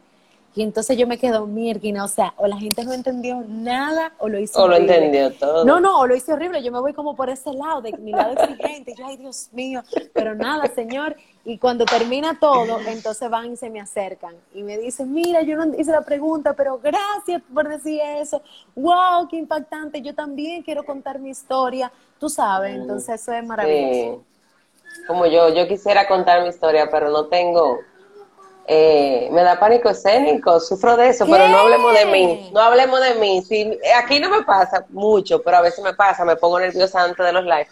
Y 0.55 0.61
entonces 0.61 0.95
yo 0.97 1.07
me 1.07 1.17
quedo 1.17 1.47
mirguina, 1.47 2.03
o 2.03 2.07
sea, 2.07 2.33
o 2.37 2.45
la 2.45 2.57
gente 2.57 2.85
no 2.85 2.93
entendió 2.93 3.43
nada 3.47 4.13
o 4.19 4.29
lo 4.29 4.37
hizo 4.37 4.61
O 4.61 4.67
lo 4.67 4.75
entendió 4.75 5.33
todo. 5.33 5.65
No, 5.65 5.79
no, 5.79 5.99
o 5.99 6.05
lo 6.05 6.15
hice 6.15 6.31
horrible. 6.31 6.61
Yo 6.61 6.71
me 6.71 6.79
voy 6.79 6.93
como 6.93 7.15
por 7.15 7.29
ese 7.29 7.51
lado, 7.53 7.81
de 7.81 7.91
mi 7.97 8.11
lado 8.11 8.33
exigente. 8.33 8.93
Yo, 8.95 9.07
ay, 9.07 9.17
Dios 9.17 9.49
mío. 9.51 9.81
Pero 10.13 10.35
nada, 10.35 10.67
señor. 10.75 11.15
Y 11.43 11.57
cuando 11.57 11.85
termina 11.85 12.37
todo, 12.39 12.79
entonces 12.87 13.29
van 13.29 13.53
y 13.53 13.57
se 13.57 13.69
me 13.71 13.81
acercan. 13.81 14.35
Y 14.53 14.61
me 14.61 14.77
dicen, 14.77 15.11
mira, 15.11 15.41
yo 15.41 15.57
no 15.57 15.73
hice 15.75 15.91
la 15.91 16.01
pregunta, 16.01 16.53
pero 16.53 16.77
gracias 16.77 17.41
por 17.51 17.67
decir 17.67 17.99
eso. 18.19 18.41
Wow, 18.75 19.27
qué 19.29 19.37
impactante. 19.37 20.01
Yo 20.01 20.13
también 20.13 20.61
quiero 20.61 20.83
contar 20.83 21.17
mi 21.17 21.31
historia. 21.31 21.91
Tú 22.19 22.29
sabes, 22.29 22.75
entonces 22.75 23.19
eso 23.19 23.33
es 23.33 23.43
maravilloso. 23.43 24.23
Como 25.07 25.25
yo, 25.25 25.49
yo 25.49 25.67
quisiera 25.67 26.07
contar 26.07 26.43
mi 26.43 26.49
historia, 26.49 26.89
pero 26.91 27.09
no 27.09 27.25
tengo 27.25 27.79
eh, 28.65 29.29
me 29.31 29.41
da 29.43 29.59
pánico 29.59 29.89
escénico, 29.89 30.59
sufro 30.59 30.95
de 30.95 31.09
eso, 31.09 31.25
pero 31.25 31.47
no 31.49 31.57
hablemos 31.57 31.93
de 31.93 32.05
mí, 32.05 32.49
no 32.53 32.61
hablemos 32.61 33.01
de 33.01 33.15
mí. 33.15 33.41
Si, 33.41 33.77
aquí 33.97 34.19
no 34.19 34.29
me 34.29 34.43
pasa 34.43 34.85
mucho, 34.89 35.41
pero 35.41 35.57
a 35.57 35.61
veces 35.61 35.83
me 35.83 35.93
pasa, 35.93 36.23
me 36.23 36.35
pongo 36.35 36.59
nerviosa 36.59 37.03
antes 37.03 37.25
de 37.25 37.33
los 37.33 37.43
lives. 37.43 37.67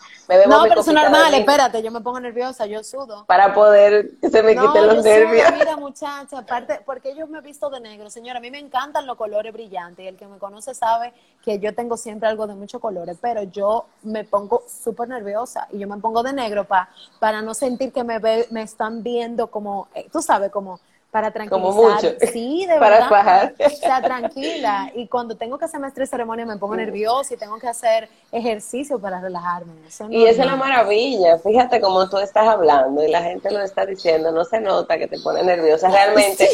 no, 0.48 0.64
pero 0.68 0.82
es 0.82 0.88
normal, 0.88 1.34
espérate, 1.34 1.82
yo 1.82 1.92
me 1.92 2.02
pongo 2.02 2.20
nerviosa, 2.20 2.66
yo 2.66 2.84
sudo. 2.84 3.26
Para 3.26 3.54
poder 3.54 4.12
que 4.20 4.30
se 4.30 4.44
me 4.44 4.56
quiten 4.56 4.88
los 4.88 5.04
nervios. 5.04 5.52
mira, 5.54 5.78
muchacha, 5.78 6.40
aparte, 6.40 6.82
porque 6.86 7.16
yo 7.16 7.26
me 7.28 7.40
he 7.40 7.42
visto 7.42 7.70
de 7.70 7.80
negro, 7.80 8.10
señora, 8.10 8.40
a 8.40 8.42
mí 8.42 8.52
me 8.52 8.60
encantan 8.60 9.06
los 9.06 9.18
colores 9.18 9.54
brillantes 9.54 10.04
y 10.04 10.08
el 10.10 10.18
que 10.18 10.28
me 10.28 10.40
conoce 10.40 10.74
sabe 10.74 11.14
que 11.42 11.60
yo 11.60 11.74
tengo 11.74 11.96
siempre 11.96 12.28
algo 12.28 12.48
de 12.48 12.56
muchos 12.56 12.82
colores, 12.82 13.18
pero 13.22 13.44
yo 13.44 13.86
me 14.04 14.26
pongo 14.26 14.64
súper 14.68 15.08
nerviosa 15.08 15.68
y 15.72 15.80
yo 15.80 15.88
me 15.88 15.98
pongo 15.98 16.22
de 16.22 16.34
negro 16.34 16.66
para 16.66 16.90
para 17.20 17.42
no 17.42 17.54
sentir 17.54 17.92
que 17.92 18.04
me, 18.04 18.20
ve, 18.20 18.48
me 18.52 18.62
están 18.64 19.04
viendo 19.04 19.48
como, 19.48 19.88
eh, 19.94 20.08
tú 20.12 20.22
sabes, 20.22 20.52
como 20.52 20.80
para 21.12 21.32
tranquilizar. 21.32 21.74
Como 21.74 21.90
mucho. 21.90 22.14
Sí, 22.32 22.66
de 22.66 22.76
para 22.80 23.10
Bajar. 23.10 23.54
O 23.60 23.70
sea, 23.70 24.02
tranquila. 24.02 24.92
Y 24.96 25.08
cuando 25.08 25.36
tengo 25.36 25.58
que 25.58 25.66
hacer 25.66 25.80
maestría 25.80 26.08
ceremonia 26.08 26.46
me 26.46 26.58
pongo 26.58 26.76
nerviosa 26.76 27.34
y 27.34 27.38
tengo 27.38 27.60
que 27.60 27.68
hacer 27.68 28.10
ejercicio 28.32 28.98
para 28.98 29.20
relajarme. 29.20 29.74
y 30.10 30.26
esa 30.26 30.44
es 30.44 30.48
la 30.48 30.56
maravilla. 30.56 31.38
Fíjate 31.40 31.82
cómo 31.82 32.10
tú 32.10 32.18
estás 32.18 32.48
hablando 32.48 33.04
y 33.04 33.12
la 33.12 33.22
gente 33.22 33.52
lo 33.52 33.60
está 33.60 33.86
diciendo. 33.86 34.32
No 34.32 34.46
se 34.46 34.62
nota 34.62 34.98
que 34.98 35.08
te 35.08 35.20
pone 35.20 35.44
nerviosa. 35.44 35.90
Realmente, 35.90 36.48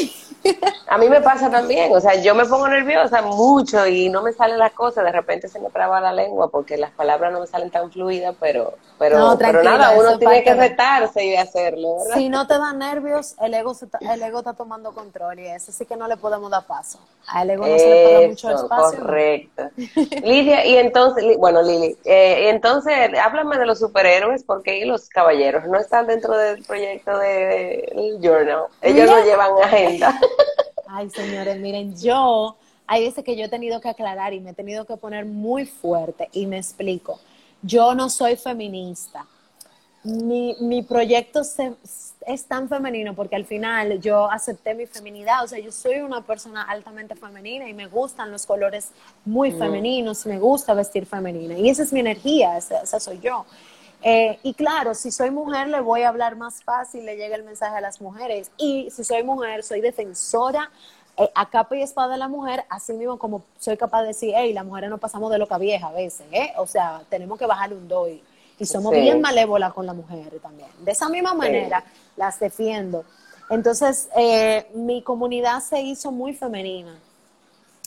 a 0.87 0.97
mí 0.97 1.07
me 1.07 1.21
pasa 1.21 1.51
también. 1.51 1.95
O 1.95 1.99
sea, 1.99 2.15
yo 2.15 2.33
me 2.33 2.45
pongo 2.45 2.67
nerviosa 2.67 3.21
mucho 3.21 3.85
y 3.85 4.09
no 4.09 4.23
me 4.23 4.33
salen 4.33 4.57
las 4.57 4.71
cosas. 4.73 5.03
De 5.03 5.11
repente 5.11 5.47
se 5.47 5.59
me 5.59 5.69
traba 5.69 6.01
la 6.01 6.11
lengua 6.11 6.49
porque 6.49 6.77
las 6.77 6.91
palabras 6.91 7.31
no 7.31 7.41
me 7.41 7.47
salen 7.47 7.69
tan 7.69 7.91
fluidas, 7.91 8.35
pero, 8.39 8.73
pero, 8.97 9.37
pero 9.37 9.61
nada, 9.61 9.91
uno 9.91 10.17
tiene 10.17 10.43
que 10.43 10.55
retarse 10.55 11.23
y 11.23 11.35
hacerlo. 11.35 11.97
Si 12.15 12.29
no 12.29 12.47
te 12.47 12.57
da 12.57 12.73
nervios, 12.73 13.35
el 13.39 13.53
ego, 13.53 13.75
se 13.75 13.87
el 14.01 14.23
ego 14.23 14.41
tomando 14.53 14.91
control 14.93 15.39
y 15.39 15.47
eso 15.47 15.71
sí 15.71 15.85
que 15.85 15.95
no 15.95 16.07
le 16.07 16.17
podemos 16.17 16.49
dar 16.49 16.65
paso. 16.65 16.99
A 17.27 17.43
él 17.43 17.57
no 17.57 17.63
se 17.63 17.89
le 17.89 18.03
puede 18.03 18.27
mucho 18.29 18.49
espacio. 18.49 18.99
Correcto. 18.99 19.63
Lidia, 20.23 20.65
y 20.65 20.77
entonces, 20.77 21.37
bueno, 21.37 21.61
Lili, 21.61 21.97
eh, 22.05 22.49
entonces 22.49 22.93
háblame 23.21 23.57
de 23.57 23.65
los 23.65 23.79
superhéroes 23.79 24.43
porque 24.43 24.85
los 24.85 25.09
caballeros 25.09 25.65
no 25.67 25.77
están 25.77 26.07
dentro 26.07 26.37
del 26.37 26.63
proyecto 26.63 27.17
de, 27.17 28.17
Journal. 28.21 28.65
Ellos 28.81 29.09
no 29.09 29.23
llevan 29.23 29.51
agenda. 29.63 30.19
Ay, 30.87 31.09
señores, 31.09 31.59
miren, 31.59 31.95
yo 31.97 32.55
hay 32.87 33.03
veces 33.03 33.23
que 33.23 33.35
yo 33.35 33.45
he 33.45 33.49
tenido 33.49 33.81
que 33.81 33.89
aclarar 33.89 34.33
y 34.33 34.39
me 34.39 34.51
he 34.51 34.53
tenido 34.53 34.85
que 34.85 34.95
poner 34.95 35.25
muy 35.25 35.65
fuerte 35.65 36.29
y 36.31 36.47
me 36.47 36.57
explico. 36.57 37.19
Yo 37.61 37.93
no 37.93 38.09
soy 38.09 38.37
feminista. 38.37 39.25
Mi, 40.03 40.55
mi 40.61 40.83
proyecto 40.83 41.43
se, 41.43 41.73
es 42.27 42.45
tan 42.45 42.67
femenino 42.67 43.15
porque 43.15 43.37
al 43.37 43.45
final 43.45 44.01
yo 44.01 44.29
acepté 44.29 44.75
mi 44.75 44.85
feminidad, 44.85 45.45
o 45.45 45.47
sea, 45.47 45.59
yo 45.59 45.71
soy 45.71 46.01
una 46.01 46.21
persona 46.21 46.61
altamente 46.63 47.15
femenina 47.15 47.69
y 47.69 47.73
me 47.73 47.87
gustan 47.87 48.31
los 48.31 48.45
colores 48.45 48.91
muy 49.23 49.51
femeninos, 49.53 50.25
me 50.25 50.37
gusta 50.37 50.73
vestir 50.73 51.05
femenina. 51.05 51.57
Y 51.57 51.69
esa 51.69 51.83
es 51.83 51.93
mi 51.93 52.01
energía, 52.01 52.57
esa, 52.57 52.99
soy 52.99 53.19
yo. 53.21 53.45
Eh, 54.03 54.37
y 54.43 54.53
claro, 54.53 54.93
si 54.93 55.09
soy 55.09 55.31
mujer 55.31 55.69
le 55.69 55.79
voy 55.79 56.01
a 56.01 56.09
hablar 56.09 56.35
más 56.35 56.61
fácil, 56.61 57.05
le 57.05 57.15
llega 57.15 57.37
el 57.37 57.43
mensaje 57.43 57.77
a 57.77 57.81
las 57.81 58.01
mujeres. 58.01 58.51
Y 58.57 58.89
si 58.91 59.05
soy 59.05 59.23
mujer 59.23 59.63
soy 59.63 59.79
defensora 59.79 60.69
eh, 61.15 61.31
a 61.33 61.49
capa 61.49 61.77
y 61.77 61.81
espada 61.81 62.11
de 62.11 62.17
la 62.17 62.27
mujer, 62.27 62.65
así 62.69 62.91
mismo 62.91 63.17
como 63.17 63.41
soy 63.57 63.77
capaz 63.77 64.01
de 64.01 64.07
decir, 64.09 64.33
hey, 64.35 64.51
las 64.51 64.65
mujeres 64.65 64.89
no 64.89 64.97
pasamos 64.97 65.31
de 65.31 65.37
loca 65.37 65.57
vieja 65.57 65.87
a 65.87 65.93
veces, 65.93 66.27
¿eh? 66.33 66.51
O 66.57 66.67
sea, 66.67 67.03
tenemos 67.09 67.39
que 67.39 67.45
bajarle 67.45 67.77
un 67.77 67.87
doy 67.87 68.21
y 68.59 68.65
somos 68.65 68.91
bien 68.91 69.21
malévolas 69.21 69.73
con 69.73 69.85
la 69.85 69.93
mujer 69.93 70.39
también. 70.41 70.69
De 70.79 70.91
esa 70.91 71.09
misma 71.09 71.33
manera 71.33 71.83
las 72.15 72.39
defiendo. 72.39 73.05
Entonces, 73.49 74.09
eh, 74.17 74.69
mi 74.73 75.01
comunidad 75.01 75.61
se 75.61 75.81
hizo 75.81 76.11
muy 76.11 76.33
femenina. 76.33 76.99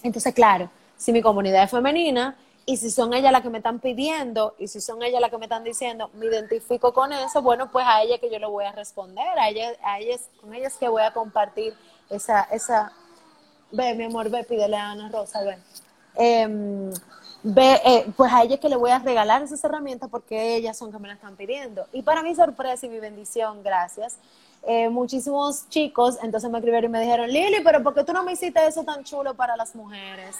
Entonces, 0.03 0.33
claro, 0.33 0.71
si 0.97 1.13
mi 1.13 1.21
comunidad 1.21 1.65
es 1.65 1.71
femenina 1.71 2.37
y 2.65 2.77
si 2.77 2.91
son 2.91 3.13
ellas 3.13 3.33
las 3.33 3.43
que 3.43 3.51
me 3.51 3.59
están 3.59 3.79
pidiendo 3.81 4.55
y 4.59 4.69
si 4.69 4.81
son 4.81 5.03
ellas 5.03 5.21
las 5.21 5.31
que 5.31 5.39
me 5.39 5.47
están 5.47 5.65
diciendo, 5.65 6.11
me 6.15 6.27
identifico 6.27 6.93
con 6.93 7.13
eso, 7.13 7.43
bueno, 7.43 7.71
pues 7.71 7.85
a 7.87 8.03
ella 8.03 8.19
que 8.19 8.31
yo 8.31 8.39
le 8.39 8.47
voy 8.47 8.65
a 8.65 8.73
responder, 8.73 9.39
a 9.39 9.49
ellas, 9.49 9.77
a 9.83 9.99
ellas, 9.99 10.29
con 10.41 10.55
ellas 10.55 10.77
que 10.79 10.89
voy 10.89 11.03
a 11.03 11.13
compartir 11.13 11.75
esa, 12.09 12.43
esa, 12.45 12.93
ve, 13.73 13.95
mi 13.95 14.05
amor, 14.05 14.31
ve, 14.31 14.45
pídele 14.45 14.77
a 14.77 14.93
Ana 14.93 15.09
Rosa, 15.11 15.43
ve. 15.43 15.59
Em, 16.17 16.91
ve, 17.42 17.81
eh, 17.85 18.07
pues 18.16 18.33
a 18.33 18.42
ella 18.42 18.59
que 18.59 18.68
le 18.68 18.76
voy 18.76 18.90
a 18.90 18.98
regalar 18.98 19.42
esas 19.42 19.62
herramientas 19.64 20.09
porque 20.11 20.57
ellas 20.57 20.76
son 20.76 20.92
que 20.92 20.98
me 20.98 21.09
las 21.09 21.16
están 21.16 21.37
pidiendo. 21.37 21.87
Y 21.92 22.03
para 22.03 22.22
mi 22.22 22.35
sorpresa 22.35 22.87
y 22.87 22.88
mi 22.88 23.00
bendición, 23.00 23.62
gracias, 23.62 24.16
eh, 24.66 24.88
muchísimos 24.90 25.68
chicos 25.70 26.18
entonces 26.22 26.50
me 26.50 26.59
escribieron 26.59 26.90
y 26.90 26.92
me 26.92 27.00
dijeron, 27.00 27.29
Lili, 27.29 27.62
pero 27.64 27.83
¿por 27.83 27.94
qué 27.94 28.05
tú 28.05 28.12
no 28.12 28.22
me 28.22 28.33
hiciste 28.33 28.64
eso 28.66 28.85
tan 28.85 29.05
chulo 29.05 29.35
para 29.35 29.57
las 29.57 29.74
mujeres? 29.74 30.37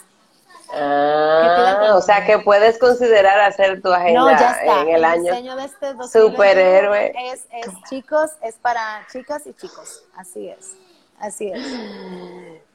Ah, 0.73 1.95
o 1.95 2.01
sea 2.01 2.25
que 2.25 2.39
puedes 2.39 2.79
considerar 2.79 3.41
hacer 3.41 3.83
tu 3.83 3.93
agenda 3.93 4.57
en 4.63 4.89
el, 4.89 5.05
año. 5.05 5.57
de 5.57 5.65
este 5.65 5.95
superhéroe. 6.13 7.13
Es, 7.33 7.47
es 7.51 7.69
chicos, 7.89 8.31
es 8.41 8.55
para 8.55 9.05
chicas 9.11 9.47
y 9.47 9.55
chicos. 9.55 10.05
Así 10.17 10.49
es. 10.49 10.77
Así 11.19 11.51
es. 11.51 11.61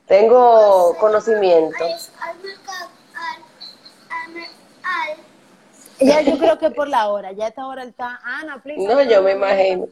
Tengo 0.07 0.95
conocimiento 0.99 1.85
ya 5.99 6.21
yo 6.21 6.37
creo 6.37 6.57
que 6.57 6.71
por 6.71 6.87
la 6.87 7.09
hora, 7.09 7.31
ya 7.31 7.47
esta 7.47 7.67
hora 7.67 7.83
está, 7.83 8.19
Ana, 8.23 8.61
No, 8.77 9.01
yo 9.03 9.21
me 9.21 9.33
imagino. 9.33 9.87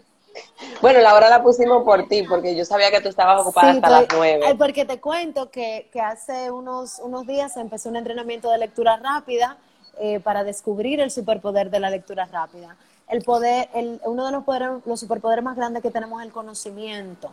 Bueno, 0.81 0.99
la 0.99 1.13
hora 1.13 1.29
la 1.29 1.43
pusimos 1.43 1.83
por 1.83 2.07
ti, 2.07 2.23
porque 2.23 2.55
yo 2.55 2.65
sabía 2.65 2.91
que 2.91 3.01
tú 3.01 3.09
estabas 3.09 3.41
ocupada 3.41 3.71
hasta 3.71 3.89
las 3.89 4.07
nueve. 4.13 4.55
Porque 4.57 4.85
te 4.85 4.99
cuento 4.99 5.49
que, 5.49 5.89
que, 5.93 6.01
hace 6.01 6.51
unos, 6.51 6.99
unos 6.99 7.27
días 7.27 7.55
empezó 7.57 7.89
un 7.89 7.95
entrenamiento 7.95 8.49
de 8.49 8.57
lectura 8.57 8.97
rápida 8.97 9.57
eh, 9.99 10.19
para 10.19 10.43
descubrir 10.43 10.99
el 10.99 11.11
superpoder 11.11 11.69
de 11.69 11.79
la 11.79 11.89
lectura 11.89 12.25
rápida. 12.25 12.75
El 13.07 13.21
poder, 13.21 13.69
el, 13.73 14.01
uno 14.05 14.25
de 14.25 14.31
los, 14.31 14.43
poderes, 14.43 14.69
los 14.85 14.99
superpoderes 14.99 15.43
más 15.43 15.55
grandes 15.55 15.83
que 15.83 15.91
tenemos 15.91 16.19
es 16.21 16.27
el 16.27 16.33
conocimiento. 16.33 17.31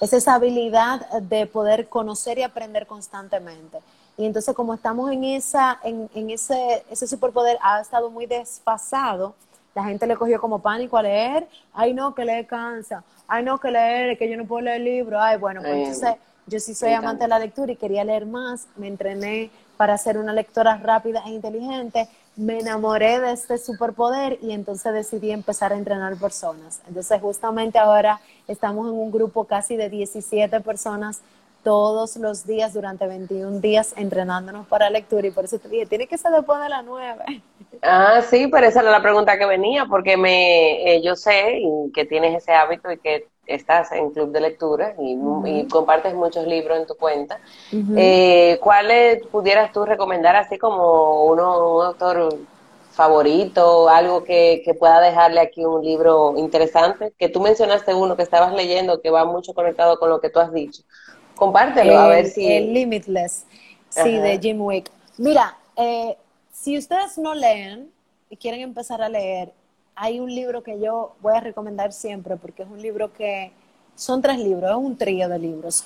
Es 0.00 0.12
esa 0.12 0.34
habilidad 0.34 1.06
de 1.20 1.46
poder 1.46 1.88
conocer 1.88 2.38
y 2.38 2.42
aprender 2.42 2.86
constantemente. 2.86 3.78
Y 4.18 4.26
entonces 4.26 4.54
como 4.54 4.74
estamos 4.74 5.10
en, 5.12 5.24
esa, 5.24 5.78
en, 5.84 6.10
en 6.14 6.30
ese, 6.30 6.84
ese 6.90 7.06
superpoder, 7.06 7.56
ha 7.62 7.80
estado 7.80 8.10
muy 8.10 8.26
desfasado, 8.26 9.34
la 9.74 9.84
gente 9.84 10.08
le 10.08 10.16
cogió 10.16 10.40
como 10.40 10.58
pánico 10.58 10.96
a 10.96 11.02
leer, 11.02 11.46
ay 11.72 11.94
no, 11.94 12.12
que 12.14 12.24
leer 12.24 12.46
cansa, 12.46 13.04
ay 13.28 13.44
no, 13.44 13.58
que 13.60 13.70
leer, 13.70 14.18
que 14.18 14.28
yo 14.28 14.36
no 14.36 14.44
puedo 14.44 14.62
leer 14.62 14.80
libros, 14.80 15.20
ay 15.22 15.38
bueno, 15.38 15.60
pues 15.60 15.72
entonces 15.72 16.16
yo 16.48 16.58
sí 16.58 16.74
soy 16.74 16.92
amante 16.94 17.24
de 17.24 17.28
la 17.28 17.38
lectura 17.38 17.70
y 17.70 17.76
quería 17.76 18.02
leer 18.02 18.26
más, 18.26 18.66
me 18.76 18.88
entrené 18.88 19.50
para 19.76 19.96
ser 19.96 20.18
una 20.18 20.32
lectora 20.32 20.76
rápida 20.78 21.22
e 21.26 21.30
inteligente, 21.30 22.08
me 22.34 22.58
enamoré 22.58 23.20
de 23.20 23.32
este 23.32 23.56
superpoder 23.56 24.38
y 24.42 24.50
entonces 24.50 24.92
decidí 24.92 25.30
empezar 25.30 25.72
a 25.72 25.76
entrenar 25.76 26.16
personas. 26.16 26.80
Entonces 26.88 27.20
justamente 27.20 27.78
ahora 27.78 28.20
estamos 28.48 28.88
en 28.88 28.94
un 28.94 29.12
grupo 29.12 29.44
casi 29.44 29.76
de 29.76 29.88
17 29.88 30.60
personas 30.60 31.20
todos 31.68 32.16
los 32.16 32.46
días 32.46 32.72
durante 32.72 33.06
21 33.06 33.60
días 33.60 33.92
entrenándonos 33.94 34.66
para 34.68 34.88
lectura 34.88 35.26
y 35.26 35.30
por 35.30 35.44
eso 35.44 35.58
te 35.58 35.68
dije, 35.68 35.84
tiene 35.84 36.06
que 36.06 36.16
ser 36.16 36.32
después 36.32 36.58
de 36.62 36.70
las 36.70 36.82
9. 36.82 37.42
Ah, 37.82 38.22
sí, 38.22 38.46
pero 38.50 38.66
esa 38.66 38.80
era 38.80 38.90
la 38.90 39.02
pregunta 39.02 39.36
que 39.36 39.44
venía, 39.44 39.84
porque 39.84 40.16
me, 40.16 40.94
eh, 40.94 41.02
yo 41.02 41.14
sé 41.14 41.60
que 41.92 42.06
tienes 42.06 42.34
ese 42.34 42.54
hábito 42.54 42.90
y 42.90 42.96
que 42.96 43.26
estás 43.44 43.92
en 43.92 44.12
club 44.12 44.32
de 44.32 44.40
lectura 44.40 44.94
y, 44.98 45.68
compartes 45.68 46.14
muchos 46.14 46.46
libros 46.46 46.78
en 46.78 46.86
tu 46.86 46.94
cuenta. 46.94 47.38
Eh, 47.98 48.58
¿Cuáles 48.62 49.26
pudieras 49.26 49.70
tú 49.70 49.84
recomendar 49.84 50.36
así 50.36 50.56
como 50.56 51.26
uno, 51.26 51.76
un 51.76 51.84
autor 51.84 52.34
favorito, 52.92 53.90
algo 53.90 54.24
que, 54.24 54.62
que, 54.64 54.72
pueda 54.72 55.02
dejarle 55.02 55.40
aquí 55.40 55.66
un 55.66 55.84
libro 55.84 56.32
interesante? 56.38 57.12
Que 57.18 57.28
tú 57.28 57.40
mencionaste 57.40 57.92
uno 57.92 58.16
que 58.16 58.22
estabas 58.22 58.54
leyendo 58.54 59.02
que 59.02 59.10
va 59.10 59.26
mucho 59.26 59.52
conectado 59.52 59.98
con 59.98 60.08
lo 60.08 60.18
que 60.18 60.30
tú 60.30 60.40
has 60.40 60.50
dicho. 60.50 60.82
Compártelo, 61.38 61.96
a 61.96 62.08
ver 62.08 62.26
si... 62.26 62.50
El 62.50 62.74
Limitless, 62.74 63.44
sí, 63.88 64.10
de 64.10 64.38
Jim 64.42 64.60
Wick. 64.60 64.90
Mira, 65.18 65.56
eh, 65.76 66.16
si 66.52 66.76
ustedes 66.76 67.16
no 67.16 67.34
leen 67.34 67.90
y 68.28 68.36
quieren 68.36 68.60
empezar 68.60 69.00
a 69.00 69.08
leer, 69.08 69.52
hay 69.94 70.18
un 70.18 70.34
libro 70.34 70.62
que 70.62 70.80
yo 70.80 71.14
voy 71.20 71.36
a 71.36 71.40
recomendar 71.40 71.92
siempre 71.92 72.36
porque 72.36 72.64
es 72.64 72.68
un 72.68 72.82
libro 72.82 73.12
que... 73.12 73.52
Son 73.94 74.22
tres 74.22 74.38
libros, 74.38 74.70
es 74.70 74.76
un 74.76 74.96
trío 74.96 75.28
de 75.28 75.38
libros. 75.38 75.84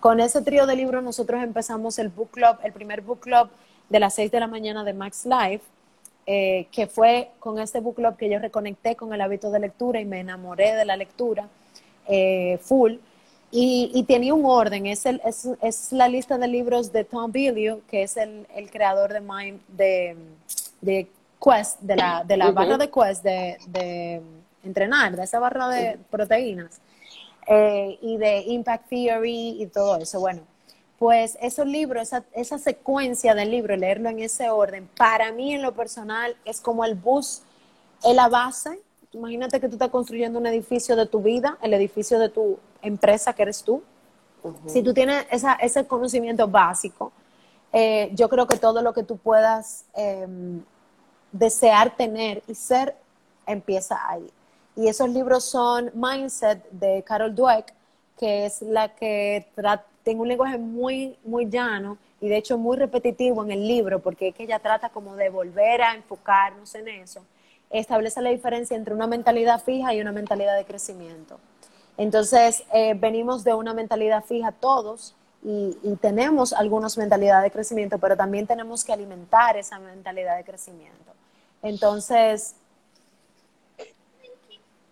Con 0.00 0.20
ese 0.20 0.42
trío 0.42 0.66
de 0.66 0.76
libros 0.76 1.02
nosotros 1.02 1.42
empezamos 1.42 1.98
el 1.98 2.08
book 2.08 2.30
club, 2.30 2.56
el 2.62 2.72
primer 2.72 3.00
book 3.00 3.20
club 3.20 3.48
de 3.88 4.00
las 4.00 4.14
seis 4.14 4.30
de 4.30 4.38
la 4.38 4.46
mañana 4.46 4.84
de 4.84 4.92
Max 4.92 5.26
Life, 5.26 5.64
eh, 6.26 6.66
que 6.70 6.86
fue 6.86 7.30
con 7.40 7.58
este 7.58 7.80
book 7.80 7.96
club 7.96 8.16
que 8.16 8.28
yo 8.28 8.38
reconecté 8.38 8.94
con 8.94 9.12
el 9.12 9.20
hábito 9.20 9.50
de 9.50 9.60
lectura 9.60 10.00
y 10.00 10.04
me 10.04 10.20
enamoré 10.20 10.76
de 10.76 10.84
la 10.84 10.96
lectura 10.96 11.48
eh, 12.06 12.58
full. 12.62 12.94
Y, 13.50 14.04
tenía 14.06 14.34
un 14.34 14.44
orden, 14.44 14.86
es, 14.86 15.06
el, 15.06 15.22
es, 15.24 15.48
es, 15.62 15.90
la 15.92 16.06
lista 16.06 16.36
de 16.36 16.46
libros 16.48 16.92
de 16.92 17.04
Tom 17.04 17.32
Bilyeu, 17.32 17.80
que 17.88 18.02
es 18.02 18.18
el, 18.18 18.46
el 18.54 18.70
creador 18.70 19.10
de, 19.12 19.20
Mind, 19.22 19.60
de, 19.68 20.16
de, 20.82 21.08
Quest, 21.42 21.80
de 21.80 21.96
la, 21.96 22.24
de 22.24 22.36
la 22.36 22.50
barra 22.50 22.76
de 22.76 22.90
Quest 22.90 23.22
de, 23.22 23.56
de, 23.68 24.20
entrenar, 24.64 25.16
de 25.16 25.24
esa 25.24 25.38
barra 25.38 25.68
de 25.68 25.98
proteínas. 26.10 26.80
eh, 27.48 27.98
y 28.02 28.18
de 28.18 28.40
Impact 28.40 28.88
Theory 28.90 29.62
y 29.62 29.66
todo 29.66 29.96
eso. 29.96 30.20
Bueno, 30.20 30.42
pues 30.98 31.38
esos 31.40 31.66
libros, 31.66 32.02
esa, 32.02 32.24
esa 32.32 32.58
secuencia 32.58 33.34
del 33.34 33.50
libro, 33.50 33.76
leerlo 33.76 34.10
en 34.10 34.20
ese 34.20 34.50
orden, 34.50 34.88
para 34.96 35.32
mí 35.32 35.54
en 35.54 35.62
lo 35.62 35.72
personal 35.72 36.36
es 36.44 36.60
como 36.60 36.84
el 36.84 36.94
bus, 36.94 37.42
es 38.04 38.14
la 38.14 38.28
base. 38.28 38.78
Imagínate 39.12 39.60
que 39.60 39.68
tú 39.68 39.76
estás 39.76 39.88
construyendo 39.88 40.38
un 40.38 40.46
edificio 40.46 40.94
de 40.94 41.06
tu 41.06 41.20
vida, 41.22 41.56
el 41.62 41.72
edificio 41.72 42.18
de 42.18 42.28
tu 42.28 42.58
empresa 42.82 43.32
que 43.32 43.42
eres 43.42 43.62
tú. 43.62 43.82
Si 44.66 44.82
tú 44.82 44.94
tienes 44.94 45.26
esa, 45.30 45.54
ese 45.54 45.86
conocimiento 45.86 46.46
básico, 46.46 47.12
eh, 47.72 48.10
yo 48.14 48.28
creo 48.28 48.46
que 48.46 48.56
todo 48.56 48.82
lo 48.82 48.94
que 48.94 49.02
tú 49.02 49.16
puedas 49.16 49.84
em, 49.94 50.62
desear 51.32 51.96
tener 51.96 52.42
y 52.46 52.54
ser 52.54 52.96
empieza 53.46 53.98
ahí. 54.08 54.30
Y 54.76 54.88
esos 54.88 55.08
libros 55.10 55.44
son 55.44 55.90
Mindset 55.94 56.70
de 56.70 57.02
Carol 57.02 57.34
Dweck, 57.34 57.74
que 58.18 58.46
es 58.46 58.62
la 58.62 58.94
que 58.94 59.46
tiene 60.02 60.20
un 60.20 60.28
lenguaje 60.28 60.56
muy, 60.56 61.16
muy 61.24 61.48
llano 61.48 61.98
y 62.20 62.28
de 62.28 62.36
hecho 62.36 62.58
muy 62.58 62.76
repetitivo 62.76 63.44
en 63.44 63.50
el 63.50 63.66
libro, 63.66 64.00
porque 64.00 64.28
es 64.28 64.34
que 64.34 64.44
ella 64.44 64.58
trata 64.58 64.88
como 64.88 65.16
de 65.16 65.28
volver 65.28 65.82
a 65.82 65.94
enfocarnos 65.94 66.74
en 66.74 66.88
eso. 66.88 67.24
Establece 67.70 68.22
la 68.22 68.30
diferencia 68.30 68.76
entre 68.76 68.94
una 68.94 69.06
mentalidad 69.06 69.62
fija 69.62 69.92
y 69.94 70.00
una 70.00 70.12
mentalidad 70.12 70.56
de 70.56 70.64
crecimiento. 70.64 71.38
Entonces, 71.98 72.64
eh, 72.72 72.94
venimos 72.94 73.44
de 73.44 73.52
una 73.52 73.74
mentalidad 73.74 74.24
fija 74.24 74.52
todos 74.52 75.14
y, 75.44 75.76
y, 75.82 75.96
tenemos 75.96 76.52
algunas 76.52 76.96
mentalidades 76.96 77.44
de 77.44 77.50
crecimiento, 77.50 77.98
pero 77.98 78.16
también 78.16 78.46
tenemos 78.46 78.82
que 78.82 78.92
alimentar 78.92 79.56
esa 79.56 79.78
mentalidad 79.78 80.36
de 80.36 80.44
crecimiento. 80.44 81.12
Entonces, 81.62 82.54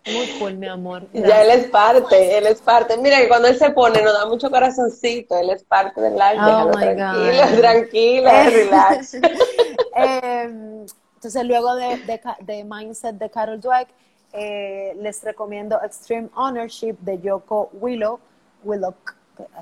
muy 0.07 0.28
cool, 0.38 0.54
mi 0.54 0.68
amor. 0.68 1.09
Ya 1.12 1.42
él 1.42 1.50
es 1.50 1.68
parte, 1.68 2.38
él 2.38 2.46
es 2.46 2.61
parte. 2.61 2.96
Mira 2.96 3.18
que 3.18 3.26
cuando 3.26 3.48
él 3.48 3.59
se 3.59 3.70
pone 3.70 4.00
nos 4.02 4.12
da 4.12 4.26
mucho 4.26 4.50
corazoncito, 4.50 5.36
él 5.36 5.50
es 5.50 5.64
parte 5.64 6.00
del 6.00 6.14
live. 6.14 6.38
Oh 6.38 6.70
tranquila, 6.70 7.57
tranquila, 7.57 8.44
relax. 8.50 9.14
Em, 9.98 10.84
entonces, 11.14 11.44
luego 11.44 11.74
de, 11.74 12.20
de, 12.40 12.64
Mindset 12.64 13.16
de 13.16 13.30
Carol 13.30 13.59
Dweck, 13.59 13.88
eh, 14.37 14.95
les 15.01 15.22
recomiendo 15.24 15.80
Extreme 15.82 16.28
Ownership 16.34 16.95
de 17.01 17.18
Yoko 17.20 17.70
Willow. 17.72 18.20
Willock, 18.64 19.14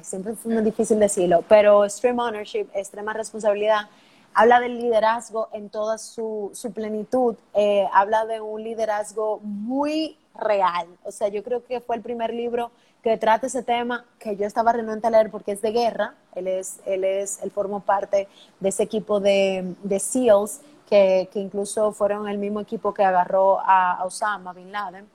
siempre 0.02 0.32
es 0.32 0.44
muy 0.46 0.62
difícil 0.62 0.98
decirlo, 0.98 1.44
pero 1.48 1.84
Extreme 1.84 2.22
Ownership, 2.22 2.66
extrema 2.74 3.12
responsabilidad 3.12 3.88
habla 4.34 4.60
del 4.60 4.78
liderazgo 4.78 5.48
en 5.52 5.70
toda 5.70 5.96
su, 5.96 6.50
su 6.52 6.72
plenitud, 6.72 7.36
eh, 7.54 7.86
habla 7.92 8.26
de 8.26 8.40
un 8.40 8.62
liderazgo 8.62 9.40
muy 9.42 10.18
real. 10.34 10.88
O 11.04 11.12
sea, 11.12 11.28
yo 11.28 11.42
creo 11.44 11.64
que 11.64 11.80
fue 11.80 11.96
el 11.96 12.02
primer 12.02 12.34
libro 12.34 12.72
que 13.02 13.16
trata 13.16 13.46
ese 13.46 13.62
tema 13.62 14.04
que 14.18 14.34
yo 14.36 14.46
estaba 14.46 14.72
renuente 14.72 15.06
a 15.06 15.10
leer 15.10 15.30
porque 15.30 15.52
es 15.52 15.62
de 15.62 15.70
guerra. 15.70 16.14
Él 16.34 16.48
es, 16.48 16.80
él 16.84 17.04
es, 17.04 17.40
él 17.42 17.50
formó 17.50 17.80
parte 17.80 18.28
de 18.58 18.68
ese 18.68 18.82
equipo 18.82 19.20
de, 19.20 19.74
de 19.82 20.00
SEALs 20.00 20.60
que, 20.88 21.28
que, 21.32 21.40
incluso 21.40 21.92
fueron 21.92 22.28
el 22.28 22.38
mismo 22.38 22.60
equipo 22.60 22.92
que 22.92 23.04
agarró 23.04 23.58
a, 23.60 24.02
Osama 24.04 24.52
Bin 24.52 24.72
Laden. 24.72 25.06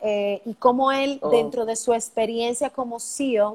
Eh, 0.00 0.42
y 0.44 0.54
cómo 0.54 0.92
él, 0.92 1.18
oh. 1.22 1.30
dentro 1.30 1.64
de 1.64 1.76
su 1.76 1.94
experiencia 1.94 2.70
como 2.70 3.00
SEAL 3.00 3.54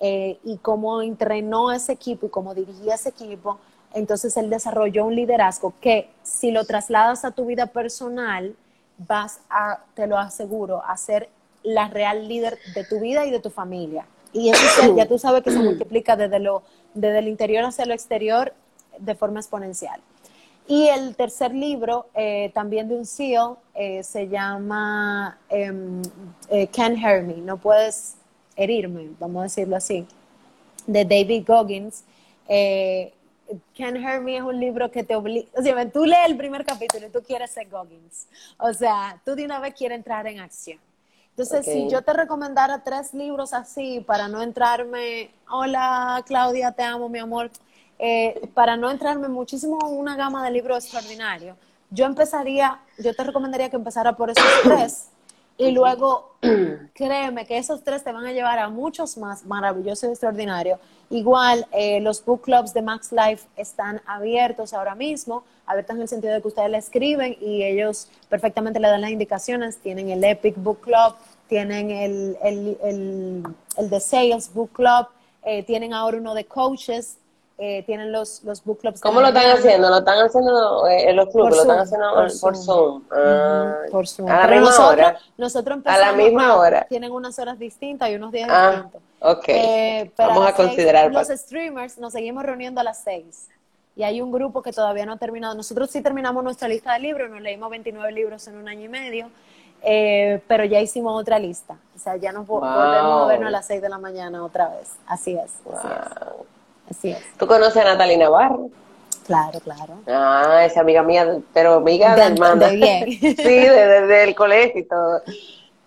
eh, 0.00 0.38
y 0.42 0.56
cómo 0.58 1.02
entrenó 1.02 1.70
ese 1.70 1.92
equipo 1.92 2.26
y 2.26 2.30
cómo 2.30 2.54
dirigía 2.54 2.94
ese 2.96 3.10
equipo, 3.10 3.58
entonces 3.92 4.36
él 4.36 4.50
desarrolló 4.50 5.06
un 5.06 5.14
liderazgo 5.14 5.72
que 5.80 6.10
si 6.24 6.50
lo 6.50 6.64
trasladas 6.64 7.24
a 7.24 7.30
tu 7.30 7.46
vida 7.46 7.66
personal, 7.66 8.56
vas 8.98 9.40
a, 9.48 9.84
te 9.94 10.06
lo 10.06 10.18
aseguro, 10.18 10.82
a 10.84 10.96
ser 10.96 11.28
la 11.62 11.88
real 11.88 12.28
líder 12.28 12.58
de 12.74 12.84
tu 12.84 13.00
vida 13.00 13.24
y 13.24 13.30
de 13.30 13.40
tu 13.40 13.50
familia. 13.50 14.06
Y 14.32 14.50
eso 14.50 14.96
ya 14.96 15.06
tú 15.06 15.18
sabes 15.18 15.42
que 15.42 15.52
se 15.52 15.58
multiplica 15.62 16.16
desde, 16.16 16.40
lo, 16.40 16.62
desde 16.92 17.20
el 17.20 17.28
interior 17.28 17.64
hacia 17.64 17.86
lo 17.86 17.94
exterior 17.94 18.52
de 18.98 19.14
forma 19.14 19.40
exponencial. 19.40 20.00
Y 20.66 20.88
el 20.88 21.14
tercer 21.14 21.54
libro, 21.54 22.06
eh, 22.14 22.50
también 22.54 22.88
de 22.88 22.96
un 22.96 23.04
CEO, 23.04 23.58
eh, 23.74 24.02
se 24.02 24.28
llama 24.28 25.38
um, 25.50 26.02
Can't 26.72 26.96
Hurt 26.98 27.24
Me, 27.24 27.34
No 27.34 27.58
Puedes 27.58 28.16
Herirme, 28.56 29.10
vamos 29.18 29.40
a 29.40 29.42
decirlo 29.44 29.76
así, 29.76 30.06
de 30.86 31.04
David 31.04 31.44
Goggins. 31.46 32.04
Can't 33.76 33.98
Hurt 33.98 34.22
Me 34.22 34.36
es 34.36 34.42
un 34.42 34.58
libro 34.58 34.90
que 34.90 35.04
te 35.04 35.14
obliga, 35.14 35.46
o 35.54 35.62
sea, 35.62 35.90
tú 35.90 36.06
lees 36.06 36.26
el 36.26 36.36
primer 36.36 36.64
capítulo 36.64 37.06
y 37.06 37.10
tú 37.10 37.22
quieres 37.22 37.50
ser 37.50 37.68
Goggins, 37.68 38.26
o 38.58 38.72
sea, 38.72 39.20
tú 39.24 39.34
de 39.34 39.44
una 39.44 39.60
vez 39.60 39.74
quieres 39.74 39.98
entrar 39.98 40.26
en 40.26 40.40
acción. 40.40 40.78
Entonces, 41.36 41.66
si 41.66 41.90
yo 41.90 42.00
te 42.02 42.12
recomendara 42.12 42.84
tres 42.84 43.12
libros 43.12 43.52
así 43.54 43.98
para 43.98 44.28
no 44.28 44.40
entrarme, 44.40 45.30
hola 45.50 46.22
Claudia, 46.26 46.70
te 46.70 46.84
amo, 46.84 47.08
mi 47.08 47.18
amor, 47.18 47.50
eh, 47.98 48.48
para 48.54 48.76
no 48.76 48.90
entrarme 48.90 49.28
muchísimo 49.28 49.78
en 49.86 49.98
una 49.98 50.16
gama 50.16 50.44
de 50.44 50.50
libros 50.50 50.84
extraordinarios, 50.84 51.56
yo 51.90 52.06
empezaría, 52.06 52.80
yo 52.98 53.14
te 53.14 53.24
recomendaría 53.24 53.70
que 53.70 53.76
empezara 53.76 54.16
por 54.16 54.30
esos 54.30 54.44
tres 54.64 55.08
y 55.56 55.70
luego, 55.70 56.32
créeme 56.94 57.46
que 57.46 57.58
esos 57.58 57.84
tres 57.84 58.02
te 58.02 58.12
van 58.12 58.26
a 58.26 58.32
llevar 58.32 58.58
a 58.58 58.68
muchos 58.68 59.16
más 59.16 59.44
maravillosos 59.46 60.04
y 60.04 60.12
extraordinarios. 60.12 60.80
Igual, 61.10 61.66
eh, 61.70 62.00
los 62.00 62.24
book 62.24 62.42
clubs 62.42 62.74
de 62.74 62.82
Max 62.82 63.12
Life 63.12 63.46
están 63.56 64.00
abiertos 64.04 64.72
ahora 64.72 64.96
mismo, 64.96 65.44
abiertos 65.64 65.94
en 65.94 66.02
el 66.02 66.08
sentido 66.08 66.34
de 66.34 66.42
que 66.42 66.48
ustedes 66.48 66.70
le 66.70 66.78
escriben 66.78 67.36
y 67.40 67.62
ellos 67.62 68.08
perfectamente 68.28 68.80
le 68.80 68.88
dan 68.88 69.00
las 69.00 69.10
indicaciones. 69.10 69.78
Tienen 69.78 70.10
el 70.10 70.24
Epic 70.24 70.56
Book 70.56 70.80
Club, 70.80 71.14
tienen 71.48 71.90
el, 71.90 72.36
el, 72.42 72.76
el, 73.76 74.00
Sales 74.00 74.52
Book 74.52 74.72
Club, 74.72 75.06
eh, 75.44 75.62
tienen 75.62 75.94
ahora 75.94 76.16
uno 76.16 76.34
de 76.34 76.46
coaches 76.46 77.18
eh, 77.56 77.84
tienen 77.84 78.10
los, 78.10 78.42
los 78.42 78.64
book 78.64 78.80
clubs. 78.80 79.00
¿Cómo 79.00 79.20
lo 79.20 79.28
están 79.28 79.56
haciendo? 79.56 79.88
¿Lo 79.88 79.98
están 79.98 80.18
haciendo 80.18 80.88
eh, 80.88 81.10
en 81.10 81.16
los 81.16 81.28
clubes? 81.28 81.54
¿Lo 81.54 81.62
están 81.62 81.78
haciendo 81.78 82.12
por, 82.40 82.56
Zoom? 82.56 83.02
Ah, 83.12 83.74
por 83.92 84.08
Zoom. 84.08 84.28
A 84.28 84.40
la 84.40 84.46
misma 84.48 84.60
nosotros, 84.60 84.90
hora. 84.90 85.18
Nosotros 85.36 85.78
a 85.84 85.98
la 85.98 86.12
misma 86.12 86.56
hora. 86.56 86.86
Tienen 86.88 87.12
unas 87.12 87.38
horas 87.38 87.56
distintas 87.58 88.10
y 88.10 88.16
unos 88.16 88.32
días 88.32 88.48
ah, 88.50 88.70
distintos. 88.70 89.02
Ok. 89.20 89.44
Eh, 89.48 90.10
Vamos 90.18 90.48
a, 90.48 90.52
considerar. 90.52 91.12
los 91.12 91.28
streamers 91.28 91.96
nos 91.98 92.12
seguimos 92.12 92.42
reuniendo 92.44 92.80
a 92.80 92.84
las 92.84 93.02
seis. 93.04 93.48
Y 93.96 94.02
hay 94.02 94.20
un 94.20 94.32
grupo 94.32 94.60
que 94.60 94.72
todavía 94.72 95.06
no 95.06 95.12
ha 95.12 95.18
terminado. 95.18 95.54
Nosotros 95.54 95.88
sí 95.90 96.02
terminamos 96.02 96.42
nuestra 96.42 96.66
lista 96.66 96.94
de 96.94 96.98
libros, 96.98 97.30
nos 97.30 97.40
leímos 97.40 97.70
29 97.70 98.10
libros 98.10 98.48
en 98.48 98.56
un 98.56 98.68
año 98.68 98.86
y 98.86 98.88
medio. 98.88 99.30
Eh, 99.82 100.42
pero 100.48 100.64
ya 100.64 100.80
hicimos 100.80 101.20
otra 101.20 101.38
lista. 101.38 101.76
O 101.94 101.98
sea, 102.00 102.16
ya 102.16 102.32
nos 102.32 102.48
volvemos 102.48 103.22
a 103.22 103.26
vernos 103.26 103.46
a 103.46 103.50
las 103.50 103.66
6 103.66 103.80
de 103.80 103.88
la 103.88 103.98
mañana 103.98 104.44
otra 104.44 104.70
vez. 104.70 104.90
Así 105.06 105.36
es. 105.36 105.52
Así 105.72 105.86
es. 105.86 106.53
Así 106.90 107.10
es. 107.10 107.18
¿Tú 107.38 107.46
conoces 107.46 107.76
a 107.76 107.84
Natalie 107.84 108.16
Navarro? 108.16 108.70
Claro, 109.26 109.58
claro. 109.60 110.00
Ah, 110.06 110.64
esa 110.66 110.80
amiga 110.80 111.02
mía, 111.02 111.38
pero 111.52 111.74
amiga 111.74 112.14
de, 112.14 112.22
hermana. 112.22 112.68
De 112.68 112.76
bien. 112.76 113.10
sí, 113.20 113.34
desde 113.36 114.24
el 114.24 114.34
colegio 114.34 114.80
y 114.80 114.84
todo. 114.84 115.22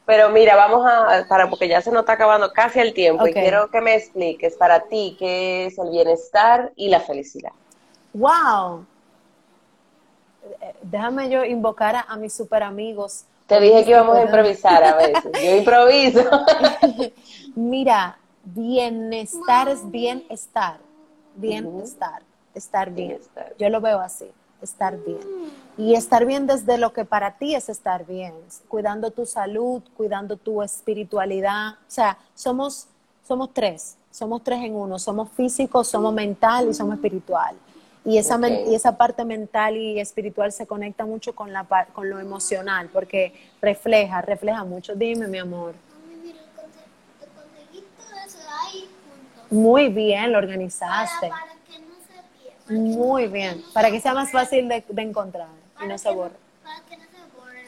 Pero 0.06 0.30
mira, 0.30 0.56
vamos 0.56 0.86
a, 0.90 1.26
para 1.28 1.50
porque 1.50 1.68
ya 1.68 1.82
se 1.82 1.92
nos 1.92 2.02
está 2.02 2.14
acabando 2.14 2.52
casi 2.54 2.80
el 2.80 2.94
tiempo 2.94 3.28
y 3.28 3.34
quiero 3.34 3.70
que 3.70 3.82
me 3.82 3.96
expliques 3.96 4.56
para 4.56 4.80
ti 4.86 5.16
qué 5.20 5.68
es 5.68 5.78
el 5.78 5.90
bienestar 5.90 6.72
y 6.76 6.90
la 6.90 7.02
felicidad. 7.02 7.52
¡Wow! 8.14 8.86
Déjame 10.82 11.30
yo 11.30 11.44
invocar 11.44 12.06
a, 12.08 12.16
mis 12.16 12.34
super 12.34 12.64
amigos. 12.64 13.26
Te 13.48 13.60
dije 13.60 13.84
que 13.84 13.92
íbamos 13.92 14.18
a 14.18 14.22
improvisar 14.24 14.84
a 14.84 14.96
veces. 14.96 15.32
Yo 15.44 15.56
improviso. 15.58 16.24
mira, 17.56 18.18
bienestar 18.46 19.68
es 19.68 19.92
bienestar 19.92 20.87
bienestar, 21.38 22.22
estar 22.54 22.92
bien. 22.92 23.20
Yo 23.58 23.70
lo 23.70 23.82
veo 23.82 24.00
así, 24.00 24.28
estar 24.62 24.98
bien. 25.04 25.20
Y 25.78 25.94
estar 25.94 26.26
bien 26.26 26.48
desde 26.48 26.78
lo 26.78 26.92
que 26.92 27.06
para 27.06 27.38
ti 27.38 27.56
es 27.56 27.70
estar 27.70 28.06
bien, 28.06 28.34
cuidando 28.68 29.12
tu 29.12 29.26
salud, 29.26 29.82
cuidando 29.96 30.38
tu 30.38 30.62
espiritualidad. 30.62 31.74
O 31.74 31.90
sea, 31.90 32.18
somos, 32.34 32.88
somos 33.28 33.54
tres, 33.54 33.96
somos 34.12 34.44
tres 34.44 34.64
en 34.64 34.76
uno, 34.76 34.98
somos 35.00 35.30
físicos, 35.32 35.88
somos 35.88 36.14
mental 36.14 36.70
y 36.70 36.74
somos 36.74 36.96
espiritual. 36.96 37.56
Y 38.04 38.18
esa, 38.18 38.40
y 38.50 38.74
esa 38.74 38.98
parte 38.98 39.26
mental 39.26 39.76
y 39.76 40.00
espiritual 40.00 40.54
se 40.54 40.66
conecta 40.66 41.06
mucho 41.06 41.36
con, 41.36 41.52
la, 41.52 41.66
con 41.94 42.10
lo 42.10 42.20
emocional, 42.20 42.90
porque 42.92 43.34
refleja, 43.62 44.22
refleja 44.22 44.64
mucho. 44.64 44.96
Dime, 44.96 45.28
mi 45.28 45.38
amor. 45.38 45.74
Muy 49.50 49.90
bien, 49.90 50.32
lo 50.32 50.38
organizaste. 50.38 51.32
Muy 52.70 53.28
bien, 53.28 53.64
para 53.74 53.90
que 53.90 54.02
sea 54.02 54.14
más 54.14 54.32
fácil 54.32 54.68
de, 54.68 54.84
encontrar 54.98 55.48
y 55.82 55.88
no 55.88 55.98
se 55.98 56.12
borre. 56.12 56.36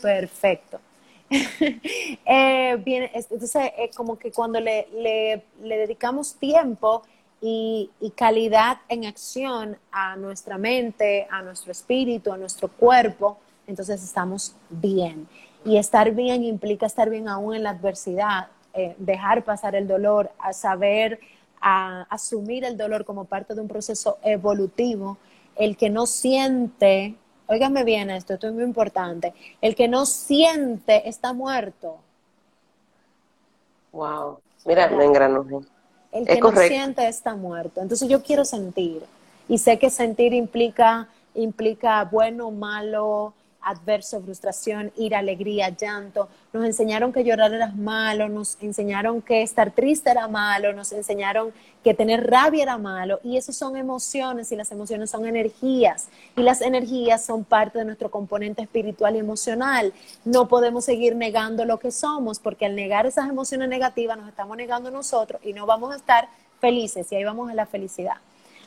Perfecto. 0.01 0.80
eh, 1.30 2.77
bien, 2.84 3.09
entonces, 3.13 3.71
es 3.77 3.95
como 3.95 4.17
que 4.17 4.32
cuando 4.32 4.59
le, 4.59 4.88
le, 4.93 5.43
le 5.61 5.77
dedicamos 5.77 6.36
tiempo 6.36 7.03
y, 7.39 7.89
y, 8.01 8.09
calidad 8.11 8.80
en 8.89 9.05
acción 9.05 9.77
a 9.91 10.15
nuestra 10.17 10.57
mente, 10.57 11.27
a 11.30 11.41
nuestro 11.41 11.71
espíritu, 11.71 12.34
a 12.34 12.38
nuestro 12.38 12.67
cuerpo, 12.67 13.38
entonces 13.67 14.03
estamos 14.03 14.55
bien. 14.69 15.27
Y 15.63 15.77
estar 15.77 16.11
bien 16.11 16.43
implica 16.43 16.86
estar 16.86 17.09
bien 17.09 17.27
aún 17.27 17.55
en 17.55 17.63
la 17.63 17.71
adversidad, 17.71 18.47
eh, 18.73 18.95
dejar 18.97 19.43
pasar 19.43 19.75
el 19.75 19.88
dolor, 19.88 20.32
a 20.39 20.53
saber 20.53 21.19
a 21.62 22.03
asumir 22.10 22.64
el 22.64 22.78
dolor 22.78 23.05
como 23.05 23.26
parte 23.26 23.55
de 23.55 23.62
un 23.62 23.68
proceso 23.68 24.18
evolutivo. 24.24 25.18
El 25.55 25.78
que 25.78 25.89
no 25.89 26.05
siente, 26.05 27.16
óigame 27.47 27.84
bien 27.84 28.10
esto, 28.10 28.34
esto 28.34 28.47
es 28.47 28.53
muy 28.53 28.64
importante, 28.64 29.34
el 29.62 29.76
que 29.76 29.88
no 29.88 30.05
siente 30.05 31.07
está 31.10 31.34
muerto. 31.34 31.97
Wow, 33.91 34.39
mira, 34.66 34.88
me 34.89 35.05
engranuje. 35.05 35.57
El 36.12 36.26
que 36.26 36.39
no 36.39 36.51
siente 36.51 37.07
está 37.07 37.36
muerto. 37.36 37.82
Entonces 37.82 38.07
yo 38.07 38.24
quiero 38.24 38.45
sentir. 38.45 39.03
Y 39.47 39.57
sé 39.57 39.80
que 39.80 39.89
sentir 39.89 40.34
implica, 40.34 41.07
implica 41.34 42.03
bueno, 42.05 42.51
malo, 42.51 43.34
adverso, 43.62 44.22
frustración, 44.22 44.91
ira, 44.95 45.20
alegría, 45.20 45.70
llanto. 45.70 46.30
Nos 46.53 46.66
enseñaron 46.66 47.12
que 47.12 47.24
llorar 47.24 47.53
era 47.53 47.68
malo, 47.68 48.30
nos 48.30 48.57
enseñaron 48.62 49.22
que 49.22 49.41
estar 49.41 49.72
triste 49.72 50.10
era 50.10 50.28
malo, 50.28 50.74
nos 50.74 50.91
enseñaron 50.91 51.51
que 51.84 51.93
tener 51.93 52.30
rabia 52.30 52.64
era 52.64 52.78
malo. 52.78 53.20
Y 53.24 53.38
eso 53.38 53.51
son 53.51 53.76
emociones 53.76 54.51
y 54.51 54.55
las 54.55 54.72
emociones 54.72 55.10
son 55.10 55.26
energías. 55.26 56.07
Y 56.36 56.41
las 56.41 56.62
energías 56.62 57.24
son 57.24 57.43
parte 57.43 57.80
de 57.80 57.86
nuestro 57.86 58.10
componente 58.10 58.62
espiritual 58.62 59.16
y 59.16 59.20
emocional. 59.20 59.93
No 60.26 60.47
podemos 60.47 60.86
seguir 60.86 61.16
negando 61.16 61.66
lo 61.66 61.80
que 61.80 61.91
somos 61.91 62.39
porque 62.39 62.66
al 62.66 62.76
negar 62.76 63.05
esas 63.05 63.30
emociones 63.30 63.70
negativas 63.70 64.18
nos 64.18 64.30
estamos 64.30 64.57
negando 64.57 64.91
nosotros 64.91 65.41
y 65.43 65.53
no 65.53 65.66
vamos 65.66 65.93
a 65.93 65.97
estar 65.97 66.30
felices. 66.60 67.12
Y 67.12 67.16
ahí 67.16 67.24
vamos 67.24 67.49
a 67.49 67.53
la 67.53 67.66
felicidad. 67.66 68.18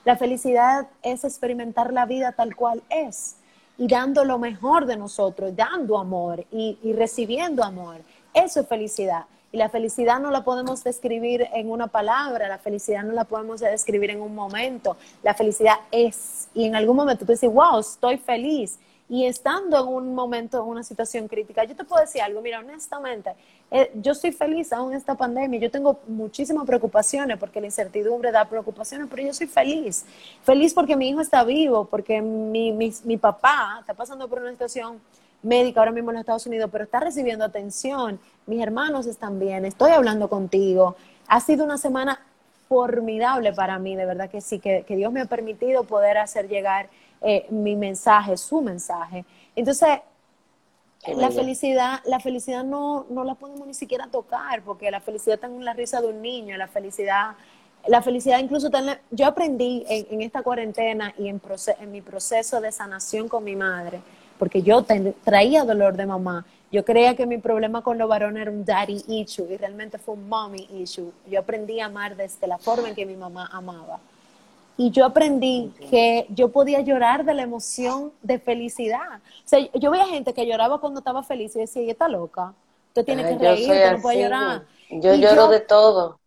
La 0.04 0.16
felicidad 0.16 0.88
es 1.02 1.24
experimentar 1.24 1.92
la 1.92 2.06
vida 2.06 2.32
tal 2.32 2.56
cual 2.56 2.82
es 2.90 3.36
y 3.78 3.88
dando 3.88 4.24
lo 4.24 4.38
mejor 4.38 4.86
de 4.86 4.96
nosotros, 4.96 5.54
dando 5.56 5.98
amor 5.98 6.44
y, 6.50 6.76
recibiendo 6.92 7.64
amor. 7.64 7.96
Eso 8.34 8.60
es 8.60 8.68
felicidad. 8.68 9.24
Y 9.50 9.58
la 9.58 9.68
felicidad 9.68 10.18
no 10.18 10.30
la 10.30 10.44
podemos 10.44 10.82
describir 10.82 11.46
en 11.52 11.70
una 11.70 11.86
palabra, 11.86 12.48
la 12.48 12.58
felicidad 12.58 13.02
no 13.02 13.12
la 13.12 13.24
podemos 13.24 13.60
describir 13.60 14.10
en 14.10 14.20
un 14.20 14.34
momento. 14.34 14.96
La 15.22 15.34
felicidad 15.34 15.76
es, 15.90 16.48
y 16.54 16.64
en 16.64 16.74
algún 16.74 16.96
momento 16.96 17.26
tú 17.26 17.32
dices, 17.32 17.52
wow, 17.52 17.80
estoy 17.80 18.16
feliz 18.16 18.78
y 19.12 19.26
estando 19.26 19.78
en 19.78 19.88
un 19.88 20.14
momento, 20.14 20.56
en 20.56 20.64
una 20.64 20.82
situación 20.82 21.28
crítica, 21.28 21.64
yo 21.64 21.76
te 21.76 21.84
puedo 21.84 22.00
decir 22.00 22.22
algo, 22.22 22.40
mira, 22.40 22.60
honestamente, 22.60 23.34
eh, 23.70 23.90
yo 23.96 24.12
estoy 24.12 24.32
feliz 24.32 24.72
aún 24.72 24.92
en 24.92 24.96
esta 24.96 25.14
pandemia, 25.14 25.60
yo 25.60 25.70
tengo 25.70 26.00
muchísimas 26.06 26.64
preocupaciones 26.66 27.36
porque 27.36 27.60
la 27.60 27.66
incertidumbre 27.66 28.32
da 28.32 28.46
preocupaciones, 28.46 29.08
pero 29.10 29.22
yo 29.22 29.34
soy 29.34 29.48
feliz, 29.48 30.06
feliz 30.44 30.72
porque 30.72 30.96
mi 30.96 31.10
hijo 31.10 31.20
está 31.20 31.44
vivo, 31.44 31.84
porque 31.84 32.22
mi, 32.22 32.72
mi, 32.72 32.90
mi 33.04 33.18
papá 33.18 33.76
está 33.80 33.92
pasando 33.92 34.26
por 34.28 34.40
una 34.40 34.50
situación 34.52 34.98
médica 35.42 35.80
ahora 35.80 35.92
mismo 35.92 36.10
en 36.10 36.14
los 36.14 36.22
Estados 36.22 36.46
Unidos, 36.46 36.70
pero 36.72 36.84
está 36.84 37.00
recibiendo 37.00 37.44
atención, 37.44 38.18
mis 38.46 38.62
hermanos 38.62 39.04
están 39.04 39.38
bien, 39.38 39.66
estoy 39.66 39.90
hablando 39.90 40.30
contigo, 40.30 40.96
ha 41.28 41.38
sido 41.40 41.66
una 41.66 41.76
semana 41.76 42.18
formidable 42.66 43.52
para 43.52 43.78
mí, 43.78 43.94
de 43.94 44.06
verdad 44.06 44.30
que 44.30 44.40
sí, 44.40 44.58
que, 44.58 44.86
que 44.88 44.96
Dios 44.96 45.12
me 45.12 45.20
ha 45.20 45.26
permitido 45.26 45.84
poder 45.84 46.16
hacer 46.16 46.48
llegar 46.48 46.88
eh, 47.24 47.46
mi 47.50 47.76
mensaje, 47.76 48.36
su 48.36 48.60
mensaje. 48.60 49.24
Entonces, 49.54 50.00
la 51.06 51.30
felicidad, 51.30 52.00
la 52.04 52.20
felicidad 52.20 52.62
no, 52.62 53.06
no 53.10 53.24
la 53.24 53.34
podemos 53.34 53.66
ni 53.66 53.74
siquiera 53.74 54.06
tocar, 54.06 54.62
porque 54.62 54.90
la 54.90 55.00
felicidad 55.00 55.34
está 55.34 55.48
en 55.48 55.64
la 55.64 55.72
risa 55.72 56.00
de 56.00 56.08
un 56.08 56.22
niño, 56.22 56.56
la 56.56 56.68
felicidad, 56.68 57.32
la 57.86 58.02
felicidad 58.02 58.38
incluso 58.38 58.70
yo 59.10 59.26
aprendí 59.26 59.84
en, 59.88 60.22
esta 60.22 60.42
cuarentena 60.42 61.12
y 61.18 61.28
en, 61.28 61.40
en 61.80 61.92
mi 61.92 62.00
proceso 62.00 62.60
de 62.60 62.70
sanación 62.70 63.28
con 63.28 63.42
mi 63.42 63.56
madre, 63.56 64.00
porque 64.38 64.62
yo 64.62 64.84
traía 65.24 65.64
dolor 65.64 65.96
de 65.96 66.06
mamá. 66.06 66.46
Yo 66.70 66.84
creía 66.86 67.14
que 67.14 67.26
mi 67.26 67.36
problema 67.36 67.82
con 67.82 67.98
los 67.98 68.08
varones 68.08 68.42
era 68.42 68.50
un 68.50 68.64
daddy 68.64 69.04
issue 69.08 69.46
y 69.52 69.58
realmente 69.58 69.98
fue 69.98 70.14
un 70.14 70.26
mommy 70.26 70.66
issue. 70.72 71.12
Yo 71.28 71.40
aprendí 71.40 71.80
a 71.80 71.86
amar 71.86 72.16
desde 72.16 72.46
la 72.46 72.56
forma 72.56 72.88
en 72.88 72.94
que 72.94 73.04
mi 73.04 73.14
mamá 73.14 73.50
amaba. 73.52 74.00
Y 74.82 74.90
yo 74.90 75.04
aprendí 75.04 75.72
que 75.90 76.26
yo 76.30 76.48
podía 76.48 76.80
llorar 76.80 77.24
de 77.24 77.34
la 77.34 77.42
emoción 77.42 78.12
de 78.20 78.40
felicidad. 78.40 79.20
O 79.44 79.48
sea, 79.48 79.60
yo 79.74 79.92
veía 79.92 80.06
gente 80.06 80.34
que 80.34 80.44
lloraba 80.44 80.80
cuando 80.80 80.98
estaba 80.98 81.22
feliz 81.22 81.54
y 81.54 81.60
decía, 81.60 81.82
ella 81.82 81.92
está 81.92 82.08
loca. 82.08 82.52
Tú 82.92 83.04
tienes 83.04 83.26
que 83.26 83.38
reír, 83.38 83.72
no 83.92 84.02
puedes 84.02 84.20
llorar. 84.24 84.62
Yo 84.90 85.14
lloro 85.14 85.46
de 85.46 85.60
todo. 85.60 86.18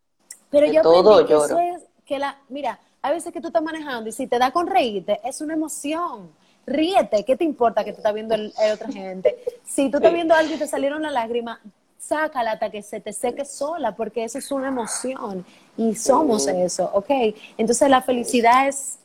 Pero 0.49 0.68
yo 0.68 0.82
todo 0.84 1.26
que 1.26 1.34
eso 1.34 1.60
es 1.60 1.82
que 2.06 2.18
la, 2.18 2.38
mira, 2.47 2.80
hay 3.01 3.16
veces 3.16 3.34
que 3.34 3.41
tú 3.41 3.47
estás 3.47 3.62
manejando 3.62 4.08
y 4.08 4.14
si 4.14 4.26
te 4.26 4.39
da 4.39 4.51
con 4.51 4.68
reírte, 4.68 5.20
es 5.26 5.41
una 5.41 5.53
emoción. 5.53 6.30
Ríete, 6.66 7.26
¿qué 7.26 7.36
te 7.36 7.43
importa 7.43 7.84
que 7.84 7.91
tú 7.91 7.97
estás 7.97 8.14
viendo 8.14 8.36
el, 8.36 8.53
otra 8.74 8.88
gente? 8.89 9.36
Si 9.66 9.91
tú 9.91 9.97
estás 9.97 10.14
viendo 10.14 10.34
algo 10.34 10.56
y 10.56 10.58
te 10.58 10.66
salieron 10.66 11.01
las 11.01 11.12
lágrimas, 11.12 11.60
sácala 12.08 12.53
hasta 12.53 12.70
que 12.70 12.82
se 12.82 12.99
te 12.99 13.14
seque 13.14 13.45
sola, 13.45 13.95
porque 13.95 14.24
eso 14.24 14.38
es 14.38 14.51
una 14.51 14.68
emoción 14.68 15.45
y 15.78 15.95
somos 15.95 16.47
eso, 16.47 16.89
¿ok? 16.93 17.10
Entonces 17.58 17.89
la 17.89 18.01
felicidad 18.01 18.68
es, 18.68 18.99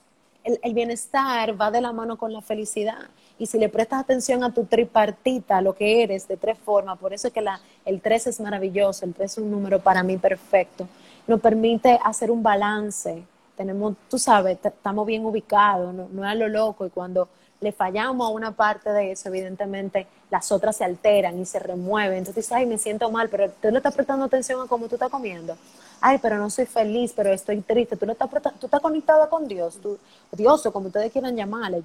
el, 0.45 0.75
bienestar 0.75 1.61
va 1.61 1.71
de 1.71 1.81
la 1.81 1.93
mano 1.93 2.17
con 2.17 2.33
la 2.33 2.43
felicidad. 2.43 3.09
Y 3.39 3.47
si 3.47 3.59
le 3.59 3.69
prestas 3.71 4.01
atención 4.01 4.45
a 4.45 4.53
tu 4.53 4.65
tripartita, 4.65 5.63
lo 5.63 5.75
que 5.75 6.03
eres 6.03 6.29
de 6.29 6.37
tres 6.37 6.59
formas, 6.59 6.99
por 6.99 7.13
eso 7.13 7.29
es 7.29 7.33
que 7.33 7.41
la, 7.41 7.61
el 7.85 8.01
tres 8.01 8.27
es 8.27 8.39
maravilloso, 8.41 9.07
el 9.07 9.15
tres 9.15 9.33
es 9.33 9.39
un 9.39 9.51
número 9.51 9.81
para 9.81 10.03
mí 10.03 10.19
perfecto, 10.19 10.87
nos 11.27 11.41
permite 11.41 11.99
hacer 12.05 12.31
un 12.31 12.43
balance. 12.43 13.23
Tenemos, 13.57 13.95
tú 14.09 14.19
sabes, 14.19 14.59
estamos 14.63 15.07
bien 15.07 15.25
ubicados, 15.25 15.95
no, 15.95 16.09
no 16.11 16.25
es 16.25 16.31
a 16.31 16.35
lo 16.35 16.49
loco. 16.49 16.87
Y 16.87 16.91
cuando 16.91 17.29
le 17.61 17.73
fallamos 17.73 18.27
a 18.27 18.31
una 18.31 18.53
parte 18.53 18.91
de 18.91 19.13
eso, 19.13 19.29
evidentemente 19.29 20.07
las 20.31 20.51
otras 20.51 20.77
se 20.77 20.85
alteran 20.85 21.39
y 21.39 21.45
se 21.45 21.59
remueven. 21.59 22.19
Entonces 22.19 22.45
dices, 22.45 22.53
ay, 22.53 22.67
me 22.67 22.79
siento 22.79 23.11
mal, 23.11 23.29
pero 23.29 23.51
tú 23.51 23.71
le 23.71 23.77
estás 23.77 23.95
prestando 23.95 24.25
atención 24.25 24.63
a 24.63 24.67
cómo 24.67 24.89
tú 24.89 24.95
estás 24.95 25.11
comiendo. 25.11 25.57
Ay, 26.01 26.19
pero 26.23 26.39
no 26.39 26.49
soy 26.49 26.65
feliz, 26.65 27.13
pero 27.15 27.31
estoy 27.31 27.61
triste. 27.61 27.97
Tú, 27.97 28.07
no 28.07 28.13
estás, 28.13 28.31
tú 28.59 28.67
estás 28.67 28.81
conectada 28.81 29.29
con 29.29 29.47
Dios, 29.47 29.79
tú, 29.83 29.99
Dios 30.33 30.65
o 30.65 30.73
como 30.73 30.87
ustedes 30.87 31.13
quieran 31.13 31.37
llamarle. 31.37 31.83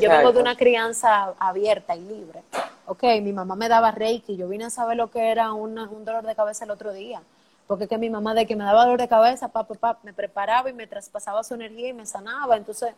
Yo 0.00 0.10
vengo 0.10 0.32
de 0.32 0.40
una 0.40 0.56
crianza 0.56 1.32
abierta 1.38 1.96
y 1.96 2.00
libre. 2.00 2.42
Ok, 2.84 3.02
mi 3.22 3.32
mamá 3.32 3.56
me 3.56 3.68
daba 3.68 3.90
reiki, 3.92 4.36
yo 4.36 4.48
vine 4.48 4.66
a 4.66 4.70
saber 4.70 4.96
lo 4.96 5.10
que 5.10 5.30
era 5.30 5.52
un 5.52 5.74
dolor 6.04 6.26
de 6.26 6.34
cabeza 6.34 6.64
el 6.64 6.70
otro 6.70 6.92
día. 6.92 7.22
Porque 7.66 7.88
que 7.88 7.98
mi 7.98 8.10
mamá 8.10 8.34
de 8.34 8.46
que 8.46 8.54
me 8.54 8.64
daba 8.64 8.84
dolor 8.84 9.00
de 9.00 9.08
cabeza, 9.08 9.48
pa, 9.48 9.64
pa, 9.64 9.98
me 10.02 10.12
preparaba 10.12 10.70
y 10.70 10.72
me 10.72 10.86
traspasaba 10.86 11.42
su 11.42 11.54
energía 11.54 11.88
y 11.88 11.92
me 11.92 12.06
sanaba. 12.06 12.56
Entonces, 12.56 12.94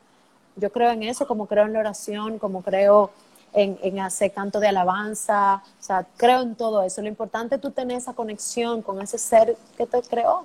yo 0.58 0.70
creo 0.70 0.90
en 0.90 1.02
eso, 1.02 1.26
como 1.26 1.46
creo 1.46 1.64
en 1.64 1.72
la 1.72 1.80
oración, 1.80 2.38
como 2.38 2.62
creo 2.62 3.10
en, 3.54 4.00
hacer 4.00 4.32
canto 4.32 4.60
de 4.60 4.68
alabanza, 4.68 5.62
o 5.80 5.82
sea, 5.82 6.06
creo 6.16 6.42
en 6.42 6.54
todo 6.54 6.82
eso. 6.82 7.00
Lo 7.02 7.08
importante 7.08 7.56
es 7.56 7.60
tú 7.60 7.70
tener 7.70 7.96
esa 7.96 8.12
conexión 8.12 8.82
con 8.82 9.00
ese 9.00 9.18
ser 9.18 9.56
que 9.76 9.86
te 9.86 10.02
creó. 10.02 10.44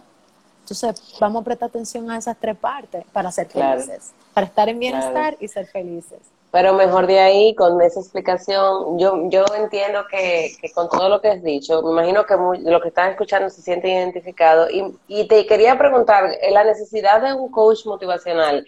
Entonces, 0.62 1.20
vamos 1.20 1.42
a 1.42 1.46
prestar 1.46 1.70
atención 1.70 2.10
a 2.10 2.18
esas 2.18 2.38
tres 2.40 2.56
partes 2.56 3.04
para 3.12 3.32
ser 3.32 3.48
felices, 3.48 4.14
para 4.34 4.48
estar 4.48 4.70
en 4.70 4.80
bienestar 4.80 5.36
y 5.40 5.48
ser 5.48 5.68
felices. 5.68 6.20
Pero 6.52 6.74
mejor 6.76 7.08
de 7.08 7.20
ahí, 7.20 7.56
con 7.56 7.82
esa 7.82 8.00
explicación, 8.00 9.00
yo, 9.00 9.28
yo 9.30 9.44
entiendo 9.58 10.06
que, 10.10 10.56
con 10.76 10.88
todo 10.88 11.10
lo 11.10 11.20
que 11.20 11.30
has 11.30 11.44
dicho, 11.44 11.82
me 11.82 11.92
imagino 11.92 12.26
que 12.26 12.36
lo 12.36 12.80
que 12.80 12.90
están 12.90 13.10
escuchando 13.10 13.50
se 13.50 13.64
siente 13.64 13.90
identificado. 13.90 14.70
Y, 14.70 14.96
y 15.08 15.28
te 15.28 15.48
quería 15.48 15.78
preguntar, 15.80 16.30
la 16.52 16.64
necesidad 16.64 17.24
de 17.24 17.34
un 17.34 17.50
coach 17.50 17.88
motivacional, 17.88 18.66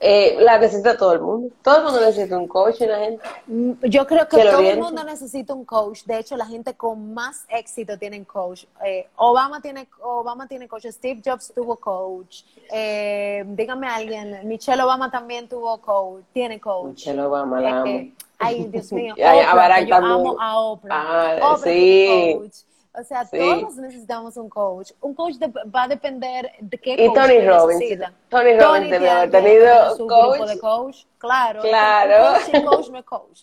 eh, 0.00 0.36
la 0.40 0.58
necesita 0.58 0.96
todo 0.96 1.12
el 1.12 1.20
mundo. 1.20 1.54
Todo 1.62 1.78
el 1.78 1.84
mundo 1.84 2.00
necesita 2.00 2.38
un 2.38 2.46
coach, 2.46 2.80
la 2.80 2.98
gente. 2.98 3.22
Mm, 3.46 3.72
yo 3.84 4.06
creo 4.06 4.28
que, 4.28 4.36
todo 4.44 4.60
el 4.60 4.78
mundo 4.78 5.02
necesita 5.02 5.52
un 5.54 5.64
coach. 5.64 6.04
De 6.04 6.18
hecho, 6.18 6.36
la 6.36 6.46
gente 6.46 6.74
con 6.74 7.12
más 7.12 7.44
éxito 7.48 7.98
tiene 7.98 8.24
coach. 8.24 8.64
Eh, 8.84 9.08
Obama 9.16 9.60
tiene 9.60 9.88
Obama 10.00 10.46
tiene 10.46 10.68
coach. 10.68 10.86
Steve 10.86 11.20
Jobs 11.24 11.52
tuvo 11.52 11.76
coach. 11.76 12.42
Eh, 12.70 13.44
dígame 13.48 13.88
alguien. 13.88 14.46
Michelle 14.46 14.82
Obama 14.82 15.10
también 15.10 15.48
tuvo 15.48 15.80
coach. 15.80 16.22
Tiene 16.32 16.60
coach. 16.60 16.90
Michelle 16.90 17.22
Obama, 17.22 17.60
la 17.60 17.80
amo. 17.80 18.12
Ay, 18.38 18.64
Dios 18.66 18.92
mío. 18.92 19.14
Oprah, 19.14 19.80
yo 19.80 19.94
amo 19.96 20.36
a 20.40 20.60
Oprah. 20.60 20.94
Ah, 20.94 21.54
Oprah 21.54 21.64
sí. 21.64 22.36
Coach. 22.38 22.67
O 22.98 23.04
sea, 23.04 23.24
todos 23.24 23.76
necesitamos 23.76 24.36
un 24.36 24.48
coach. 24.48 24.90
Un 25.00 25.14
coach 25.14 25.34
va 25.74 25.84
a 25.84 25.88
depender 25.88 26.50
de 26.60 26.78
qué 26.78 26.94
y 26.94 27.06
coach 27.06 27.16
Tony 27.16 27.46
Robbins. 27.46 27.80
Necesita. 27.80 28.12
Tony, 28.28 28.58
Robbins 28.58 28.90
debe 28.90 29.10
haber 29.10 29.30
tenido 29.30 29.96
su 29.96 30.06
coach. 30.06 30.36
grupo 30.36 30.46
de 30.46 30.58
coach. 30.58 30.96
Claro. 31.18 31.62
Claro. 31.62 32.38
Un 32.52 32.64
coach 32.64 32.78
coach 32.78 32.90
no 32.90 33.04
coach. 33.04 33.40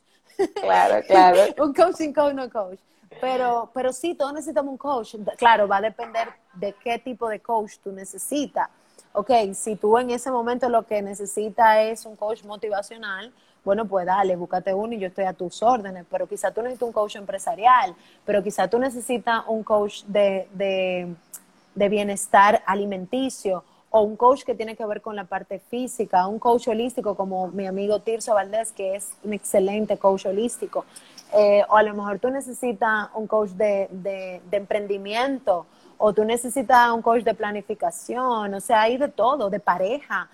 Claro, 0.55 1.05
claro. 1.07 1.39
un 1.63 1.73
coach 1.73 1.95
sin 1.95 2.13
coach 2.13 2.33
no 2.33 2.49
coach. 2.49 2.79
Pero, 3.21 3.69
pero 3.73 3.93
sí, 3.93 4.13
todos 4.15 4.33
necesitamos 4.33 4.71
un 4.71 4.77
coach. 4.77 5.15
Claro, 5.37 5.67
va 5.67 5.77
a 5.77 5.81
depender 5.81 6.27
de 6.53 6.73
qué 6.73 6.99
tipo 6.99 7.29
de 7.29 7.39
coach 7.39 7.77
tú 7.83 7.91
necesitas. 7.91 8.67
Ok, 9.13 9.31
si 9.53 9.77
tú 9.77 9.97
en 9.97 10.09
ese 10.09 10.29
momento 10.29 10.67
lo 10.67 10.85
que 10.85 11.01
necesitas 11.01 11.77
es 11.77 12.05
un 12.05 12.17
coach 12.17 12.43
motivacional, 12.43 13.31
bueno, 13.65 13.85
pues 13.87 14.05
dale, 14.05 14.35
búscate 14.35 14.73
uno 14.73 14.93
y 14.93 14.99
yo 14.99 15.07
estoy 15.07 15.25
a 15.25 15.33
tus 15.33 15.63
órdenes, 15.63 16.05
pero 16.09 16.27
quizá 16.27 16.51
tú 16.51 16.61
necesitas 16.61 16.87
un 16.87 16.93
coach 16.93 17.15
empresarial, 17.15 17.95
pero 18.23 18.43
quizá 18.43 18.67
tú 18.67 18.77
necesitas 18.77 19.43
un 19.47 19.63
coach 19.63 20.03
de, 20.03 20.47
de, 20.53 21.89
bienestar 21.89 22.61
alimenticio 22.67 23.63
o 23.89 24.01
un 24.01 24.15
coach 24.15 24.43
que 24.43 24.53
tiene 24.53 24.75
que 24.75 24.85
ver 24.85 25.01
con 25.01 25.15
la 25.15 25.25
parte 25.25 25.59
física, 25.59 26.27
un 26.27 26.37
coach 26.37 26.67
holístico 26.67 27.15
como 27.15 27.47
mi 27.47 27.65
amigo 27.65 27.99
Tirso 27.99 28.35
Valdés, 28.35 28.71
que 28.71 28.95
es 28.95 29.13
un 29.23 29.33
excelente 29.33 29.97
coach 29.97 30.27
holístico, 30.27 30.85
eh, 31.33 31.63
o 31.67 31.75
a 31.75 31.83
lo 31.83 31.93
mejor 31.95 32.19
tú 32.19 32.29
necesitas 32.29 33.09
un 33.15 33.25
coach 33.25 33.49
de, 33.51 33.87
de, 33.89 34.41
de 34.49 34.57
emprendimiento 34.57 35.65
o 35.97 36.13
tú 36.13 36.23
necesitas 36.23 36.91
un 36.91 37.01
coach 37.01 37.23
de 37.23 37.33
planificación, 37.33 38.53
o 38.53 38.59
sea, 38.59 38.81
hay 38.81 38.97
de 38.97 39.07
todo, 39.07 39.49
de 39.49 39.59
pareja. 39.59 40.29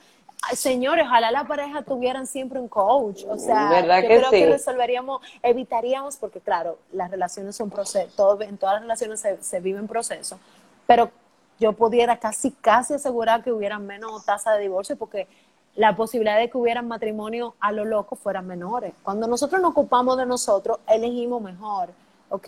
Señores, 0.54 1.06
ojalá 1.06 1.32
la 1.32 1.46
pareja 1.46 1.82
tuvieran 1.84 2.28
siempre 2.28 2.60
un 2.60 2.68
coach, 2.68 3.24
o 3.28 3.38
sea, 3.38 3.82
yo 3.82 4.08
creo 4.08 4.30
que 4.30 4.50
resolveríamos, 4.50 5.22
evitaríamos, 5.42 6.18
porque 6.18 6.40
claro, 6.40 6.78
las 6.92 7.12
relaciones 7.12 7.56
son 7.56 7.70
procesos, 7.70 8.16
todo, 8.16 8.42
en 8.42 8.58
todas 8.58 8.76
las 8.76 8.82
relaciones 8.84 9.20
se, 9.20 9.42
se 9.42 9.60
vive 9.60 9.80
en 9.80 9.88
proceso, 9.88 10.40
pero 10.88 11.12
yo 11.60 11.74
pudiera 11.74 12.18
casi, 12.18 12.52
casi 12.52 12.96
asegurar 12.96 13.44
que 13.44 13.52
hubiera 13.52 13.78
menos 13.78 14.26
tasa 14.26 14.54
de 14.54 14.62
divorcio, 14.62 14.96
porque 14.98 15.28
la 15.76 15.96
posibilidad 15.96 16.38
de 16.38 16.50
que 16.50 16.58
hubiera 16.58 16.82
matrimonio 16.82 17.56
a 17.60 17.72
lo 17.72 17.86
loco 17.86 18.16
fueran 18.16 18.48
menores. 18.48 18.94
Cuando 19.04 19.28
nosotros 19.28 19.62
nos 19.62 19.72
ocupamos 19.72 20.18
de 20.18 20.26
nosotros, 20.26 20.80
elegimos 20.88 21.42
mejor. 21.42 21.90
Ok, 22.30 22.48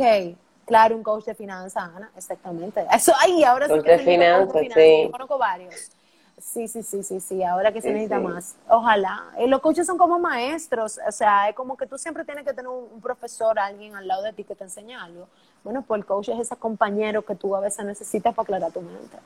claro, 0.65 0.95
un 0.95 1.03
coach 1.03 1.25
de 1.25 1.35
finanzas, 1.35 1.83
Ana, 1.95 2.11
exactamente. 2.17 2.85
Eso, 2.91 3.13
ahí 3.19 3.43
ahora 3.43 3.67
sí 3.67 3.81
que 3.83 3.91
de 3.91 3.99
finanzas, 3.99 4.61
sí. 4.73 5.03
Yo 5.03 5.11
conozco 5.11 5.37
varios. 5.37 5.91
Sí, 6.37 6.67
sí, 6.67 6.83
sí, 6.83 7.03
sí, 7.03 7.19
sí, 7.19 7.43
ahora 7.43 7.71
que 7.71 7.81
se 7.81 7.91
necesita 7.91 8.19
más. 8.19 8.55
Ojalá. 8.67 9.31
Eh, 9.37 9.47
los 9.47 9.61
coaches 9.61 9.85
son 9.85 9.97
como 9.97 10.19
maestros, 10.19 10.99
o 11.07 11.11
sea, 11.11 11.49
es 11.49 11.55
como 11.55 11.77
que 11.77 11.85
tú 11.85 11.97
siempre 11.97 12.25
tienes 12.25 12.43
que 12.43 12.53
tener 12.53 12.69
un, 12.69 12.99
profesor, 13.01 13.57
alguien 13.57 13.95
al 13.95 14.07
lado 14.07 14.23
de 14.23 14.33
ti 14.33 14.43
que 14.43 14.55
te 14.55 14.63
enseñe 14.63 14.93
algo. 14.93 15.27
Bueno, 15.63 15.83
pues 15.83 15.99
el 15.99 16.05
coach 16.05 16.29
es 16.29 16.39
ese 16.39 16.55
compañero 16.55 17.23
que 17.23 17.35
tú 17.35 17.55
a 17.55 17.59
veces 17.59 17.85
necesitas 17.85 18.33
para 18.33 18.43
aclarar 18.43 18.71
tu 18.71 18.81
mente. 18.81 19.17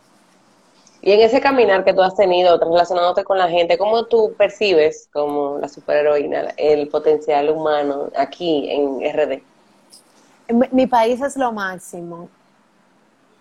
Y 1.02 1.12
en 1.12 1.20
ese 1.22 1.40
caminar 1.40 1.84
que 1.84 1.94
tú 1.94 2.02
has 2.02 2.16
tenido 2.16 2.58
relacionándote 2.58 3.24
con 3.24 3.38
la 3.38 3.48
gente, 3.48 3.78
¿cómo 3.78 4.06
tú 4.06 4.34
percibes 4.38 5.10
como 5.14 5.58
la 5.60 5.70
superheroína 5.70 6.54
el 6.58 6.90
potencial 6.90 7.50
humano 7.50 8.10
aquí 8.16 8.70
en 8.70 9.02
RD? 9.02 9.42
Mi, 10.72 10.88
país 10.88 11.22
es 11.22 11.36
lo 11.36 11.52
máximo. 11.52 12.30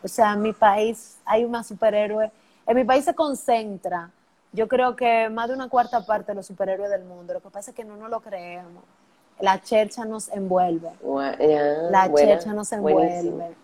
O 0.03 0.09
sea, 0.09 0.33
en 0.35 0.43
mi 0.43 0.53
país 0.53 1.19
hay 1.25 1.45
una 1.45 1.63
superhéroe. 1.63 2.31
En 2.67 2.77
mi 2.77 2.85
país 2.85 3.05
se 3.05 3.15
concentra, 3.15 4.11
yo 4.53 4.69
creo 4.69 4.97
que 4.97 5.29
más 5.29 5.49
de 5.49 5.55
una 5.55 5.69
cuarta 5.69 6.05
parte 6.05 6.33
de 6.33 6.37
los 6.37 6.47
superhéroes 6.47 6.91
del 6.91 7.05
mundo. 7.05 7.35
Lo 7.35 7.41
que 7.41 7.51
pasa 7.51 7.71
es 7.71 7.77
que 7.77 7.85
no 7.85 7.97
nos 7.97 8.11
lo 8.11 8.21
creemos. 8.21 8.83
La 9.41 9.61
chercha 9.63 10.05
nos 10.05 10.29
envuelve. 10.31 10.91
la 11.91 12.11
chercha 12.15 12.53
nos 12.55 12.73
envuelve. 12.73 13.55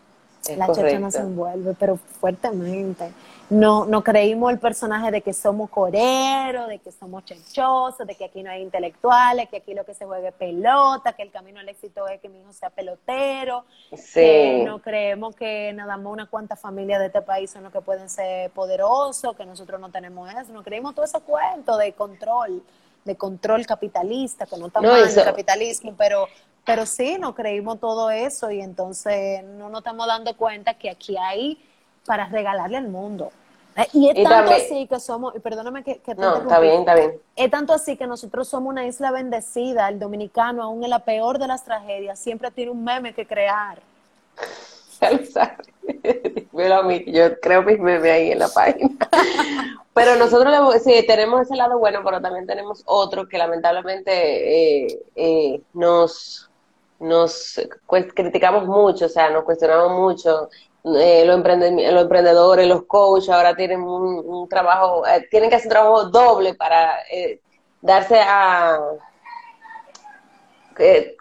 la 0.57 0.73
chercha 0.73 0.99
nos 0.99 1.15
envuelve, 1.15 1.75
pero 1.79 1.97
fuertemente 1.97 3.11
no, 3.53 3.85
no 3.85 4.03
creímos 4.03 4.51
el 4.51 4.59
personaje 4.59 5.11
de 5.11 5.21
que 5.21 5.35
somos 5.35 5.69
coreros, 5.69 6.69
de 6.69 6.79
que 6.79 6.91
somos 6.91 7.23
chenchosos, 7.27 8.07
de 8.07 8.15
que 8.15 8.25
aquí 8.25 8.43
no 8.43 8.51
hay 8.51 8.63
intelectuales, 8.63 9.49
que 9.51 9.59
aquí 9.59 9.75
lo 9.75 9.85
que 9.85 9.93
se 9.93 10.07
juegue 10.07 10.29
es 10.29 10.35
pelota, 10.35 11.13
que 11.13 11.23
el 11.23 11.31
camino 11.31 11.61
al 11.61 11.69
éxito 11.69 12.09
es 12.09 12.19
que 12.21 12.31
mi 12.31 12.41
hijo 12.41 12.53
sea 12.55 12.71
pelotero. 12.71 13.65
Sí. 13.95 14.63
no 14.65 14.81
creemos 14.81 15.37
que 15.37 15.71
nada 15.75 15.99
más 15.99 16.13
unas 16.13 16.29
cuantas 16.31 16.59
familias 16.59 17.01
de 17.01 17.07
este 17.07 17.21
país 17.21 17.51
son 17.51 17.65
los 17.65 17.73
que 17.73 17.83
pueden 17.83 18.09
ser 18.09 18.51
poderosos, 18.53 19.37
que 19.37 19.45
nosotros 19.45 19.79
no 19.79 19.91
tenemos 19.91 20.33
eso. 20.33 20.53
No 20.53 20.63
creímos 20.63 20.95
todo 20.95 21.05
ese 21.05 21.21
cuento 21.21 21.77
de 21.77 21.93
control, 21.93 22.63
de 23.05 23.17
control 23.17 23.67
capitalista, 23.67 24.47
que 24.47 24.57
no 24.57 24.69
está 24.69 24.81
mal 24.81 25.07
el 25.07 25.25
capitalismo, 25.25 25.95
pero 25.97 26.27
pero 26.65 26.87
sí, 26.87 27.17
no 27.19 27.35
creímos 27.35 27.81
todo 27.81 28.11
eso 28.11 28.51
y 28.51 28.61
entonces 28.61 29.43
no 29.43 29.69
nos 29.69 29.81
estamos 29.81 30.07
dando 30.07 30.37
cuenta 30.37 30.75
que 30.75 30.89
aquí 30.89 31.17
hay 31.19 31.59
para 32.07 32.27
regalarle 32.27 32.77
al 32.77 32.89
mundo. 32.89 33.33
Eh, 33.77 33.89
y 33.93 34.09
es 34.11 34.29
tanto 34.29 34.53
así 34.53 34.87
que 34.87 35.01
somos, 35.01 35.35
y 35.35 35.41
perdóname 35.41 35.83
que, 35.83 35.99
que 35.99 36.15
No, 36.15 36.37
está 36.37 36.61
bien, 36.61 36.81
está 36.81 36.95
bien. 36.95 37.15
Es 37.37 37.51
tanto 37.51 37.73
así 37.73 37.97
que 37.97 38.07
nosotros 38.07 38.49
somos 38.49 38.71
una 38.71 38.87
isla 38.87 39.11
bendecida, 39.11 39.89
el 39.89 39.99
dominicano, 39.99 40.63
aún 40.63 40.85
en 40.85 40.91
la 40.91 41.01
peor 41.01 41.39
de 41.39 41.47
las 41.47 41.65
tragedias, 41.65 42.19
siempre 42.19 42.51
tiene 42.51 42.71
un 42.71 42.85
meme 42.85 43.15
que 43.15 43.27
crear. 43.27 43.81
yo 47.07 47.41
creo 47.41 47.63
mis 47.63 47.79
memes 47.79 48.13
ahí 48.13 48.33
en 48.33 48.39
la 48.39 48.49
página. 48.49 48.91
pero 49.95 50.17
nosotros 50.17 50.83
sí, 50.83 51.05
tenemos 51.07 51.43
ese 51.43 51.57
lado 51.57 51.79
bueno, 51.79 52.01
pero 52.05 52.21
también 52.21 52.47
tenemos 52.47 52.83
otro 52.87 53.29
que 53.29 53.39
lamentablemente 53.39 54.85
eh, 54.85 55.03
eh, 55.17 55.61
nos, 55.73 56.51
nos 57.01 57.61
criticamos 58.15 58.67
mucho, 58.67 59.07
o 59.07 59.09
sea, 59.09 59.31
nos 59.31 59.45
cuestionamos 59.45 59.93
mucho 59.93 60.51
eh, 60.85 61.25
los, 61.25 61.39
los, 61.39 62.03
emprendedores, 62.03 62.67
los 62.67 62.85
coaches 62.87 63.31
ahora 63.31 63.55
tienen 63.55 63.83
un, 63.83 64.49
trabajo, 64.49 65.07
eh, 65.07 65.27
tienen 65.31 65.49
que 65.49 65.57
hacer 65.57 65.69
un 65.69 65.73
trabajo 65.73 66.05
doble 66.05 66.55
para 66.55 67.01
eh, 67.11 67.41
darse 67.81 68.21
a, 68.21 68.81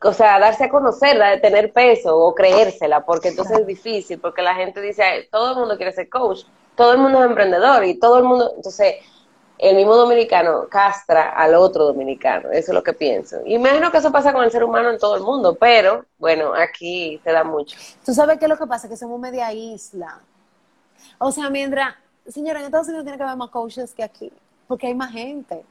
o 0.03 0.13
sea, 0.13 0.39
darse 0.39 0.63
a 0.63 0.69
conocer, 0.69 1.41
tener 1.41 1.71
peso 1.71 2.17
o 2.17 2.33
creérsela, 2.33 3.05
porque 3.05 3.29
entonces 3.29 3.59
es 3.59 3.67
difícil, 3.67 4.19
porque 4.19 4.41
la 4.41 4.55
gente 4.55 4.81
dice, 4.81 5.27
todo 5.31 5.51
el 5.51 5.57
mundo 5.59 5.77
quiere 5.77 5.91
ser 5.91 6.09
coach, 6.09 6.43
todo 6.75 6.93
el 6.93 6.97
mundo 6.97 7.19
es 7.19 7.25
emprendedor 7.27 7.83
y 7.85 7.99
todo 7.99 8.17
el 8.17 8.23
mundo, 8.23 8.53
entonces 8.55 8.95
el 9.61 9.75
mismo 9.75 9.95
dominicano 9.95 10.67
castra 10.67 11.29
al 11.29 11.53
otro 11.53 11.85
dominicano, 11.85 12.49
eso 12.49 12.71
es 12.71 12.73
lo 12.73 12.81
que 12.81 12.93
pienso. 12.93 13.37
Imagino 13.45 13.91
que 13.91 13.99
eso 13.99 14.11
pasa 14.11 14.33
con 14.33 14.43
el 14.43 14.49
ser 14.49 14.63
humano 14.63 14.89
en 14.89 14.97
todo 14.97 15.15
el 15.15 15.21
mundo, 15.21 15.55
pero 15.55 16.03
bueno, 16.17 16.51
aquí 16.55 17.21
se 17.23 17.31
da 17.31 17.43
mucho. 17.43 17.77
Tú 18.03 18.11
sabes 18.11 18.39
qué 18.39 18.45
es 18.45 18.49
lo 18.49 18.57
que 18.57 18.65
pasa, 18.65 18.89
que 18.89 18.97
somos 18.97 19.19
media 19.19 19.53
isla. 19.53 20.19
O 21.19 21.31
sea, 21.31 21.51
mientras, 21.51 21.93
señora, 22.27 22.59
en 22.59 22.65
Estados 22.65 22.87
Unidos 22.87 23.03
tiene 23.03 23.17
que 23.19 23.23
haber 23.23 23.37
más 23.37 23.51
coaches 23.51 23.93
que 23.93 24.03
aquí, 24.03 24.33
porque 24.67 24.87
hay 24.87 24.95
más 24.95 25.11
gente. 25.11 25.63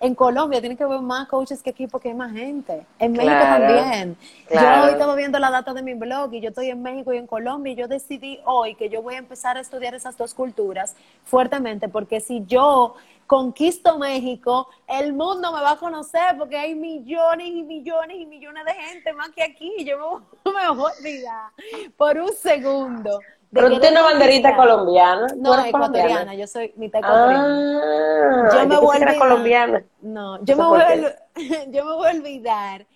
En 0.00 0.14
Colombia 0.14 0.60
tiene 0.60 0.76
que 0.76 0.84
haber 0.84 1.00
más 1.00 1.28
coaches 1.28 1.62
que 1.62 1.70
aquí 1.70 1.86
porque 1.86 2.08
hay 2.08 2.14
más 2.14 2.32
gente. 2.32 2.86
En 2.98 3.12
México 3.12 3.34
también. 3.34 4.16
Yo 4.50 4.84
hoy 4.84 4.92
estaba 4.92 5.14
viendo 5.14 5.38
la 5.38 5.50
data 5.50 5.74
de 5.74 5.82
mi 5.82 5.94
blog 5.94 6.32
y 6.34 6.40
yo 6.40 6.48
estoy 6.48 6.70
en 6.70 6.82
México 6.82 7.12
y 7.12 7.18
en 7.18 7.26
Colombia 7.26 7.72
y 7.72 7.76
yo 7.76 7.88
decidí 7.88 8.40
hoy 8.44 8.74
que 8.74 8.88
yo 8.88 9.02
voy 9.02 9.14
a 9.14 9.18
empezar 9.18 9.56
a 9.56 9.60
estudiar 9.60 9.94
esas 9.94 10.16
dos 10.16 10.34
culturas 10.34 10.96
fuertemente 11.24 11.88
porque 11.88 12.20
si 12.20 12.44
yo 12.46 12.94
conquisto 13.26 13.98
México, 13.98 14.68
el 14.86 15.12
mundo 15.12 15.52
me 15.52 15.60
va 15.60 15.72
a 15.72 15.76
conocer 15.76 16.36
porque 16.38 16.56
hay 16.56 16.74
millones 16.74 17.48
y 17.48 17.62
millones 17.62 18.18
y 18.18 18.26
millones 18.26 18.64
de 18.64 18.74
gente 18.74 19.12
más 19.12 19.30
que 19.30 19.42
aquí. 19.42 19.84
Yo 19.84 20.22
me, 20.44 20.52
me 20.52 20.68
voy 20.70 20.90
a 20.90 20.98
olvidar 20.98 21.50
por 21.96 22.18
un 22.18 22.32
segundo 22.32 23.20
pero 23.52 23.70
tú 23.70 23.80
tienes 23.80 24.00
una 24.00 24.10
banderita 24.10 24.56
colombiana. 24.56 25.26
No, 25.36 25.64
ecuatoriana, 25.64 26.34
yo 26.34 26.46
soy 26.46 26.72
mitad 26.76 26.98
ecuatoriana. 26.98 27.80
Ah, 27.82 28.48
yo 28.52 28.68
me 28.68 28.76
voy 28.76 29.02
a 29.02 29.18
colombiana. 29.18 29.84
No, 30.00 30.44
yo 30.44 30.56
me, 30.56 30.64
voy 30.64 30.80
a, 30.80 31.16
yo 31.68 31.84
me 31.84 31.94
voy 31.94 32.08
a 32.08 32.10
olvidar 32.10 32.86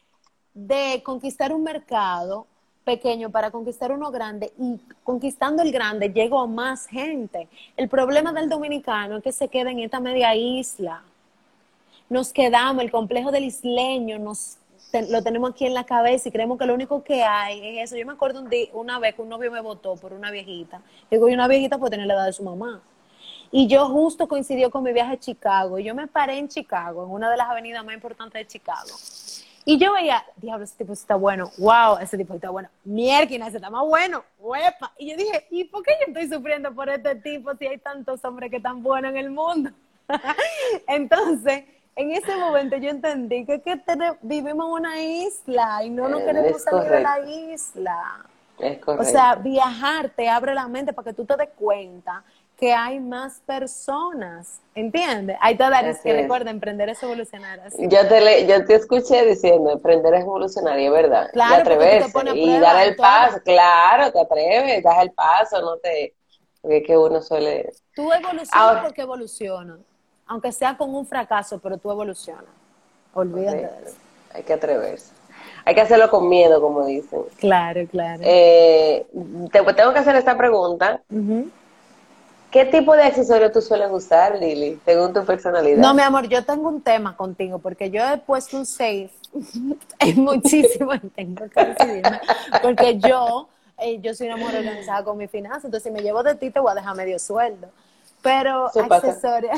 de 0.53 1.03
conquistar 1.05 1.53
un 1.53 1.63
mercado 1.63 2.47
pequeño 2.85 3.31
para 3.31 3.51
conquistar 3.51 3.93
uno 3.93 4.11
grande 4.11 4.53
y 4.59 4.79
conquistando 5.05 5.63
el 5.63 5.73
grande 5.73 6.13
llego 6.13 6.41
a 6.41 6.47
más 6.47 6.87
gente. 6.87 7.49
El 7.77 7.89
problema 7.89 8.33
del 8.33 8.49
dominicano 8.49 9.19
es 9.19 9.23
que 9.23 9.33
se 9.33 9.49
queda 9.49 9.71
en 9.71 9.81
esta 9.81 10.01
media 10.01 10.35
isla. 10.35 11.03
Nos 12.09 12.33
quedamos, 12.33 12.83
el 12.83 12.91
complejo 12.91 13.31
del 13.31 13.45
isleño 13.45 14.19
nos 14.19 14.57
lo 15.09 15.23
tenemos 15.23 15.51
aquí 15.51 15.67
en 15.67 15.75
la 15.75 15.85
cabeza 15.85 16.29
y 16.29 16.33
creemos 16.33 16.59
que 16.59 16.67
lo 16.67 16.75
único 16.75 17.05
que 17.05 17.23
hay 17.23 17.79
es 17.79 17.85
eso. 17.85 17.97
Yo 17.97 18.05
me 18.07 18.13
acuerdo 18.13 18.45
una 18.73 18.99
vez 18.99 19.15
que 19.15 19.23
un 19.23 19.29
novio 19.29 19.51
me 19.53 19.61
votó 19.61 19.95
por 19.97 20.13
una 20.13 20.31
viejita. 20.31 20.83
Digo, 21.11 21.29
y 21.29 21.35
una 21.35 21.47
viejita 21.47 21.79
puede 21.79 21.93
tener 21.93 22.07
la 22.07 22.15
edad 22.15 22.27
de 22.27 22.33
su 22.33 22.43
mamá. 22.43 22.83
Y 23.53 23.67
yo 23.67 23.87
justo 23.89 24.29
coincidió 24.29 24.71
con 24.71 24.83
mi 24.83 24.93
viaje 24.93 25.15
a 25.15 25.19
Chicago. 25.19 25.79
Y 25.79 25.85
yo 25.85 25.95
me 25.95 26.07
paré 26.07 26.39
en 26.39 26.49
Chicago, 26.49 27.05
en 27.05 27.11
una 27.11 27.31
de 27.31 27.37
las 27.37 27.49
avenidas 27.49 27.85
más 27.85 27.95
importantes 27.95 28.41
de 28.41 28.47
Chicago. 28.47 28.91
Y 29.71 29.79
yo 29.79 29.93
veía, 29.93 30.25
diablo, 30.35 30.65
ese 30.65 30.79
tipo 30.79 30.93
está 30.93 31.15
bueno, 31.15 31.49
wow, 31.57 31.99
ese 32.01 32.19
tipo 32.19 32.35
está 32.35 32.51
bueno, 32.51 32.69
mierda, 32.83 33.47
ese 33.47 33.59
está 33.59 33.71
más 33.71 33.87
bueno, 33.87 34.25
huepa. 34.41 34.93
Y 34.99 35.13
yo 35.13 35.17
dije, 35.17 35.47
¿y 35.49 35.63
por 35.63 35.85
qué 35.85 35.93
yo 36.01 36.13
estoy 36.13 36.29
sufriendo 36.29 36.75
por 36.75 36.89
este 36.89 37.15
tipo 37.15 37.55
si 37.55 37.69
hay 37.69 37.79
tantos 37.79 38.25
hombres 38.25 38.51
que 38.51 38.57
están 38.57 38.83
buenos 38.83 39.13
en 39.13 39.19
el 39.19 39.31
mundo? 39.31 39.71
Entonces, 40.89 41.63
en 41.95 42.11
ese 42.11 42.35
momento 42.35 42.79
yo 42.79 42.91
entendí 42.91 43.47
que, 43.47 43.61
que 43.61 43.81
vivimos 44.23 44.67
en 44.67 44.73
una 44.73 45.01
isla 45.05 45.85
y 45.85 45.91
no 45.91 46.09
nos 46.09 46.23
queremos 46.23 46.61
salir 46.65 46.91
de 46.91 47.01
la 47.03 47.21
isla. 47.21 48.27
O 48.87 49.05
sea, 49.05 49.37
viajar 49.37 50.11
te 50.11 50.29
abre 50.29 50.53
la 50.53 50.67
mente 50.67 50.93
para 50.93 51.11
que 51.11 51.15
tú 51.15 51.25
te 51.25 51.37
des 51.37 51.49
cuenta 51.51 52.25
que 52.61 52.73
hay 52.73 53.01
más 53.01 53.41
personas, 53.47 54.61
¿entiendes? 54.75 55.37
Hay 55.41 55.57
todavía 55.57 55.99
que 56.01 56.13
recuerda, 56.13 56.51
emprender 56.51 56.91
es 56.91 57.03
evolucionar. 57.03 57.61
Yo, 57.79 58.07
te 58.07 58.47
yo 58.47 58.65
te 58.67 58.75
escuché 58.75 59.25
diciendo, 59.25 59.73
emprender 59.73 60.15
es 60.15 60.21
evolucionar, 60.21 60.79
y 60.79 60.87
es 60.87 60.93
verdad. 60.93 61.31
Claro, 61.33 61.57
y 61.57 61.61
atreverse, 61.61 62.11
y 62.35 62.59
dar 62.59 62.87
el 62.87 62.95
paso, 62.97 63.41
claro, 63.43 64.13
te 64.13 64.21
atreves, 64.21 64.83
das 64.85 65.03
el 65.03 65.13
paso, 65.13 65.61
no 65.63 65.77
te... 65.79 66.15
Porque 66.61 66.77
es 66.77 66.87
que 66.87 66.97
uno 66.97 67.23
suele... 67.23 67.73
Tú 67.95 68.13
evolucionas 68.13 68.85
porque 68.85 69.01
evolucionas 69.01 69.79
aunque 70.31 70.53
sea 70.53 70.77
con 70.77 70.95
un 70.95 71.05
fracaso, 71.05 71.59
pero 71.59 71.77
tú 71.77 71.91
evolucionas. 71.91 72.45
Olvídate 73.15 73.57
de 73.57 73.65
eso. 73.85 73.97
Hay 74.33 74.45
que 74.45 74.53
atreverse. 74.53 75.13
Hay 75.65 75.75
que 75.75 75.81
hacerlo 75.81 76.09
con 76.09 76.29
miedo, 76.29 76.61
como 76.61 76.87
dicen. 76.87 77.23
Claro, 77.39 77.81
claro. 77.91 78.23
Eh, 78.25 79.05
te, 79.51 79.61
tengo 79.61 79.93
que 79.93 79.99
hacer 79.99 80.15
esta 80.15 80.37
pregunta. 80.37 81.03
¿Qué 82.51 82.65
tipo 82.65 82.95
de 82.95 83.05
accesorio 83.05 83.53
tú 83.53 83.61
sueles 83.61 83.89
usar, 83.93 84.37
Lili, 84.39 84.81
según 84.85 85.13
tu 85.13 85.25
personalidad? 85.25 85.79
No, 85.79 85.95
mi 85.95 86.03
amor, 86.03 86.29
yo 86.29 86.45
tengo 86.45 86.69
un 86.69 86.81
tema 86.81 87.17
contigo, 87.17 87.59
porque 87.59 87.91
yo 87.91 88.03
he 88.05 88.19
puesto 88.19 88.57
un 88.57 88.67
safe 88.67 89.11
en 90.01 90.25
muchísimo, 90.25 90.93
tengo 91.15 91.49
que 91.49 92.03
porque 92.63 92.99
yo 92.99 93.49
eh, 93.81 93.99
yo 94.01 94.15
soy 94.15 94.27
una 94.27 94.37
mujer 94.37 94.59
organizada 94.59 95.05
con 95.05 95.17
mi 95.17 95.27
finanzas, 95.27 95.65
entonces 95.65 95.91
si 95.91 95.91
me 95.91 96.03
llevo 96.03 96.23
de 96.23 96.35
ti 96.35 96.51
te 96.51 96.61
voy 96.61 96.73
a 96.73 96.75
dejar 96.75 96.97
medio 96.97 97.19
sueldo. 97.19 97.69
Pero 98.23 98.67
accesoria. 98.67 99.53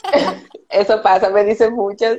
Eso 0.70 1.02
pasa, 1.02 1.28
me 1.28 1.44
dicen 1.44 1.74
muchas. 1.74 2.16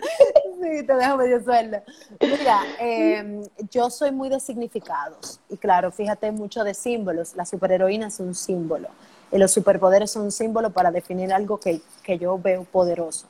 Sí, 0.62 0.86
te 0.86 0.94
dejo 0.94 1.18
medio 1.18 1.44
sueldo. 1.44 1.82
Mira, 2.20 2.62
em, 2.78 3.42
yo 3.72 3.90
soy 3.90 4.12
muy 4.12 4.30
de 4.30 4.40
significados. 4.40 5.40
Y 5.50 5.58
claro, 5.58 5.92
fíjate 5.92 6.32
mucho 6.32 6.64
de 6.64 6.76
símbolos. 6.76 7.36
La 7.36 7.46
superheroína 7.46 8.08
es 8.08 8.20
un 8.20 8.36
símbolo. 8.36 8.90
Y 9.32 9.38
los 9.38 9.52
superpoderes 9.52 10.12
son 10.12 10.24
un 10.24 10.32
símbolo 10.32 10.72
para 10.72 10.92
definir 10.92 11.32
algo 11.32 11.60
que, 11.60 11.82
que 12.04 12.18
yo 12.18 12.38
veo 12.38 12.64
poderoso. 12.66 13.28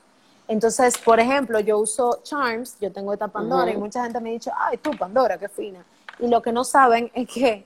Entonces, 0.48 0.98
por 0.98 1.20
ejemplo, 1.20 1.60
yo 1.60 1.78
uso 1.78 2.20
Charms, 2.24 2.78
yo 2.82 2.92
tengo 2.92 3.14
esta 3.14 3.28
Pandora 3.28 3.72
y 3.72 3.78
mucha 3.78 4.04
gente 4.04 4.20
me 4.20 4.32
ha 4.32 4.34
dicho, 4.34 4.52
ay, 4.58 4.78
tú 4.78 4.92
Pandora, 4.98 5.38
qué 5.38 5.48
fina. 5.48 5.86
Y 6.20 6.28
lo 6.28 6.42
que 6.42 6.52
no 6.52 6.64
saben 6.64 7.10
es 7.14 7.28
que 7.28 7.66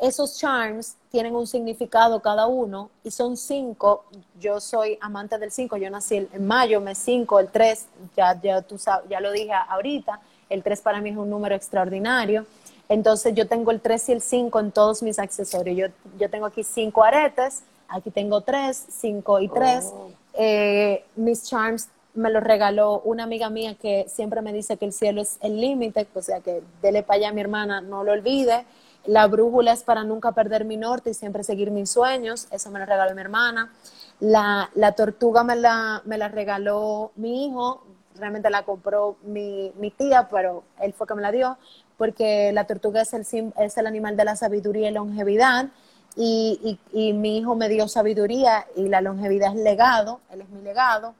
esos 0.00 0.38
charms 0.38 0.96
tienen 1.10 1.36
un 1.36 1.46
significado 1.46 2.20
cada 2.20 2.46
uno 2.46 2.88
y 3.04 3.10
son 3.10 3.36
cinco. 3.36 4.04
Yo 4.40 4.58
soy 4.58 4.96
amante 5.00 5.36
del 5.38 5.52
cinco. 5.52 5.76
Yo 5.76 5.90
nací 5.90 6.28
en 6.32 6.46
mayo, 6.46 6.80
mes 6.80 6.96
cinco, 6.96 7.38
el 7.38 7.48
tres, 7.48 7.86
ya, 8.16 8.40
ya, 8.40 8.62
tú 8.62 8.76
ya 9.08 9.20
lo 9.20 9.30
dije 9.30 9.52
ahorita. 9.68 10.20
El 10.48 10.62
tres 10.62 10.80
para 10.80 11.00
mí 11.02 11.10
es 11.10 11.16
un 11.16 11.28
número 11.28 11.54
extraordinario. 11.54 12.46
Entonces 12.88 13.34
yo 13.34 13.46
tengo 13.46 13.70
el 13.70 13.80
tres 13.80 14.08
y 14.08 14.12
el 14.12 14.22
cinco 14.22 14.58
en 14.58 14.72
todos 14.72 15.02
mis 15.02 15.18
accesorios. 15.18 15.76
Yo, 15.76 15.86
yo 16.18 16.30
tengo 16.30 16.46
aquí 16.46 16.64
cinco 16.64 17.04
aretes, 17.04 17.62
aquí 17.90 18.10
tengo 18.10 18.40
tres, 18.40 18.86
cinco 18.88 19.40
y 19.40 19.48
tres. 19.48 19.90
Oh. 19.92 20.10
Eh, 20.34 21.04
mis 21.16 21.44
charms 21.44 21.88
me 22.14 22.30
los 22.30 22.42
regaló 22.42 23.00
una 23.00 23.24
amiga 23.24 23.50
mía 23.50 23.76
que 23.80 24.06
siempre 24.08 24.42
me 24.42 24.52
dice 24.52 24.76
que 24.76 24.84
el 24.84 24.92
cielo 24.92 25.22
es 25.22 25.38
el 25.42 25.60
límite, 25.60 26.06
o 26.14 26.22
sea 26.22 26.40
que 26.40 26.62
dele 26.82 27.02
para 27.02 27.18
allá 27.18 27.28
a 27.28 27.32
mi 27.32 27.40
hermana, 27.40 27.80
no 27.80 28.02
lo 28.04 28.12
olvide. 28.12 28.64
La 29.06 29.26
brújula 29.26 29.72
es 29.72 29.82
para 29.82 30.04
nunca 30.04 30.32
perder 30.32 30.64
mi 30.64 30.76
norte 30.76 31.10
y 31.10 31.14
siempre 31.14 31.42
seguir 31.42 31.70
mis 31.70 31.90
sueños. 31.90 32.48
Eso 32.50 32.70
me 32.70 32.78
lo 32.78 32.86
regaló 32.86 33.14
mi 33.14 33.20
hermana. 33.22 33.72
La, 34.18 34.70
la 34.74 34.92
tortuga 34.92 35.42
me 35.42 35.56
la, 35.56 36.02
me 36.04 36.18
la 36.18 36.28
regaló 36.28 37.10
mi 37.16 37.46
hijo. 37.46 37.82
Realmente 38.16 38.50
la 38.50 38.64
compró 38.64 39.16
mi, 39.22 39.72
mi 39.76 39.90
tía, 39.90 40.28
pero 40.30 40.64
él 40.80 40.92
fue 40.92 41.06
que 41.06 41.14
me 41.14 41.22
la 41.22 41.32
dio. 41.32 41.56
Porque 41.96 42.52
la 42.52 42.64
tortuga 42.64 43.00
es 43.00 43.14
el, 43.14 43.52
es 43.58 43.78
el 43.78 43.86
animal 43.86 44.18
de 44.18 44.24
la 44.26 44.36
sabiduría 44.36 44.90
y 44.90 44.92
longevidad. 44.92 45.68
Y, 46.16 46.78
y, 46.92 47.08
y 47.08 47.12
mi 47.12 47.38
hijo 47.38 47.54
me 47.54 47.68
dio 47.68 47.88
sabiduría 47.88 48.66
y 48.76 48.88
la 48.88 49.00
longevidad 49.00 49.56
es 49.56 49.62
legado. 49.62 50.20
Él 50.30 50.42
es 50.42 50.48
mi 50.48 50.60
legado. 50.62 51.14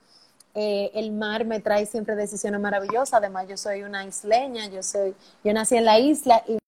Eh, 0.54 0.90
el 0.94 1.12
mar 1.12 1.44
me 1.44 1.60
trae 1.60 1.86
siempre 1.86 2.16
decisiones 2.16 2.60
maravillosas. 2.60 3.14
Además, 3.14 3.46
yo 3.48 3.56
soy 3.56 3.82
una 3.82 4.04
isleña, 4.04 4.66
yo 4.68 4.82
soy, 4.82 5.14
yo 5.44 5.52
nací 5.52 5.76
en 5.76 5.84
la 5.84 5.98
isla 5.98 6.42
y 6.48 6.58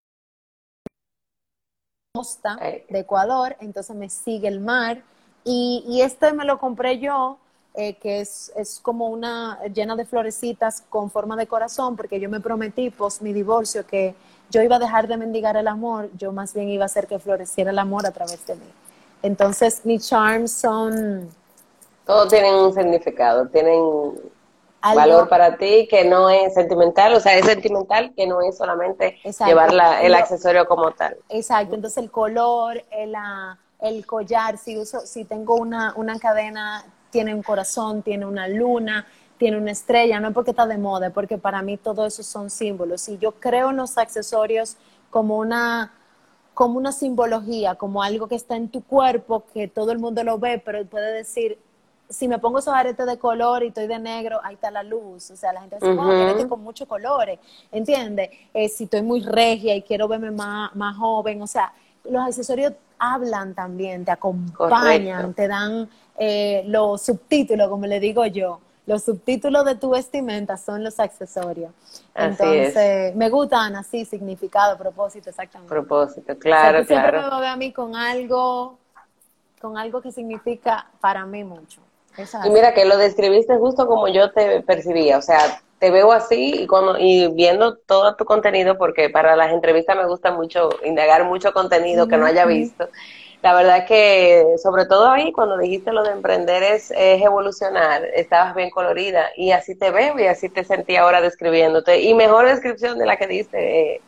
costa 2.14 2.56
de 2.56 2.98
Ecuador, 2.98 3.56
entonces 3.60 3.96
me 3.96 4.08
sigue 4.08 4.46
el 4.48 4.60
mar. 4.60 5.02
Y, 5.44 6.00
este 6.02 6.32
me 6.32 6.44
lo 6.44 6.58
compré 6.60 7.00
yo, 7.00 7.38
eh, 7.74 7.94
que 7.94 8.20
es, 8.20 8.52
es, 8.54 8.78
como 8.80 9.08
una 9.08 9.58
llena 9.74 9.96
de 9.96 10.04
florecitas 10.04 10.82
con 10.88 11.10
forma 11.10 11.34
de 11.36 11.48
corazón, 11.48 11.96
porque 11.96 12.20
yo 12.20 12.28
me 12.28 12.38
prometí, 12.38 12.90
post 12.90 13.22
mi 13.22 13.32
divorcio, 13.32 13.84
que 13.84 14.14
yo 14.52 14.62
iba 14.62 14.76
a 14.76 14.78
dejar 14.78 15.08
de 15.08 15.16
mendigar 15.16 15.56
el 15.56 15.66
amor, 15.66 16.10
yo 16.18 16.30
más 16.30 16.52
bien 16.52 16.68
iba 16.68 16.84
a 16.84 16.86
hacer 16.86 17.06
que 17.06 17.18
floreciera 17.18 17.70
el 17.70 17.78
amor 17.78 18.06
a 18.06 18.10
través 18.10 18.46
de 18.46 18.54
mí. 18.54 18.70
Entonces, 19.22 19.80
mis 19.84 20.06
charms 20.06 20.52
son... 20.52 21.28
Todos 22.04 22.28
tienen 22.28 22.54
un 22.54 22.74
significado, 22.74 23.48
tienen 23.48 23.80
valor 24.82 25.28
para 25.28 25.56
ti 25.56 25.86
que 25.88 26.04
no 26.04 26.28
es 26.28 26.52
sentimental, 26.54 27.14
o 27.14 27.20
sea, 27.20 27.36
es 27.36 27.46
sentimental 27.46 28.12
que 28.14 28.26
no 28.26 28.42
es 28.42 28.58
solamente 28.58 29.18
llevar 29.46 29.72
el 30.02 30.14
accesorio 30.14 30.66
como 30.66 30.90
tal. 30.90 31.16
Exacto, 31.30 31.74
entonces 31.74 32.02
el 32.02 32.10
color, 32.10 32.84
el, 32.90 33.14
ah, 33.14 33.56
el 33.80 34.04
collar, 34.04 34.58
si 34.58 34.76
uso, 34.76 35.00
si 35.00 35.24
tengo 35.24 35.54
una, 35.54 35.94
una 35.96 36.18
cadena, 36.18 36.84
tiene 37.10 37.34
un 37.34 37.42
corazón, 37.42 38.02
tiene 38.02 38.26
una 38.26 38.48
luna, 38.48 39.06
tiene 39.42 39.58
una 39.58 39.72
estrella, 39.72 40.20
no 40.20 40.28
es 40.28 40.34
porque 40.34 40.52
está 40.52 40.68
de 40.68 40.78
moda, 40.78 41.10
porque 41.10 41.36
para 41.36 41.62
mí 41.62 41.76
todo 41.76 42.06
eso 42.06 42.22
son 42.22 42.48
símbolos. 42.48 43.08
Y 43.08 43.18
yo 43.18 43.32
creo 43.32 43.70
en 43.70 43.76
los 43.78 43.98
accesorios 43.98 44.76
como 45.10 45.36
una 45.36 45.92
como 46.54 46.78
una 46.78 46.92
simbología, 46.92 47.74
como 47.74 48.04
algo 48.04 48.28
que 48.28 48.36
está 48.36 48.54
en 48.54 48.68
tu 48.68 48.84
cuerpo, 48.84 49.42
que 49.52 49.66
todo 49.66 49.90
el 49.90 49.98
mundo 49.98 50.22
lo 50.22 50.38
ve, 50.38 50.62
pero 50.64 50.86
puede 50.86 51.12
decir, 51.12 51.58
si 52.08 52.28
me 52.28 52.38
pongo 52.38 52.60
esos 52.60 52.72
aretes 52.72 53.04
de 53.04 53.18
color 53.18 53.64
y 53.64 53.68
estoy 53.68 53.88
de 53.88 53.98
negro, 53.98 54.38
ahí 54.44 54.54
está 54.54 54.70
la 54.70 54.84
luz. 54.84 55.32
O 55.32 55.34
sea, 55.34 55.52
la 55.52 55.62
gente 55.62 55.74
dice, 55.74 55.90
uh 55.90 56.48
con 56.48 56.62
muchos 56.62 56.86
colores, 56.86 57.40
¿entiendes? 57.72 58.30
Eh, 58.54 58.68
si 58.68 58.84
estoy 58.84 59.02
muy 59.02 59.22
regia 59.22 59.74
y 59.74 59.82
quiero 59.82 60.06
verme 60.06 60.30
más, 60.30 60.72
más 60.76 60.96
joven, 60.96 61.42
o 61.42 61.48
sea, 61.48 61.72
los 62.04 62.24
accesorios 62.24 62.74
hablan 62.96 63.54
también, 63.54 64.04
te 64.04 64.12
acompañan, 64.12 65.34
te 65.34 65.48
dan 65.48 65.88
eh, 66.16 66.62
los 66.68 67.02
subtítulos, 67.02 67.68
como 67.68 67.86
le 67.86 67.98
digo 67.98 68.24
yo. 68.26 68.60
Los 68.86 69.04
subtítulos 69.04 69.64
de 69.64 69.76
tu 69.76 69.90
vestimenta 69.90 70.56
son 70.56 70.82
los 70.82 70.98
accesorios. 70.98 71.70
Entonces, 72.14 73.14
me 73.14 73.28
gustan 73.30 73.76
así, 73.76 74.04
significado, 74.04 74.76
propósito, 74.76 75.30
exactamente. 75.30 75.72
Propósito, 75.72 76.36
claro, 76.36 76.84
Siempre 76.84 77.12
me 77.12 77.28
veo 77.28 77.32
a 77.32 77.56
mí 77.56 77.72
con 77.72 77.94
algo, 77.94 78.78
con 79.60 79.78
algo 79.78 80.02
que 80.02 80.10
significa 80.10 80.86
para 81.00 81.24
mí 81.24 81.44
mucho. 81.44 81.80
Y 82.44 82.50
mira 82.50 82.74
que 82.74 82.84
lo 82.84 82.98
describiste 82.98 83.56
justo 83.56 83.86
como 83.86 84.08
yo 84.08 84.32
te 84.32 84.60
percibía, 84.62 85.16
o 85.16 85.22
sea, 85.22 85.62
te 85.78 85.90
veo 85.90 86.12
así 86.12 86.62
y, 86.62 86.66
cuando, 86.66 86.98
y 86.98 87.28
viendo 87.32 87.76
todo 87.76 88.14
tu 88.16 88.24
contenido, 88.24 88.76
porque 88.76 89.08
para 89.08 89.34
las 89.34 89.52
entrevistas 89.52 89.96
me 89.96 90.06
gusta 90.06 90.30
mucho 90.30 90.70
indagar 90.84 91.24
mucho 91.24 91.52
contenido 91.52 92.06
que 92.06 92.16
no 92.16 92.26
haya 92.26 92.44
visto. 92.44 92.88
La 93.42 93.54
verdad 93.54 93.86
que, 93.86 94.54
sobre 94.62 94.86
todo 94.86 95.10
ahí, 95.10 95.32
cuando 95.32 95.58
dijiste 95.58 95.92
lo 95.92 96.04
de 96.04 96.12
emprender 96.12 96.62
es, 96.62 96.92
evolucionar, 96.96 98.04
estabas 98.14 98.54
bien 98.54 98.70
colorida 98.70 99.30
y 99.36 99.50
así 99.50 99.74
te 99.74 99.90
veo 99.90 100.18
y 100.18 100.26
así 100.26 100.48
te 100.48 100.62
sentí 100.62 100.96
ahora 100.96 101.20
describiéndote. 101.20 102.02
Y 102.02 102.14
mejor 102.14 102.46
descripción 102.46 102.98
de 102.98 103.06
la 103.06 103.16
que 103.16 103.26
diste. 103.26 103.94
Eh, 103.94 104.00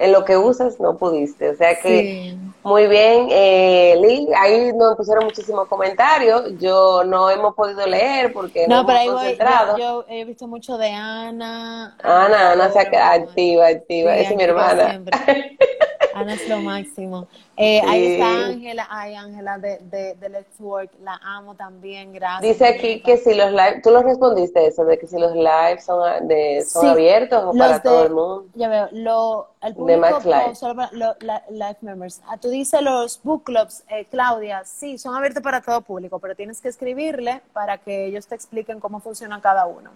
en 0.00 0.12
lo 0.12 0.24
que 0.24 0.36
usas 0.36 0.80
no 0.80 0.96
pudiste. 0.96 1.50
O 1.50 1.54
sea 1.54 1.78
que 1.78 2.34
muy 2.62 2.86
bien, 2.86 3.28
eh, 3.30 3.94
Lili, 4.00 4.28
ahí 4.36 4.72
nos 4.72 4.96
pusieron 4.96 5.24
muchísimos 5.24 5.68
comentarios. 5.68 6.58
Yo 6.58 7.04
no 7.04 7.30
hemos 7.30 7.54
podido 7.54 7.86
leer 7.86 8.32
porque 8.32 8.66
no, 8.66 8.86
pero 8.86 8.98
hemos 8.98 9.20
ahí 9.20 9.36
concentrado. 9.36 9.78
yo, 9.78 10.04
he 10.08 10.24
visto 10.24 10.48
mucho 10.48 10.78
de 10.78 10.88
Ana. 10.88 11.96
Ana, 12.02 12.52
Ana, 12.52 12.70
se 12.70 12.78
activa, 12.78 13.66
activa. 13.66 14.16
Es 14.16 14.34
mi 14.34 14.42
hermana. 14.42 15.02
Ana 16.14 16.34
es 16.34 16.48
lo 16.48 16.60
máximo. 16.60 17.28
Eh, 17.62 17.82
Ahí 17.86 18.12
está 18.12 18.46
Ángela, 18.46 18.86
ay 18.88 19.14
Ángela 19.14 19.58
de, 19.58 19.76
de, 19.82 20.14
de, 20.14 20.28
Let's 20.30 20.58
Work, 20.58 20.92
la 21.02 21.20
amo 21.22 21.54
también, 21.54 22.10
gracias. 22.10 22.40
Dice 22.40 22.66
aquí 22.66 23.02
que 23.02 23.18
si 23.18 23.34
los 23.34 23.50
live, 23.50 23.82
tú 23.82 23.90
lo 23.90 24.02
respondiste 24.02 24.66
eso, 24.66 24.82
de 24.86 24.98
que 24.98 25.06
si 25.06 25.18
los 25.18 25.34
lives 25.34 25.84
son, 25.84 26.26
de, 26.26 26.64
son 26.64 26.86
abiertos 26.86 27.44
o 27.44 27.52
para 27.52 27.82
todo 27.82 28.06
el 28.06 28.14
mundo. 28.14 28.46
Ya 28.54 28.66
veo, 28.66 28.88
lo, 28.92 29.50
el 29.60 29.74
público, 29.74 30.06
de 30.06 30.10
Max 30.10 30.24
Live. 30.24 30.54
Solo 30.54 30.74
para 30.74 30.90
lo, 30.92 31.14
live 31.50 31.76
members. 31.82 32.22
Ah, 32.26 32.38
tú 32.38 32.48
dices 32.48 32.80
los 32.80 33.22
book 33.22 33.44
clubs, 33.44 33.84
eh, 33.90 34.06
Claudia, 34.10 34.64
sí, 34.64 34.96
son 34.96 35.14
abiertos 35.14 35.42
para 35.42 35.60
todo 35.60 35.82
público, 35.82 36.18
pero 36.18 36.34
tienes 36.34 36.62
que 36.62 36.68
escribirle 36.68 37.42
para 37.52 37.76
que 37.76 38.06
ellos 38.06 38.26
te 38.26 38.36
expliquen 38.36 38.80
cómo 38.80 39.00
funciona 39.00 39.38
cada 39.42 39.66
uno. 39.66 39.90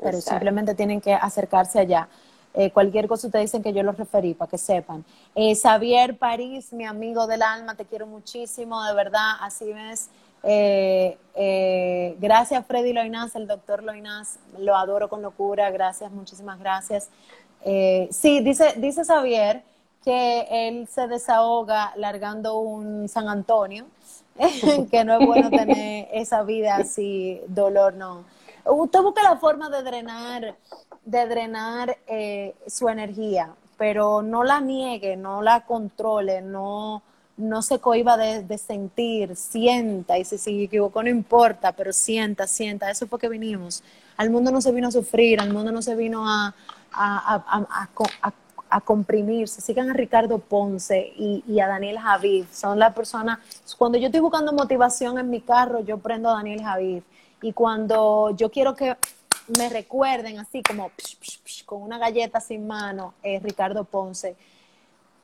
Pero 0.00 0.20
simplemente 0.20 0.76
tienen 0.76 1.00
que 1.00 1.14
acercarse 1.14 1.80
allá. 1.80 2.08
Eh, 2.58 2.70
cualquier 2.70 3.06
cosa 3.06 3.28
te 3.28 3.36
dicen 3.38 3.62
que 3.62 3.72
yo 3.74 3.82
los 3.82 3.98
referí, 3.98 4.32
para 4.32 4.50
que 4.50 4.56
sepan. 4.56 5.04
Eh, 5.34 5.54
Xavier 5.54 6.16
París, 6.16 6.72
mi 6.72 6.86
amigo 6.86 7.26
del 7.26 7.42
alma, 7.42 7.74
te 7.74 7.84
quiero 7.84 8.06
muchísimo, 8.06 8.82
de 8.84 8.94
verdad, 8.94 9.32
así 9.40 9.70
ves. 9.70 10.08
Eh, 10.42 11.18
eh, 11.34 12.16
gracias 12.18 12.64
Freddy 12.66 12.92
Loinaz, 12.92 13.36
el 13.36 13.46
doctor 13.46 13.82
Loinaz, 13.82 14.38
lo 14.58 14.74
adoro 14.74 15.08
con 15.08 15.20
locura, 15.20 15.70
gracias, 15.70 16.10
muchísimas 16.12 16.58
gracias. 16.58 17.10
sí, 18.10 18.40
dice, 18.40 18.74
dice 18.78 19.04
Xavier 19.04 19.62
que 20.02 20.46
él 20.50 20.86
se 20.86 21.08
desahoga 21.08 21.92
largando 21.96 22.58
un 22.58 23.08
San 23.08 23.28
Antonio, 23.28 23.86
que 24.90 25.04
no 25.04 25.18
es 25.18 25.26
bueno 25.26 25.50
tener 25.50 26.08
esa 26.12 26.42
vida 26.44 26.76
así, 26.76 27.40
dolor, 27.48 27.94
no. 27.94 28.24
Usted 28.64 29.00
busca 29.02 29.22
la 29.22 29.36
forma 29.36 29.68
de 29.68 29.82
drenar 29.82 30.56
de 31.06 31.26
drenar 31.26 31.96
eh, 32.08 32.54
su 32.66 32.88
energía, 32.88 33.54
pero 33.78 34.22
no 34.22 34.44
la 34.44 34.60
niegue, 34.60 35.16
no 35.16 35.40
la 35.40 35.64
controle, 35.64 36.42
no, 36.42 37.02
no 37.36 37.62
se 37.62 37.78
cohiba 37.78 38.16
de, 38.16 38.58
sentir, 38.58 39.36
sienta, 39.36 40.18
y 40.18 40.24
si 40.24 40.36
se 40.36 40.64
equivocó 40.64 41.02
no 41.02 41.08
importa, 41.08 41.72
pero 41.72 41.92
sienta, 41.92 42.46
sienta, 42.48 42.90
eso 42.90 43.06
fue 43.06 43.20
que 43.20 43.28
vinimos. 43.28 43.84
Al 44.16 44.30
mundo 44.30 44.50
no 44.50 44.60
se 44.60 44.72
vino 44.72 44.88
a 44.88 44.90
sufrir, 44.90 45.40
al 45.40 45.52
mundo 45.52 45.70
no 45.70 45.80
se 45.80 45.94
vino 45.94 46.28
a, 46.28 46.54
a, 46.92 47.88
a, 48.68 48.80
comprimirse. 48.80 49.60
Sigan 49.60 49.90
a 49.90 49.92
Ricardo 49.92 50.38
Ponce 50.38 51.12
y, 51.16 51.44
y, 51.46 51.60
a 51.60 51.68
Daniel 51.68 51.98
Javid, 51.98 52.46
son 52.52 52.80
las 52.80 52.94
personas, 52.94 53.38
cuando 53.78 53.96
yo 53.96 54.06
estoy 54.06 54.20
buscando 54.20 54.52
motivación 54.52 55.18
en 55.18 55.30
mi 55.30 55.40
carro, 55.40 55.80
yo 55.80 55.98
prendo 55.98 56.30
a 56.30 56.34
Daniel 56.34 56.62
Javid. 56.62 57.02
Y 57.42 57.52
cuando 57.52 58.34
yo 58.34 58.50
quiero 58.50 58.74
que 58.74 58.96
me 59.48 59.68
recuerden 59.68 60.38
así 60.38 60.62
como 60.62 60.90
con 61.64 61.82
una 61.82 61.98
galleta 61.98 62.40
sin 62.40 62.66
mano, 62.66 63.14
eh, 63.22 63.40
Ricardo 63.42 63.84
Ponce. 63.84 64.36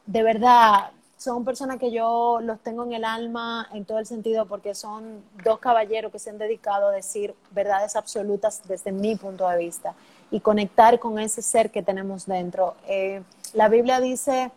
De 0.06 0.22
verdad, 0.22 0.90
son 1.16 1.44
personas 1.44 1.78
que 1.78 1.92
yo 1.92 2.40
los 2.42 2.58
tengo 2.60 2.84
en 2.84 2.92
el 2.92 3.04
alma 3.04 3.68
en 3.72 3.84
todo 3.84 3.98
el 3.98 4.06
sentido 4.06 4.46
porque 4.46 4.74
son 4.74 5.22
dos 5.44 5.60
caballeros 5.60 6.10
que 6.10 6.18
se 6.18 6.30
han 6.30 6.38
dedicado 6.38 6.88
a 6.88 6.90
decir 6.90 7.34
verdades 7.52 7.94
absolutas 7.94 8.62
desde 8.66 8.90
mi 8.90 9.14
punto 9.14 9.48
de 9.48 9.58
vista 9.58 9.94
y 10.30 10.40
conectar 10.40 10.98
con 10.98 11.18
ese 11.18 11.42
ser 11.42 11.70
que 11.70 11.82
tenemos 11.82 12.26
dentro. 12.26 12.74
Eh, 12.88 13.22
la 13.52 13.68
Biblia 13.68 14.00
dice 14.00 14.50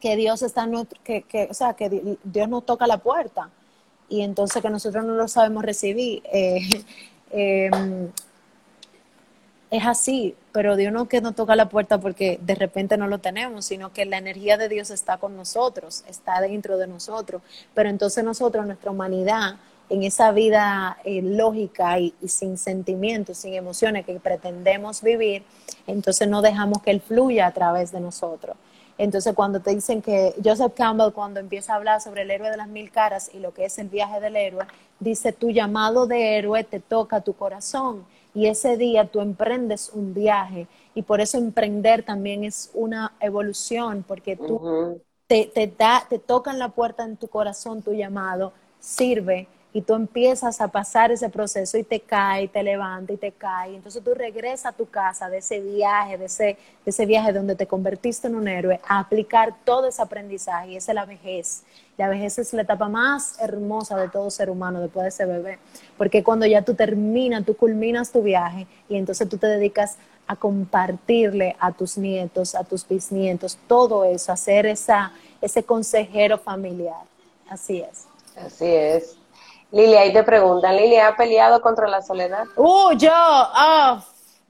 que 0.00 0.16
Dios 0.16 0.42
está, 0.42 0.68
que, 1.04 1.22
que, 1.22 1.48
o 1.50 1.54
sea, 1.54 1.74
que 1.74 2.16
Dios 2.24 2.48
nos 2.48 2.64
toca 2.66 2.86
la 2.86 2.98
puerta 2.98 3.50
y 4.08 4.22
entonces 4.22 4.62
que 4.62 4.70
nosotros 4.70 5.04
no 5.04 5.14
lo 5.14 5.28
sabemos 5.28 5.64
recibir. 5.64 6.22
Eh, 6.32 6.60
em, 7.30 8.10
es 9.70 9.84
así, 9.84 10.34
pero 10.52 10.76
Dios 10.76 10.92
no 10.92 11.08
que 11.08 11.20
nos 11.20 11.34
toca 11.34 11.54
la 11.54 11.68
puerta 11.68 11.98
porque 11.98 12.38
de 12.42 12.54
repente 12.54 12.96
no 12.96 13.06
lo 13.06 13.18
tenemos, 13.18 13.66
sino 13.66 13.92
que 13.92 14.06
la 14.06 14.18
energía 14.18 14.56
de 14.56 14.68
Dios 14.68 14.90
está 14.90 15.18
con 15.18 15.36
nosotros, 15.36 16.04
está 16.08 16.40
dentro 16.40 16.78
de 16.78 16.86
nosotros. 16.86 17.42
Pero 17.74 17.88
entonces 17.88 18.24
nosotros, 18.24 18.66
nuestra 18.66 18.90
humanidad, 18.90 19.56
en 19.90 20.02
esa 20.02 20.32
vida 20.32 20.98
eh, 21.04 21.22
lógica 21.22 21.98
y, 21.98 22.14
y, 22.20 22.28
sin 22.28 22.58
sentimientos, 22.58 23.38
sin 23.38 23.54
emociones 23.54 24.04
que 24.04 24.18
pretendemos 24.20 25.02
vivir, 25.02 25.42
entonces 25.86 26.28
no 26.28 26.42
dejamos 26.42 26.82
que 26.82 26.90
Él 26.90 27.00
fluya 27.00 27.46
a 27.46 27.52
través 27.52 27.92
de 27.92 28.00
nosotros. 28.00 28.56
Entonces, 28.98 29.34
cuando 29.34 29.60
te 29.60 29.74
dicen 29.74 30.02
que 30.02 30.34
Joseph 30.44 30.74
Campbell, 30.74 31.12
cuando 31.12 31.40
empieza 31.40 31.72
a 31.72 31.76
hablar 31.76 32.00
sobre 32.00 32.22
el 32.22 32.30
héroe 32.30 32.50
de 32.50 32.56
las 32.56 32.68
mil 32.68 32.90
caras 32.90 33.30
y 33.32 33.38
lo 33.38 33.54
que 33.54 33.64
es 33.64 33.78
el 33.78 33.88
viaje 33.88 34.20
del 34.20 34.36
héroe, 34.36 34.66
dice, 35.00 35.32
tu 35.32 35.50
llamado 35.50 36.06
de 36.06 36.36
héroe 36.36 36.64
te 36.64 36.80
toca 36.80 37.20
tu 37.20 37.34
corazón 37.34 38.04
y 38.34 38.46
ese 38.46 38.76
día 38.76 39.06
tú 39.06 39.20
emprendes 39.20 39.90
un 39.94 40.14
viaje 40.14 40.66
y 40.94 41.02
por 41.02 41.20
eso 41.20 41.38
emprender 41.38 42.02
también 42.02 42.44
es 42.44 42.70
una 42.74 43.12
evolución, 43.20 44.04
porque 44.06 44.36
tú 44.36 44.62
te, 45.26 45.50
te, 45.54 45.66
da, 45.68 46.04
te 46.08 46.18
tocan 46.18 46.58
la 46.58 46.70
puerta 46.70 47.04
en 47.04 47.16
tu 47.16 47.28
corazón 47.28 47.82
tu 47.82 47.92
llamado, 47.92 48.52
sirve 48.80 49.48
y 49.72 49.82
tú 49.82 49.94
empiezas 49.94 50.60
a 50.60 50.68
pasar 50.68 51.12
ese 51.12 51.28
proceso 51.28 51.76
y 51.76 51.82
te 51.82 52.00
cae, 52.00 52.48
te 52.48 52.62
levanta 52.62 53.12
y 53.12 53.16
te 53.16 53.32
cae. 53.32 53.74
Entonces 53.74 54.02
tú 54.02 54.14
regresas 54.14 54.66
a 54.66 54.76
tu 54.76 54.86
casa 54.86 55.28
de 55.28 55.38
ese 55.38 55.60
viaje, 55.60 56.16
de 56.16 56.24
ese, 56.24 56.44
de 56.44 56.58
ese 56.86 57.04
viaje 57.04 57.32
donde 57.32 57.54
te 57.54 57.66
convertiste 57.66 58.28
en 58.28 58.34
un 58.34 58.48
héroe, 58.48 58.80
a 58.88 58.98
aplicar 59.00 59.54
todo 59.64 59.88
ese 59.88 60.00
aprendizaje 60.00 60.72
y 60.72 60.76
esa 60.76 60.92
es 60.92 60.94
la 60.94 61.04
vejez. 61.04 61.64
La 61.98 62.08
vejez 62.08 62.38
es 62.38 62.52
la 62.54 62.62
etapa 62.62 62.88
más 62.88 63.38
hermosa 63.40 63.96
de 63.96 64.08
todo 64.08 64.30
ser 64.30 64.48
humano 64.48 64.80
después 64.80 65.02
de 65.02 65.08
ese 65.08 65.26
bebé, 65.26 65.58
porque 65.96 66.22
cuando 66.22 66.46
ya 66.46 66.62
tú 66.62 66.74
terminas, 66.74 67.44
tú 67.44 67.56
culminas 67.56 68.10
tu 68.10 68.22
viaje 68.22 68.66
y 68.88 68.96
entonces 68.96 69.28
tú 69.28 69.36
te 69.36 69.48
dedicas 69.48 69.98
a 70.26 70.36
compartirle 70.36 71.56
a 71.58 71.72
tus 71.72 71.98
nietos, 71.98 72.54
a 72.54 72.62
tus 72.62 72.86
bisnietos, 72.86 73.58
todo 73.66 74.04
eso, 74.04 74.30
a 74.30 74.36
ser 74.36 74.66
esa, 74.66 75.12
ese 75.40 75.62
consejero 75.62 76.38
familiar. 76.38 77.02
Así 77.48 77.80
es. 77.80 78.06
Así 78.36 78.66
es. 78.66 79.17
Lilia, 79.70 80.00
ahí 80.00 80.12
te 80.12 80.22
preguntan, 80.22 80.76
Lilia, 80.76 81.08
¿ha 81.08 81.16
peleado 81.16 81.60
contra 81.60 81.86
la 81.88 82.00
soledad? 82.00 82.46
Uh, 82.56 82.92
yo, 82.96 83.12
oh, 83.12 84.02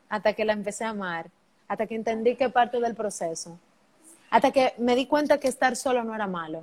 hasta 0.08 0.32
que 0.32 0.44
la 0.44 0.52
empecé 0.52 0.84
a 0.84 0.90
amar, 0.90 1.26
hasta 1.66 1.86
que 1.86 1.96
entendí 1.96 2.36
que 2.36 2.48
parte 2.50 2.78
del 2.78 2.94
proceso, 2.94 3.58
hasta 4.30 4.52
que 4.52 4.74
me 4.78 4.94
di 4.94 5.06
cuenta 5.06 5.38
que 5.38 5.48
estar 5.48 5.74
solo 5.74 6.04
no 6.04 6.14
era 6.14 6.28
malo. 6.28 6.62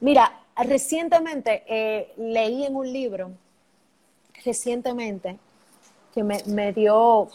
Mira, 0.00 0.38
recientemente 0.54 1.64
eh, 1.66 2.12
leí 2.18 2.66
en 2.66 2.76
un 2.76 2.92
libro, 2.92 3.30
recientemente, 4.44 5.38
que 6.14 6.22
me, 6.22 6.42
me 6.44 6.74
dio, 6.74 7.28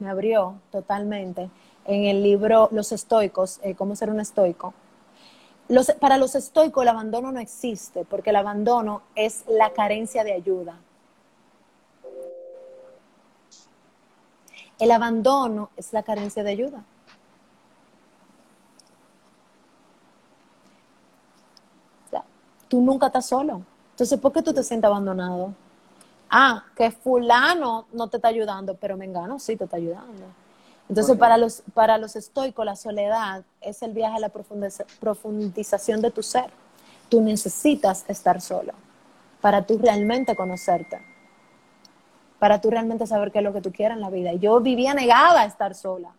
me 0.00 0.10
abrió 0.10 0.56
totalmente, 0.72 1.48
en 1.84 2.04
el 2.04 2.22
libro 2.22 2.68
Los 2.72 2.90
estoicos, 2.90 3.60
eh, 3.62 3.76
cómo 3.76 3.94
ser 3.94 4.10
un 4.10 4.18
estoico 4.18 4.74
para 6.00 6.18
los 6.18 6.34
estoicos 6.34 6.82
el 6.82 6.88
abandono 6.88 7.32
no 7.32 7.40
existe, 7.40 8.04
porque 8.04 8.30
el 8.30 8.36
abandono 8.36 9.02
es 9.14 9.44
la 9.48 9.70
carencia 9.70 10.24
de 10.24 10.32
ayuda. 10.32 10.76
El 14.78 14.90
abandono 14.90 15.70
es 15.76 15.92
la 15.92 16.02
carencia 16.02 16.42
de 16.42 16.50
ayuda. 16.50 16.84
tú 22.72 22.80
nunca 22.80 23.08
estás 23.08 23.26
solo. 23.26 23.60
Entonces, 23.90 24.18
¿por 24.18 24.32
qué 24.32 24.40
tú 24.40 24.54
te 24.54 24.62
sientes 24.62 24.88
abandonado? 24.88 25.52
Ah, 26.30 26.64
que 26.74 26.90
fulano 26.90 27.84
no 27.92 28.08
te 28.08 28.16
está 28.16 28.28
ayudando, 28.28 28.74
pero 28.76 28.96
Mengano 28.96 29.38
sí 29.38 29.58
te 29.58 29.64
está 29.64 29.76
ayudando. 29.76 30.24
Entonces, 30.92 31.16
para 31.16 31.38
los, 31.38 31.62
para 31.72 31.96
los 31.96 32.16
estoicos, 32.16 32.66
la 32.66 32.76
soledad 32.76 33.44
es 33.62 33.80
el 33.82 33.94
viaje 33.94 34.16
a 34.16 34.20
la 34.20 34.28
profundización 35.00 36.02
de 36.02 36.10
tu 36.10 36.22
ser. 36.22 36.50
Tú 37.08 37.22
necesitas 37.22 38.04
estar 38.08 38.42
solo 38.42 38.74
para 39.40 39.62
tú 39.62 39.78
realmente 39.78 40.36
conocerte, 40.36 41.00
para 42.38 42.60
tú 42.60 42.70
realmente 42.70 43.06
saber 43.06 43.32
qué 43.32 43.38
es 43.38 43.44
lo 43.44 43.54
que 43.54 43.62
tú 43.62 43.72
quieres 43.72 43.96
en 43.96 44.02
la 44.02 44.10
vida. 44.10 44.34
Yo 44.34 44.60
vivía 44.60 44.92
negada 44.92 45.40
a 45.40 45.44
estar 45.46 45.74
sola. 45.74 46.10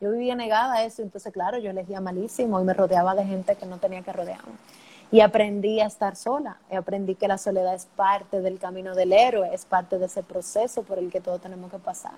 Yo 0.00 0.10
vivía 0.12 0.34
negada 0.34 0.76
a 0.76 0.84
eso, 0.84 1.02
entonces 1.02 1.30
claro, 1.30 1.58
yo 1.58 1.68
elegía 1.68 2.00
malísimo 2.00 2.58
y 2.58 2.64
me 2.64 2.72
rodeaba 2.72 3.14
de 3.14 3.26
gente 3.26 3.56
que 3.56 3.66
no 3.66 3.76
tenía 3.76 4.00
que 4.00 4.14
rodearme. 4.14 4.54
Y 5.10 5.20
aprendí 5.20 5.80
a 5.80 5.84
estar 5.84 6.16
sola, 6.16 6.56
y 6.70 6.76
aprendí 6.76 7.16
que 7.16 7.28
la 7.28 7.36
soledad 7.36 7.74
es 7.74 7.84
parte 7.84 8.40
del 8.40 8.58
camino 8.58 8.94
del 8.94 9.12
héroe, 9.12 9.50
es 9.52 9.66
parte 9.66 9.98
de 9.98 10.06
ese 10.06 10.22
proceso 10.22 10.84
por 10.84 10.98
el 10.98 11.10
que 11.10 11.20
todos 11.20 11.42
tenemos 11.42 11.70
que 11.70 11.78
pasar. 11.78 12.14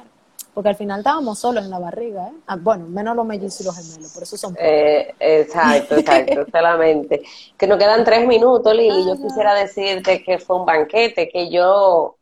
Porque 0.54 0.68
al 0.68 0.76
final 0.76 1.00
estábamos 1.00 1.40
solos 1.40 1.64
en 1.64 1.70
la 1.70 1.80
barriga, 1.80 2.28
¿eh? 2.28 2.32
Ah, 2.46 2.56
bueno, 2.56 2.86
menos 2.86 3.16
los 3.16 3.26
mellizos 3.26 3.60
y 3.60 3.64
los 3.64 3.76
gemelos, 3.76 4.12
por 4.12 4.22
eso 4.22 4.36
son... 4.36 4.56
Eh, 4.56 5.12
exacto, 5.18 5.96
exacto, 5.96 6.46
solamente. 6.52 7.22
Que 7.58 7.66
nos 7.66 7.76
quedan 7.76 8.04
tres 8.04 8.24
minutos, 8.24 8.72
Lili. 8.72 9.04
yo 9.04 9.16
quisiera 9.20 9.54
decirte 9.54 10.22
que 10.22 10.38
fue 10.38 10.56
un 10.56 10.64
banquete, 10.64 11.28
que 11.28 11.50
yo 11.50 12.16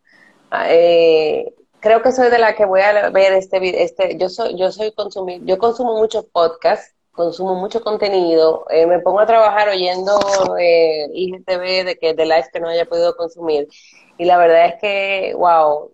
eh, 0.66 1.52
creo 1.80 2.00
que 2.00 2.12
soy 2.12 2.30
de 2.30 2.38
la 2.38 2.54
que 2.54 2.64
voy 2.64 2.80
a 2.80 3.10
ver 3.10 3.32
este 3.34 3.82
este 3.82 4.16
Yo 4.16 4.28
soy, 4.28 4.56
yo 4.56 4.72
soy 4.72 4.92
consumir, 4.92 5.42
yo 5.44 5.58
consumo 5.58 5.98
muchos 5.98 6.24
podcasts, 6.26 6.94
consumo 7.12 7.54
mucho 7.56 7.82
contenido, 7.82 8.64
eh, 8.70 8.86
me 8.86 9.00
pongo 9.00 9.20
a 9.20 9.26
trabajar 9.26 9.68
oyendo 9.68 10.18
eh, 10.58 11.08
IGTV 11.12 11.84
de 11.84 11.98
que 12.00 12.14
de 12.14 12.24
live 12.24 12.48
que 12.52 12.60
no 12.60 12.68
haya 12.68 12.86
podido 12.86 13.14
consumir. 13.16 13.68
Y 14.18 14.24
la 14.24 14.38
verdad 14.38 14.66
es 14.66 14.74
que, 14.80 15.34
wow, 15.36 15.90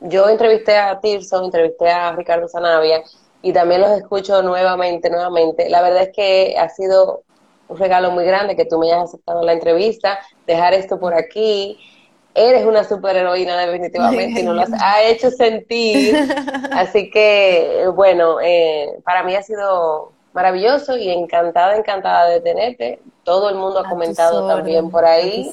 yo 0.00 0.28
entrevisté 0.28 0.76
a 0.76 1.00
Tirson, 1.00 1.44
entrevisté 1.44 1.90
a 1.90 2.12
Ricardo 2.12 2.48
Zanavia 2.48 3.02
y 3.42 3.52
también 3.52 3.80
los 3.80 3.90
escucho 3.92 4.42
nuevamente, 4.42 5.10
nuevamente. 5.10 5.68
La 5.68 5.82
verdad 5.82 6.02
es 6.02 6.10
que 6.14 6.56
ha 6.58 6.68
sido 6.68 7.22
un 7.68 7.78
regalo 7.78 8.10
muy 8.10 8.24
grande 8.24 8.56
que 8.56 8.64
tú 8.64 8.78
me 8.78 8.92
hayas 8.92 9.04
aceptado 9.04 9.42
la 9.42 9.52
entrevista, 9.52 10.18
dejar 10.46 10.74
esto 10.74 10.98
por 10.98 11.14
aquí. 11.14 11.78
Eres 12.34 12.66
una 12.66 12.84
superheroína 12.84 13.56
definitivamente 13.56 14.40
y 14.40 14.42
nos 14.42 14.68
lo 14.68 14.76
ha 14.80 15.02
hecho 15.02 15.30
sentir. 15.30 16.14
Así 16.72 17.10
que, 17.10 17.88
bueno, 17.94 18.40
eh, 18.42 18.98
para 19.04 19.22
mí 19.22 19.34
ha 19.34 19.42
sido 19.42 20.12
maravilloso 20.34 20.98
y 20.98 21.08
encantada, 21.08 21.76
encantada 21.76 22.28
de 22.28 22.40
tenerte. 22.42 23.00
Todo 23.24 23.48
el 23.48 23.54
mundo 23.56 23.80
ha 23.80 23.88
comentado 23.88 24.46
también 24.46 24.90
por 24.90 25.04
ahí. 25.06 25.50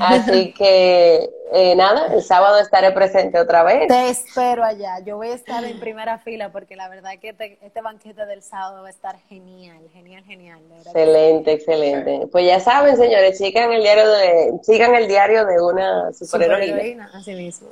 Así 0.00 0.54
que 0.58 1.28
eh, 1.52 1.76
nada, 1.76 2.12
el 2.12 2.22
sábado 2.22 2.58
estaré 2.58 2.90
presente 2.92 3.38
otra 3.38 3.62
vez. 3.62 3.86
Te 3.86 4.08
espero 4.08 4.64
allá. 4.64 4.98
Yo 5.00 5.16
voy 5.16 5.28
a 5.28 5.34
estar 5.34 5.64
en 5.64 5.78
primera 5.78 6.18
fila 6.18 6.50
porque 6.50 6.74
la 6.74 6.88
verdad 6.88 7.12
que 7.20 7.30
este, 7.30 7.58
este 7.62 7.80
banquete 7.80 8.26
del 8.26 8.42
sábado 8.42 8.82
va 8.82 8.88
a 8.88 8.90
estar 8.90 9.16
genial, 9.28 9.78
genial, 9.92 10.24
genial. 10.24 10.58
Excelente, 10.84 11.52
excelente. 11.52 12.26
Pues 12.32 12.46
ya 12.46 12.58
saben, 12.58 12.96
señores, 12.96 13.38
sigan 13.38 13.72
el 13.72 13.82
diario 13.82 14.10
de, 14.10 14.52
sigan 14.62 14.94
el 14.96 15.06
diario 15.06 15.46
de 15.46 15.60
una 15.62 16.12
superheroína. 16.12 17.10
así 17.14 17.34
mismo. 17.34 17.68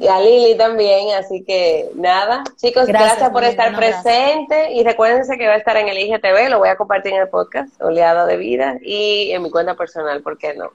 Y 0.00 0.06
a 0.06 0.20
Lili 0.20 0.56
también, 0.56 1.14
así 1.14 1.44
que 1.44 1.90
nada, 1.94 2.44
chicos, 2.56 2.86
gracias, 2.86 3.30
por 3.30 3.44
estar 3.44 3.76
presente 3.76 4.72
y 4.72 4.82
recuérdense 4.84 5.36
que 5.36 5.46
va 5.46 5.54
a 5.54 5.58
estar 5.58 5.76
en 5.76 5.88
el 5.88 5.98
IGTV, 5.98 6.48
lo 6.48 6.58
voy 6.58 6.70
a 6.70 6.76
compartir 6.76 7.12
en 7.12 7.22
el 7.22 7.28
podcast, 7.28 7.80
Oleada 7.80 8.24
de 8.26 8.36
Vida 8.36 8.78
y 8.82 9.32
en 9.32 9.42
mi 9.42 9.50
cuenta 9.50 9.74
personal, 9.74 10.22
¿por 10.22 10.38
qué 10.38 10.54
no? 10.54 10.70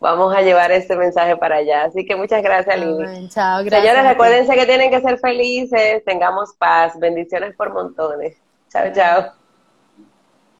Vamos 0.00 0.34
a 0.34 0.42
llevar 0.42 0.70
este 0.72 0.96
mensaje 0.96 1.36
para 1.36 1.56
allá. 1.56 1.84
Así 1.84 2.04
que 2.04 2.16
muchas 2.16 2.42
gracias, 2.42 2.78
Lili. 2.78 3.28
Chao, 3.28 3.64
gracias. 3.64 3.82
Señores, 3.82 4.08
recuérdense 4.08 4.54
que 4.54 4.66
tienen 4.66 4.90
que 4.90 5.00
ser 5.00 5.18
felices, 5.18 6.04
tengamos 6.04 6.54
paz, 6.58 6.98
bendiciones 6.98 7.54
por 7.56 7.72
montones. 7.72 8.36
Chao, 8.70 8.92
chao. 8.92 9.37